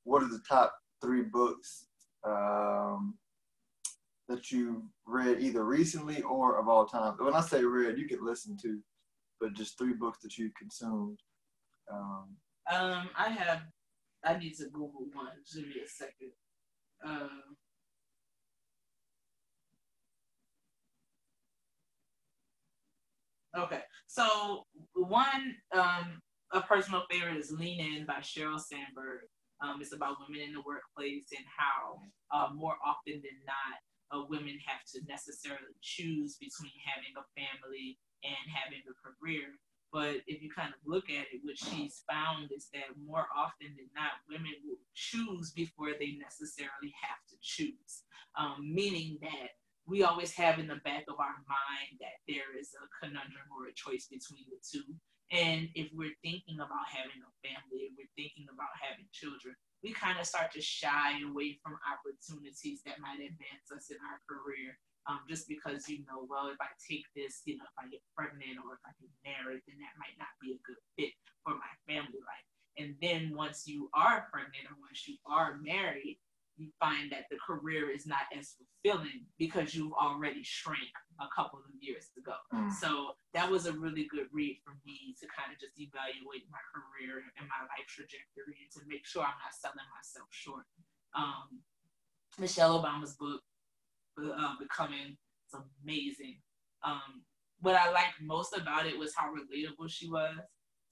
What 0.03 0.23
are 0.23 0.29
the 0.29 0.41
top 0.47 0.73
three 1.01 1.23
books 1.23 1.85
um, 2.25 3.15
that 4.29 4.51
you 4.51 4.83
read 5.05 5.41
either 5.41 5.65
recently 5.65 6.21
or 6.21 6.59
of 6.59 6.69
all 6.69 6.85
time? 6.85 7.15
When 7.19 7.33
I 7.33 7.41
say 7.41 7.63
read, 7.63 7.97
you 7.97 8.07
could 8.07 8.21
listen 8.21 8.55
to, 8.61 8.79
but 9.41 9.53
just 9.53 9.77
three 9.77 9.93
books 9.93 10.19
that 10.21 10.37
you 10.37 10.51
consumed. 10.57 11.19
Um, 11.91 12.37
Um, 12.71 13.09
I 13.17 13.29
have. 13.29 13.61
I 14.23 14.37
need 14.37 14.53
to 14.57 14.65
Google 14.65 15.07
one. 15.13 15.27
Give 15.53 15.65
me 15.65 15.81
a 15.83 15.87
second. 15.87 16.31
Um, 17.03 17.55
okay, 23.57 23.81
so 24.07 24.65
one 24.93 25.55
um 25.75 26.19
a 26.51 26.61
personal 26.61 27.03
favorite 27.09 27.37
is 27.37 27.51
"Lean 27.51 27.79
In" 27.79 28.05
by 28.05 28.19
Sheryl 28.19 28.59
Sandberg. 28.59 29.21
Um, 29.61 29.79
it's 29.81 29.93
about 29.93 30.17
women 30.27 30.41
in 30.47 30.53
the 30.53 30.61
workplace 30.65 31.27
and 31.35 31.45
how 31.57 32.01
uh, 32.31 32.53
more 32.53 32.75
often 32.85 33.13
than 33.15 33.39
not, 33.45 33.77
uh, 34.11 34.23
women 34.29 34.57
have 34.65 34.83
to 34.93 34.99
necessarily 35.07 35.75
choose 35.81 36.37
between 36.37 36.73
having 36.85 37.13
a 37.17 37.25
family 37.37 37.97
and 38.23 38.43
having 38.49 38.81
a 38.85 38.95
career. 38.97 39.57
But 39.91 40.21
if 40.29 40.41
you 40.41 40.49
kind 40.53 40.69
of 40.69 40.79
look 40.85 41.09
at 41.09 41.33
it, 41.33 41.41
what 41.41 41.57
she's 41.57 42.05
found 42.05 42.51
is 42.53 42.69
that 42.73 42.93
more 43.01 43.25
often 43.33 43.73
than 43.73 43.89
not, 43.97 44.21
women 44.29 44.53
will 44.61 44.77
choose 44.93 45.51
before 45.51 45.97
they 45.97 46.13
necessarily 46.21 46.93
have 47.01 47.21
to 47.33 47.35
choose. 47.41 48.05
Um, 48.37 48.61
meaning 48.61 49.17
that 49.21 49.57
we 49.89 50.05
always 50.05 50.31
have 50.37 50.61
in 50.61 50.69
the 50.69 50.77
back 50.85 51.09
of 51.09 51.17
our 51.17 51.41
mind 51.49 51.97
that 51.97 52.21
there 52.29 52.53
is 52.53 52.69
a 52.77 52.85
conundrum 53.01 53.49
or 53.49 53.65
a 53.65 53.73
choice 53.73 54.05
between 54.05 54.45
the 54.53 54.61
two. 54.61 54.85
And 55.33 55.69
if 55.73 55.89
we're 55.93 56.13
thinking 56.21 56.61
about 56.61 56.85
having 56.89 57.21
a 57.25 57.33
family, 57.41 57.89
if 57.89 57.97
we're 57.97 58.13
thinking 58.13 58.45
about 58.53 58.73
having 58.77 59.09
children, 59.09 59.57
we 59.83 59.93
kind 59.93 60.19
of 60.19 60.25
start 60.25 60.51
to 60.53 60.61
shy 60.61 61.21
away 61.23 61.57
from 61.63 61.79
opportunities 61.87 62.81
that 62.85 62.99
might 62.99 63.23
advance 63.23 63.71
us 63.73 63.89
in 63.89 63.97
our 64.03 64.19
career 64.27 64.77
um, 65.07 65.21
just 65.27 65.47
because 65.47 65.89
you 65.89 66.05
know, 66.05 66.27
well, 66.29 66.49
if 66.53 66.59
I 66.61 66.69
take 66.77 67.05
this, 67.15 67.41
you 67.45 67.57
know, 67.57 67.65
if 67.65 67.77
I 67.79 67.89
get 67.89 68.01
pregnant 68.15 68.61
or 68.61 68.77
if 68.77 68.83
I 68.85 68.93
get 69.01 69.09
married, 69.25 69.61
then 69.65 69.81
that 69.81 69.97
might 69.97 70.17
not 70.19 70.29
be 70.41 70.53
a 70.53 70.61
good 70.61 70.77
fit 70.97 71.13
for 71.43 71.57
my 71.57 71.73
family 71.87 72.21
life. 72.21 72.47
And 72.77 72.95
then 73.01 73.35
once 73.35 73.67
you 73.67 73.89
are 73.93 74.27
pregnant 74.31 74.69
or 74.69 74.77
once 74.79 75.07
you 75.07 75.17
are 75.25 75.57
married, 75.63 76.19
you 76.57 76.69
find 76.79 77.11
that 77.11 77.25
the 77.31 77.37
career 77.39 77.89
is 77.89 78.05
not 78.05 78.27
as 78.37 78.55
fulfilling 78.59 79.25
because 79.39 79.73
you've 79.73 79.93
already 79.93 80.43
shrank 80.43 80.93
a 81.19 81.27
couple 81.35 81.59
of 81.59 81.71
years 81.79 82.11
ago. 82.17 82.35
Mm. 82.53 82.71
So 82.71 83.15
that 83.33 83.49
was 83.49 83.67
a 83.67 83.73
really 83.73 84.07
good 84.09 84.25
read 84.33 84.57
for 84.65 84.73
me 84.85 85.15
to 85.19 85.27
kind 85.29 85.53
of 85.53 85.59
just 85.59 85.77
evaluate 85.77 86.49
my 86.49 86.61
career 86.73 87.21
and 87.37 87.45
my 87.47 87.61
life 87.69 87.85
trajectory 87.87 88.57
and 88.57 88.71
to 88.73 88.81
make 88.87 89.05
sure 89.05 89.21
I'm 89.21 89.37
not 89.37 89.53
selling 89.53 89.85
myself 89.93 90.27
short. 90.31 90.65
Um, 91.13 91.61
Michelle 92.39 92.81
Obama's 92.81 93.15
book, 93.15 93.41
uh, 94.17 94.55
Becoming, 94.59 95.17
is 95.45 95.59
amazing. 95.83 96.41
Um, 96.83 97.21
what 97.61 97.75
I 97.75 97.91
liked 97.91 98.21
most 98.21 98.57
about 98.57 98.87
it 98.87 98.97
was 98.97 99.13
how 99.15 99.29
relatable 99.29 99.89
she 99.89 100.09
was. 100.09 100.37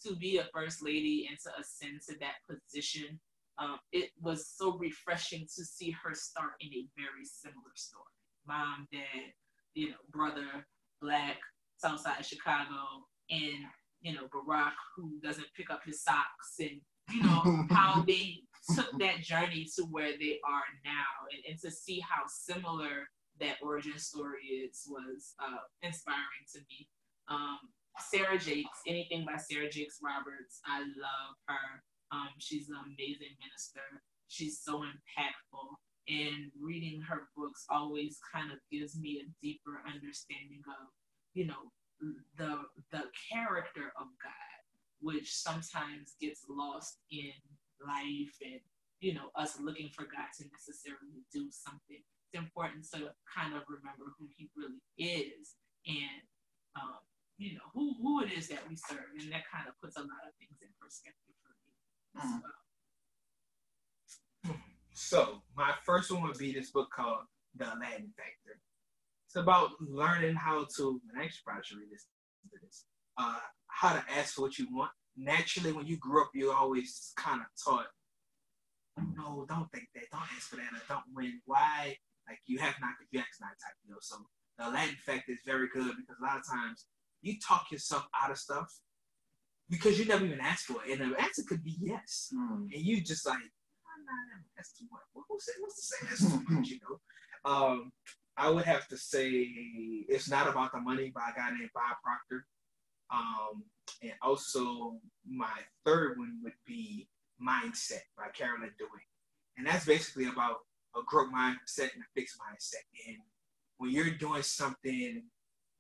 To 0.05 0.15
be 0.15 0.38
a 0.38 0.45
first 0.53 0.83
lady 0.83 1.27
and 1.27 1.39
to 1.39 1.59
ascend 1.59 2.01
to 2.07 2.15
that 2.19 2.35
position, 2.47 3.19
um, 3.57 3.79
it 3.91 4.11
was 4.21 4.47
so 4.47 4.77
refreshing 4.77 5.47
to 5.55 5.65
see 5.65 5.89
her 6.03 6.13
start 6.13 6.51
in 6.59 6.67
a 6.67 6.85
very 6.95 7.25
similar 7.25 7.73
story. 7.73 8.03
Mom, 8.47 8.88
dad, 8.91 9.33
you 9.73 9.89
know, 9.89 9.95
brother, 10.11 10.67
black, 11.01 11.38
Southside 11.78 12.25
Chicago, 12.25 13.05
and 13.30 13.65
you 14.01 14.13
know 14.13 14.28
Barack, 14.34 14.73
who 14.95 15.19
doesn't 15.23 15.47
pick 15.55 15.69
up 15.69 15.82
his 15.86 16.01
socks, 16.01 16.55
and 16.59 16.82
you 17.11 17.23
know 17.23 17.65
how 17.71 18.03
they 18.05 18.41
took 18.75 18.91
that 18.99 19.21
journey 19.21 19.65
to 19.75 19.84
where 19.84 20.11
they 20.19 20.39
are 20.45 20.67
now, 20.84 21.28
and, 21.32 21.43
and 21.51 21.59
to 21.61 21.71
see 21.71 21.99
how 21.99 22.23
similar 22.28 23.07
that 23.39 23.57
origin 23.61 23.97
story 23.97 24.43
is 24.43 24.84
was 24.89 25.36
uh, 25.39 25.61
inspiring 25.82 26.45
to 26.53 26.59
me. 26.69 26.88
Um, 27.30 27.59
Sarah 27.99 28.38
Jakes, 28.38 28.82
anything 28.88 29.25
by 29.25 29.38
Sarah 29.38 29.69
Jakes 29.69 29.99
Roberts, 30.03 30.61
I 30.65 30.80
love 30.80 31.34
her. 31.47 31.84
Um, 32.11 32.30
she's 32.38 32.69
an 32.69 32.75
amazing 32.86 33.36
minister. 33.41 34.01
She's 34.28 34.61
so 34.61 34.82
impactful, 34.82 35.67
and 36.07 36.51
reading 36.61 37.01
her 37.01 37.28
books 37.36 37.65
always 37.69 38.19
kind 38.34 38.51
of 38.51 38.59
gives 38.71 38.99
me 38.99 39.23
a 39.23 39.32
deeper 39.41 39.82
understanding 39.86 40.61
of, 40.67 40.88
you 41.38 41.45
know, 41.45 41.69
the 42.38 42.65
the 42.91 43.03
character 43.31 43.93
of 44.01 44.07
God, 44.23 44.57
which 45.01 45.29
sometimes 45.35 46.15
gets 46.19 46.41
lost 46.49 46.97
in 47.11 47.33
life 47.85 48.33
and 48.41 48.59
you 49.01 49.13
know 49.13 49.29
us 49.35 49.59
looking 49.61 49.89
for 49.93 50.05
God 50.05 50.29
to 50.39 50.45
necessarily 50.49 51.21
do 51.31 51.45
something. 51.51 52.01
It's 52.01 52.41
important 52.41 52.89
to 52.93 53.13
kind 53.29 53.53
of 53.53 53.61
remember 53.69 54.17
who 54.17 54.25
He 54.35 54.49
really 54.57 54.81
is, 54.97 55.53
and 55.85 56.25
um, 56.75 56.97
you 57.38 57.53
know 57.53 57.67
who 57.73 57.93
who 58.01 58.23
it 58.25 58.33
is 58.33 58.47
that 58.49 58.65
we 58.69 58.75
serve, 58.75 59.13
and 59.21 59.31
that 59.31 59.45
kind 59.53 59.69
of 59.69 59.77
puts 59.81 59.97
a 59.97 60.01
lot 60.01 60.25
of 60.25 60.33
things 60.41 60.57
in 60.65 60.69
perspective 60.81 61.35
for 61.45 61.53
me. 61.53 61.73
as 62.17 62.29
Mhm. 62.29 62.41
well. 62.41 62.61
So 64.93 65.43
my 65.55 65.73
first 65.85 66.11
one 66.11 66.23
would 66.23 66.39
be 66.39 66.51
this 66.53 66.71
book 66.71 66.89
called 66.91 67.25
The 67.55 67.65
Aladdin 67.75 68.11
Factor. 68.17 68.59
About 69.38 69.69
learning 69.79 70.35
how 70.35 70.65
to, 70.77 71.01
and 71.13 71.21
I 71.21 71.29
probably 71.45 71.63
should 71.63 71.77
read 71.77 71.91
this, 71.91 72.07
this 72.61 72.85
uh, 73.17 73.38
how 73.67 73.93
to 73.93 74.03
ask 74.17 74.33
for 74.33 74.41
what 74.41 74.57
you 74.57 74.67
want. 74.71 74.91
Naturally, 75.15 75.71
when 75.71 75.85
you 75.85 75.97
grew 75.97 76.21
up, 76.23 76.31
you 76.33 76.51
always 76.51 77.13
kind 77.17 77.41
of 77.41 77.47
taught, 77.63 77.88
no, 79.15 79.45
don't 79.47 79.71
think 79.71 79.85
that, 79.93 80.05
don't 80.11 80.21
ask 80.35 80.49
for 80.49 80.55
that, 80.55 80.73
or 80.73 80.81
don't 80.89 81.03
win. 81.13 81.39
Why? 81.45 81.95
Like 82.27 82.39
you 82.47 82.57
have 82.59 82.75
not, 82.81 82.91
you 83.11 83.19
ask 83.19 83.39
not 83.39 83.49
type, 83.63 83.75
you 83.85 83.91
know. 83.91 83.97
So 84.01 84.17
the 84.57 84.69
Aladdin 84.69 84.95
Factor 85.05 85.31
is 85.33 85.39
very 85.45 85.67
good 85.73 85.93
because 85.97 86.17
a 86.19 86.25
lot 86.25 86.38
of 86.38 86.43
times 86.47 86.88
you 87.21 87.35
talk 87.39 87.67
yourself 87.71 88.07
out 88.19 88.31
of 88.31 88.38
stuff 88.38 88.67
because 89.69 89.99
you 89.99 90.05
never 90.05 90.25
even 90.25 90.39
asked 90.39 90.65
for 90.65 90.83
it, 90.85 90.99
and 90.99 91.11
the 91.13 91.21
answer 91.21 91.43
could 91.47 91.63
be 91.63 91.77
yes 91.79 92.31
Mm. 92.33 92.73
and 92.73 92.81
you 92.81 93.01
just 93.03 93.25
like, 93.25 93.38
"Oh, 93.38 94.03
nah, 94.03 94.41
that's 94.55 94.71
too 94.73 94.85
much. 94.91 95.03
What, 95.13 95.25
who 95.29 95.38
said, 95.39 95.55
what's 95.59 95.75
the 95.75 95.81
say 95.83 96.05
that's 96.09 96.31
too 96.31 96.43
much, 96.49 96.67
you 96.69 96.79
know? 96.81 96.99
Um, 97.45 97.91
I 98.38 98.49
would 98.49 98.65
have 98.65 98.88
to 98.89 98.97
say 98.97 99.29
it's 100.07 100.29
not 100.29 100.47
about 100.47 100.71
the 100.71 100.79
money 100.79 101.11
by 101.13 101.31
a 101.31 101.39
guy 101.39 101.49
named 101.49 101.71
Bob 101.73 101.97
Proctor. 102.03 102.45
Um, 103.11 103.63
and 104.03 104.13
also 104.21 104.99
my 105.27 105.49
third 105.85 106.17
one 106.19 106.39
would 106.43 106.53
be 106.65 107.07
Mindset 107.41 108.03
by 108.17 108.27
Carolyn 108.33 108.71
Dweck. 108.79 109.07
And 109.57 109.65
that's 109.65 109.85
basically 109.85 110.27
about 110.27 110.57
a 110.95 111.01
growth 111.05 111.31
mindset 111.33 111.93
and 111.93 112.03
a 112.03 112.13
fixed 112.15 112.38
mindset. 112.38 112.83
And 113.07 113.17
when 113.77 113.91
you're 113.91 114.11
doing 114.11 114.43
something 114.43 115.23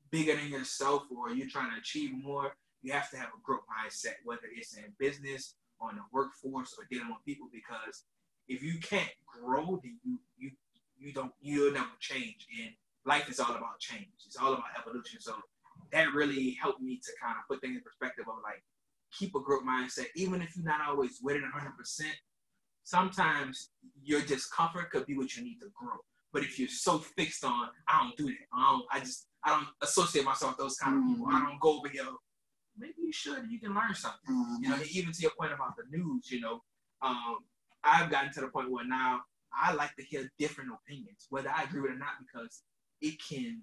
bigger 0.09 0.35
than 0.35 0.49
yourself 0.49 1.03
or 1.15 1.31
you're 1.31 1.49
trying 1.49 1.71
to 1.71 1.77
achieve 1.77 2.11
more, 2.23 2.55
you 2.81 2.91
have 2.93 3.09
to 3.11 3.17
have 3.17 3.29
a 3.29 3.41
growth 3.43 3.65
mindset, 3.67 4.15
whether 4.23 4.43
it's 4.55 4.75
in 4.77 4.85
business, 4.99 5.55
on 5.79 5.95
the 5.95 6.01
workforce, 6.11 6.75
or 6.77 6.87
dealing 6.89 7.09
with 7.09 7.25
people. 7.25 7.47
Because 7.51 8.03
if 8.47 8.63
you 8.63 8.79
can't 8.79 9.11
grow, 9.27 9.79
then 9.83 9.99
you 10.03 10.19
you 10.37 10.51
you 10.97 11.13
don't 11.13 11.31
you'll 11.39 11.73
never 11.73 11.87
change. 11.99 12.47
And 12.61 12.71
life 13.05 13.29
is 13.29 13.39
all 13.39 13.55
about 13.55 13.79
change. 13.79 14.07
It's 14.25 14.37
all 14.37 14.53
about 14.53 14.65
evolution. 14.79 15.19
So 15.21 15.35
that 15.91 16.13
really 16.13 16.57
helped 16.61 16.81
me 16.81 16.99
to 17.03 17.11
kind 17.21 17.35
of 17.37 17.47
put 17.47 17.61
things 17.61 17.77
in 17.77 17.83
perspective 17.83 18.25
of 18.27 18.35
like 18.43 18.63
keep 19.17 19.35
a 19.35 19.39
growth 19.39 19.63
mindset, 19.63 20.07
even 20.15 20.41
if 20.41 20.55
you're 20.55 20.65
not 20.65 20.81
always 20.87 21.19
with 21.21 21.37
it 21.37 21.41
100 21.41 21.77
percent 21.77 22.15
sometimes 22.87 23.71
your 24.01 24.21
discomfort 24.21 24.89
could 24.91 25.05
be 25.05 25.17
what 25.17 25.35
you 25.35 25.43
need 25.43 25.59
to 25.59 25.67
grow. 25.77 25.97
But 26.31 26.43
if 26.43 26.57
you're 26.57 26.69
so 26.69 26.99
fixed 26.99 27.43
on, 27.43 27.67
I 27.87 28.03
don't 28.03 28.15
do 28.15 28.25
that. 28.27 28.47
I 28.53 28.71
don't. 28.71 28.85
I 28.91 28.99
just 28.99 29.27
I 29.43 29.49
don't 29.49 29.67
associate 29.81 30.23
myself 30.23 30.51
with 30.53 30.59
those 30.59 30.77
kind 30.77 30.97
of 30.97 31.03
people. 31.09 31.27
I 31.29 31.45
don't 31.45 31.59
go 31.59 31.77
over 31.79 31.89
here. 31.89 32.05
Maybe 32.77 32.93
you 32.99 33.11
should. 33.11 33.49
You 33.49 33.59
can 33.59 33.73
learn 33.73 33.93
something. 33.93 34.19
You 34.61 34.69
know, 34.69 34.77
even 34.91 35.11
to 35.11 35.21
your 35.21 35.31
point 35.39 35.51
about 35.51 35.75
the 35.75 35.83
news. 35.89 36.31
You 36.31 36.41
know, 36.41 36.61
um, 37.01 37.39
I've 37.83 38.09
gotten 38.09 38.31
to 38.33 38.41
the 38.41 38.47
point 38.47 38.71
where 38.71 38.85
now 38.85 39.21
I 39.53 39.73
like 39.73 39.95
to 39.95 40.03
hear 40.03 40.29
different 40.39 40.71
opinions, 40.73 41.27
whether 41.29 41.49
I 41.49 41.63
agree 41.63 41.81
with 41.81 41.91
it 41.91 41.95
or 41.95 41.99
not, 41.99 42.19
because 42.19 42.63
it 43.01 43.17
can 43.21 43.61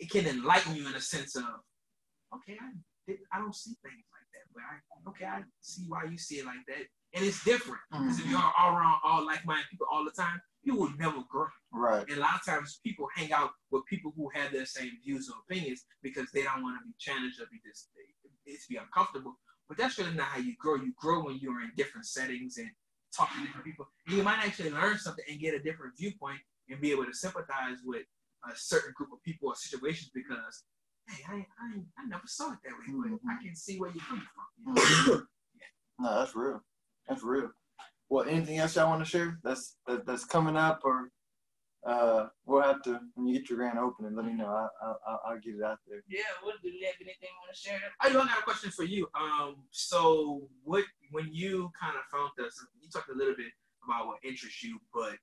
it 0.00 0.10
can 0.10 0.26
enlighten 0.26 0.74
you 0.74 0.88
in 0.88 0.94
a 0.94 1.00
sense 1.00 1.36
of, 1.36 1.44
okay, 2.34 2.58
I 2.60 2.72
did, 3.06 3.18
I 3.32 3.38
don't 3.38 3.54
see 3.54 3.74
things 3.82 4.04
like 4.12 4.28
that, 4.34 4.46
but 4.52 4.62
I 4.62 5.10
okay, 5.10 5.24
I 5.26 5.44
see 5.60 5.84
why 5.88 6.04
you 6.04 6.18
see 6.18 6.36
it 6.36 6.46
like 6.46 6.64
that, 6.68 6.86
and 7.14 7.24
it's 7.24 7.44
different 7.44 7.80
because 7.90 8.18
if 8.18 8.26
Mhm. 8.26 8.30
you're 8.30 8.52
all 8.58 8.76
around 8.76 9.00
all 9.04 9.24
like-minded 9.24 9.68
people 9.70 9.86
all 9.90 10.04
the 10.04 10.10
time, 10.10 10.40
you 10.62 10.74
will 10.74 10.90
never 10.96 11.22
grow. 11.30 11.48
Right. 11.70 12.08
And 12.08 12.18
a 12.18 12.20
lot 12.20 12.36
of 12.36 12.44
times 12.44 12.80
people 12.82 13.08
hang 13.14 13.32
out 13.32 13.52
with 13.70 13.84
people 13.86 14.12
who 14.16 14.30
have 14.34 14.52
their 14.52 14.66
same 14.66 14.98
views 15.04 15.30
or 15.30 15.38
opinions 15.40 15.84
because 16.02 16.30
they 16.32 16.42
don't 16.42 16.62
want 16.62 16.80
to 16.80 16.86
be 16.86 16.94
challenged 16.98 17.40
or 17.40 17.46
be 17.46 17.60
this 17.64 17.88
it's 18.46 18.66
be 18.66 18.76
uncomfortable. 18.76 19.38
But 19.68 19.78
that's 19.78 19.98
really 19.98 20.14
not 20.14 20.26
how 20.26 20.38
you 20.38 20.54
grow. 20.58 20.76
You 20.76 20.92
grow 20.96 21.24
when 21.24 21.38
you're 21.38 21.62
in 21.62 21.72
different 21.76 22.06
settings 22.06 22.58
and 22.58 22.70
talk 23.16 23.32
to 23.32 23.40
different 23.40 23.64
people. 23.64 23.86
And 24.06 24.16
you 24.16 24.22
might 24.22 24.38
actually 24.44 24.70
learn 24.70 24.98
something 24.98 25.24
and 25.28 25.40
get 25.40 25.54
a 25.54 25.58
different 25.58 25.96
viewpoint 25.98 26.40
and 26.68 26.80
be 26.80 26.90
able 26.90 27.04
to 27.04 27.14
sympathize 27.14 27.78
with 27.84 28.02
a 28.50 28.56
certain 28.56 28.92
group 28.96 29.10
of 29.12 29.22
people 29.22 29.48
or 29.48 29.54
situations 29.56 30.10
because 30.14 30.64
hey, 31.08 31.22
I 31.28 31.34
I, 31.34 31.80
I 31.98 32.06
never 32.08 32.26
saw 32.26 32.52
it 32.52 32.58
that 32.64 32.72
way, 32.72 33.18
but 33.22 33.30
I 33.30 33.42
can 33.42 33.54
see 33.54 33.78
where 33.78 33.90
you're 33.90 34.04
coming 34.04 34.24
from. 34.34 34.76
you 34.76 35.12
know? 35.12 35.22
No, 35.96 36.18
that's 36.18 36.34
real. 36.34 36.60
That's 37.08 37.22
real. 37.22 37.50
Well, 38.08 38.24
anything 38.28 38.58
else 38.58 38.74
y'all 38.74 38.90
want 38.90 39.04
to 39.04 39.08
share? 39.08 39.38
That's 39.44 39.76
that, 39.86 40.04
that's 40.04 40.24
coming 40.24 40.56
up, 40.56 40.80
or 40.84 41.10
uh, 41.86 42.26
we'll 42.46 42.62
have 42.62 42.82
to 42.82 43.00
when 43.14 43.28
you 43.28 43.38
get 43.38 43.48
your 43.48 43.58
grand 43.58 43.78
opening. 43.78 44.16
Let 44.16 44.26
me 44.26 44.32
know. 44.32 44.46
I, 44.46 44.66
I 44.82 44.94
I'll, 45.06 45.20
I'll 45.26 45.38
get 45.38 45.54
it 45.54 45.62
out 45.62 45.78
there. 45.86 46.02
Yeah, 46.08 46.22
what 46.42 46.60
do 46.62 46.68
you 46.68 46.84
have 46.86 46.96
anything 47.00 47.28
you 47.30 47.38
want 47.40 47.54
to 47.54 47.60
share? 47.60 47.78
I 48.00 48.10
do. 48.10 48.18
I 48.20 48.26
got 48.26 48.40
a 48.40 48.42
question 48.42 48.70
for 48.70 48.84
you. 48.84 49.08
Um, 49.14 49.56
so 49.70 50.48
what 50.64 50.84
when 51.14 51.28
you 51.32 51.70
kind 51.80 51.94
of 51.94 52.02
found 52.10 52.32
us, 52.44 52.58
you 52.82 52.90
talked 52.90 53.08
a 53.08 53.14
little 53.14 53.36
bit 53.36 53.52
about 53.86 54.08
what 54.08 54.18
interests 54.24 54.64
you, 54.64 54.80
but 54.92 55.14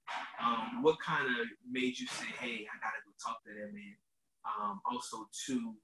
um, 0.41 0.81
what 0.81 0.95
kind 1.01 1.27
of 1.27 1.47
made 1.69 1.99
you 1.99 2.07
say, 2.07 2.27
"Hey, 2.39 2.65
I 2.65 2.75
gotta 2.79 3.03
go 3.03 3.11
talk 3.21 3.43
to 3.43 3.51
them"? 3.51 3.75
And 3.75 3.95
um, 4.47 4.81
also, 4.89 5.27
too, 5.45 5.75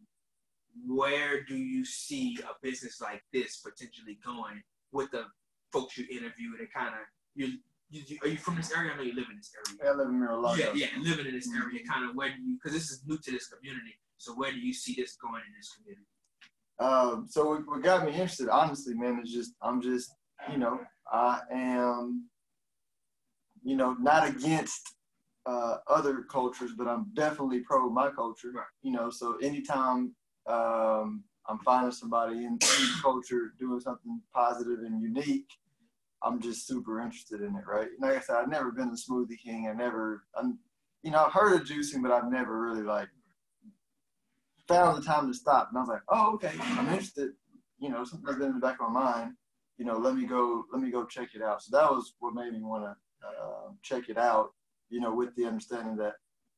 where 0.87 1.43
do 1.43 1.57
you 1.57 1.83
see 1.83 2.39
a 2.41 2.53
business 2.63 3.01
like 3.01 3.21
this 3.33 3.57
potentially 3.57 4.17
going 4.25 4.63
with 4.93 5.11
the 5.11 5.25
folks 5.73 5.97
you 5.97 6.05
interviewed 6.09 6.59
and 6.59 6.71
kind 6.73 6.95
of 6.95 7.01
you, 7.35 7.57
you, 7.89 8.17
are 8.21 8.29
you 8.29 8.37
from 8.37 8.55
this 8.55 8.71
area? 8.71 8.93
I 8.93 8.95
know 8.95 9.03
you 9.03 9.15
live 9.15 9.27
in 9.29 9.35
this 9.35 9.51
area. 9.53 9.91
I 9.91 9.95
live 9.95 10.07
in 10.07 10.19
Mar-a-Lago. 10.19 10.73
Yeah, 10.73 10.73
yeah, 10.73 10.87
living 11.01 11.25
in 11.25 11.33
this 11.33 11.49
area, 11.53 11.81
kind 11.83 12.09
of 12.09 12.15
where 12.15 12.29
do 12.29 12.41
you? 12.41 12.55
Because 12.55 12.73
this 12.73 12.91
is 12.91 13.01
new 13.05 13.17
to 13.17 13.31
this 13.31 13.47
community. 13.47 13.99
So 14.17 14.33
where 14.33 14.51
do 14.51 14.59
you 14.59 14.73
see 14.73 14.95
this 14.95 15.17
going 15.17 15.43
in 15.45 15.53
this 15.57 15.75
community? 15.75 16.07
Um, 16.79 17.25
so 17.29 17.49
what, 17.49 17.67
what 17.67 17.81
got 17.83 18.05
me 18.05 18.11
interested, 18.11 18.49
honestly, 18.49 18.93
man, 18.93 19.19
is 19.23 19.31
just 19.31 19.53
I'm 19.61 19.81
just, 19.81 20.13
you 20.51 20.57
know, 20.57 20.79
I 21.11 21.41
am, 21.51 22.29
you 23.63 23.75
know, 23.75 23.93
not 23.99 24.27
against 24.27 24.95
uh, 25.45 25.77
other 25.87 26.23
cultures, 26.29 26.71
but 26.77 26.87
I'm 26.87 27.07
definitely 27.13 27.61
pro 27.61 27.89
my 27.89 28.09
culture. 28.09 28.51
Right. 28.53 28.65
You 28.83 28.91
know, 28.91 29.09
so 29.09 29.37
anytime 29.37 30.13
um, 30.47 31.23
I'm 31.47 31.59
finding 31.65 31.91
somebody 31.91 32.45
in 32.45 32.59
culture 33.01 33.53
doing 33.59 33.79
something 33.79 34.21
positive 34.33 34.79
and 34.79 35.01
unique, 35.01 35.49
I'm 36.23 36.41
just 36.41 36.67
super 36.67 36.99
interested 36.99 37.41
in 37.41 37.55
it, 37.55 37.63
right? 37.67 37.87
Like 37.99 38.17
I 38.17 38.19
said, 38.21 38.35
I've 38.37 38.49
never 38.49 38.71
been 38.71 38.89
a 38.89 39.11
smoothie 39.11 39.39
king. 39.43 39.67
I 39.69 39.73
never, 39.73 40.23
I'm, 40.35 40.59
you 41.03 41.11
know, 41.11 41.23
I've 41.23 41.33
heard 41.33 41.61
of 41.61 41.67
juicing, 41.67 42.01
but 42.01 42.11
I've 42.11 42.31
never 42.31 42.59
really 42.59 42.81
like 42.81 43.07
found 44.67 44.97
the 44.97 45.05
time 45.05 45.27
to 45.27 45.33
stop. 45.33 45.69
And 45.69 45.77
I 45.77 45.81
was 45.81 45.89
like, 45.89 46.01
oh, 46.09 46.33
okay, 46.35 46.51
I'm 46.59 46.87
interested. 46.89 47.31
You 47.79 47.89
know, 47.89 48.03
something's 48.03 48.37
been 48.37 48.49
in 48.49 48.55
the 48.55 48.59
back 48.59 48.77
of 48.81 48.91
my 48.91 49.03
mind. 49.03 49.33
You 49.77 49.85
know, 49.85 49.97
let 49.97 50.15
me 50.15 50.25
go, 50.25 50.65
let 50.71 50.81
me 50.81 50.91
go 50.91 51.05
check 51.05 51.29
it 51.35 51.41
out. 51.41 51.61
So 51.61 51.77
that 51.77 51.89
was 51.89 52.13
what 52.19 52.33
made 52.33 52.53
me 52.53 52.61
want 52.61 52.83
to 52.83 53.27
uh, 53.27 53.71
check 53.83 54.09
it 54.09 54.17
out. 54.17 54.49
You 54.89 54.99
know, 54.99 55.13
with 55.13 55.35
the 55.35 55.45
understanding 55.45 55.95
that, 55.97 56.13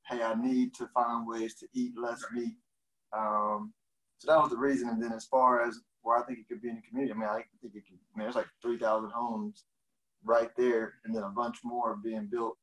hey, 0.07 0.23
I 0.23 0.35
need 0.35 0.73
to 0.75 0.87
find 0.93 1.27
ways 1.27 1.55
to 1.55 1.67
eat 1.73 1.93
less 1.97 2.23
meat. 2.33 2.55
Um, 3.15 3.73
so 4.19 4.31
that 4.31 4.39
was 4.39 4.51
the 4.51 4.57
reason. 4.57 4.89
And 4.89 5.01
then 5.01 5.13
as 5.13 5.25
far 5.25 5.61
as 5.67 5.79
where 6.01 6.17
I 6.17 6.23
think 6.23 6.39
it 6.39 6.47
could 6.47 6.61
be 6.61 6.69
in 6.69 6.75
the 6.75 6.81
community, 6.87 7.13
I 7.13 7.17
mean, 7.17 7.29
I 7.29 7.43
think 7.61 7.75
it 7.75 7.83
could. 7.87 7.99
I 8.15 8.17
mean, 8.17 8.25
there's 8.25 8.35
like 8.35 8.47
3,000 8.61 9.09
homes 9.11 9.65
right 10.23 10.49
there, 10.57 10.95
and 11.05 11.15
then 11.15 11.23
a 11.23 11.29
bunch 11.29 11.57
more 11.63 11.97
being 12.03 12.27
built 12.31 12.57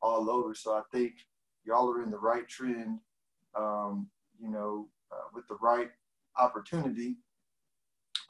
all 0.00 0.30
over. 0.30 0.54
So 0.54 0.72
I 0.72 0.82
think 0.92 1.12
y'all 1.64 1.90
are 1.90 2.02
in 2.02 2.10
the 2.10 2.18
right 2.18 2.48
trend. 2.48 2.98
Um, 3.56 4.08
you 4.42 4.50
know, 4.50 4.88
uh, 5.12 5.28
with 5.32 5.46
the 5.48 5.56
right 5.62 5.90
opportunity 6.38 7.16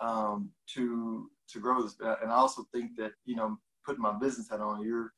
um, 0.00 0.50
to 0.74 1.30
to 1.50 1.60
grow 1.60 1.82
this. 1.82 1.96
And 2.00 2.30
I 2.30 2.34
also 2.34 2.64
think 2.72 2.92
that 2.98 3.12
you 3.24 3.36
know, 3.36 3.58
putting 3.86 4.02
my 4.02 4.18
business 4.18 4.48
hat 4.50 4.60
on, 4.60 4.82
you're 4.82 5.12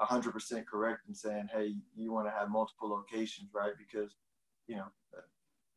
100% 0.00 0.66
correct 0.66 1.00
in 1.08 1.14
saying, 1.14 1.48
hey, 1.54 1.74
you 1.94 2.12
want 2.12 2.26
to 2.26 2.32
have 2.32 2.50
multiple 2.50 2.90
locations, 2.90 3.50
right? 3.54 3.72
Because 3.78 4.16
you 4.66 4.76
know, 4.76 4.86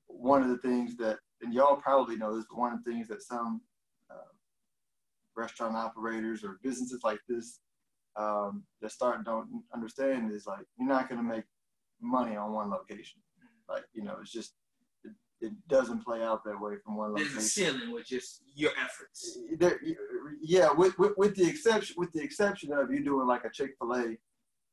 one 0.07 0.41
of 0.41 0.49
the 0.49 0.57
things 0.57 0.95
that, 0.97 1.19
and 1.41 1.53
y'all 1.53 1.75
probably 1.75 2.15
know 2.15 2.35
this, 2.35 2.45
but 2.49 2.57
one 2.57 2.73
of 2.73 2.83
the 2.83 2.91
things 2.91 3.07
that 3.09 3.21
some 3.21 3.61
uh, 4.09 4.33
restaurant 5.35 5.75
operators 5.75 6.43
or 6.43 6.59
businesses 6.63 7.01
like 7.03 7.19
this 7.27 7.59
um, 8.15 8.63
that 8.81 8.91
start 8.91 9.23
don't 9.23 9.47
understand 9.73 10.31
is 10.31 10.47
like 10.47 10.65
you're 10.79 10.87
not 10.87 11.09
going 11.09 11.21
to 11.21 11.27
make 11.27 11.43
money 12.01 12.35
on 12.35 12.53
one 12.53 12.69
location. 12.69 13.19
Like 13.69 13.83
you 13.93 14.03
know, 14.03 14.17
it's 14.21 14.31
just 14.31 14.53
it, 15.03 15.11
it 15.41 15.53
doesn't 15.67 16.03
play 16.03 16.23
out 16.23 16.43
that 16.45 16.59
way 16.59 16.73
from 16.83 16.95
one 16.97 17.13
There's 17.13 17.27
a 17.27 17.35
location. 17.35 17.41
ceiling 17.49 17.91
with 17.91 18.05
just 18.05 18.41
your 18.55 18.71
efforts. 18.81 19.37
There, 19.57 19.79
yeah, 20.41 20.71
with, 20.71 20.97
with 20.97 21.13
with 21.17 21.35
the 21.35 21.47
exception 21.47 21.95
with 21.97 22.11
the 22.13 22.21
exception 22.21 22.71
of 22.73 22.91
you 22.91 23.03
doing 23.03 23.27
like 23.27 23.43
a 23.45 23.49
Chick 23.49 23.71
Fil 23.79 23.95
A, 23.95 24.17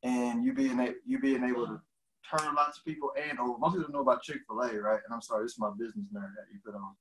and 0.03 0.45
you 0.45 0.53
being 0.55 0.79
a, 0.81 0.93
you 1.07 1.19
being 1.19 1.45
able 1.45 1.67
to 1.67 1.81
turn 2.31 2.55
lots 2.55 2.79
of 2.79 2.85
people 2.85 3.11
and 3.21 3.39
over. 3.39 3.59
Most 3.59 3.77
people 3.77 3.93
know 3.93 4.01
about 4.01 4.23
Chick 4.23 4.39
Fil 4.49 4.61
A, 4.63 4.81
right? 4.81 5.01
And 5.05 5.13
I'm 5.13 5.23
sorry, 5.23 5.45
this 5.45 5.53
is 5.53 5.59
my 5.59 5.71
business 5.79 6.07
nerd 6.15 6.33
that 6.37 6.53
you 6.53 6.61
put 6.65 6.75
on. 6.75 6.95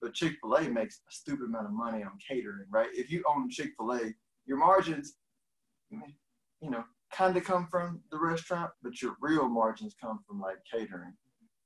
But 0.00 0.14
Chick 0.14 0.36
Fil 0.40 0.54
A 0.54 0.68
makes 0.68 1.00
a 1.08 1.12
stupid 1.12 1.46
amount 1.46 1.66
of 1.66 1.72
money 1.72 2.02
on 2.02 2.12
catering, 2.26 2.66
right? 2.70 2.88
If 2.92 3.10
you 3.10 3.22
own 3.28 3.50
Chick 3.50 3.72
Fil 3.76 3.92
A, 3.92 4.14
your 4.46 4.56
margins, 4.56 5.14
you 5.90 6.70
know, 6.70 6.84
kind 7.12 7.36
of 7.36 7.44
come 7.44 7.66
from 7.70 8.00
the 8.10 8.18
restaurant, 8.18 8.70
but 8.82 9.02
your 9.02 9.16
real 9.20 9.48
margins 9.48 9.94
come 10.00 10.20
from 10.26 10.40
like 10.40 10.56
catering. 10.70 11.12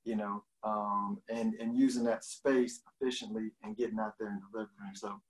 You 0.04 0.16
know, 0.16 0.42
um, 0.62 1.18
and 1.28 1.54
and 1.54 1.76
using 1.76 2.04
that 2.04 2.24
space 2.24 2.80
efficiently 3.00 3.50
and 3.62 3.76
getting 3.76 3.98
out 3.98 4.14
there 4.18 4.28
and 4.28 4.40
delivering. 4.50 4.94
So, 4.94 5.20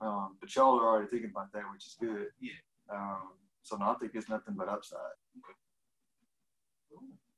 um, 0.00 0.36
but 0.40 0.54
y'all 0.54 0.78
are 0.80 0.88
already 0.88 1.08
thinking 1.08 1.30
about 1.30 1.52
that, 1.52 1.62
which 1.72 1.86
is 1.86 1.96
good. 2.00 2.28
Yeah. 2.40 2.52
Um, 2.92 3.32
so 3.62 3.76
no, 3.76 3.86
I 3.86 3.94
think 3.94 4.12
it's 4.14 4.28
nothing 4.28 4.54
but 4.56 4.68
upside. 4.68 4.98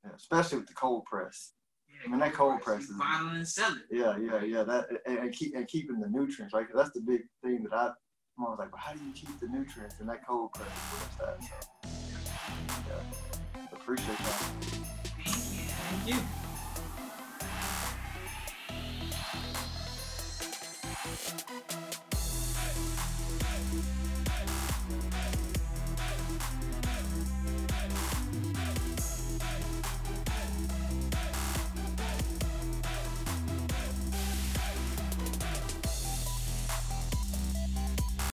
Yeah, 0.04 0.10
especially 0.16 0.58
with 0.58 0.68
the 0.68 0.74
cold 0.74 1.04
press. 1.04 1.52
Yeah, 1.88 2.06
I 2.06 2.10
mean, 2.10 2.20
that 2.20 2.34
cold 2.34 2.60
press 2.62 2.82
is- 2.84 2.96
bottle 2.98 3.28
and 3.28 3.46
selling. 3.46 3.80
Yeah, 3.90 4.16
yeah, 4.18 4.42
yeah. 4.42 4.62
That 4.64 4.88
and, 5.06 5.18
and 5.18 5.32
keep 5.32 5.54
and 5.54 5.66
keeping 5.68 6.00
the 6.00 6.08
nutrients 6.08 6.52
right. 6.54 6.66
'Cause 6.66 6.76
that's 6.76 6.92
the 6.94 7.00
big 7.00 7.22
thing 7.42 7.62
that 7.64 7.72
I. 7.74 7.92
I'm 8.36 8.44
always 8.46 8.58
like, 8.58 8.72
well, 8.72 8.82
how 8.84 8.92
do 8.94 8.98
you 9.04 9.12
keep 9.12 9.38
the 9.38 9.46
nutrients 9.46 10.00
in 10.00 10.06
that 10.08 10.26
cold 10.26 10.52
press? 10.54 10.68
What's 10.68 11.16
that? 11.18 11.40
So, 11.44 12.90
yeah. 12.90 13.66
Appreciate 13.72 14.18
that. 14.18 14.42
Thank 15.24 16.08
you. 16.08 16.43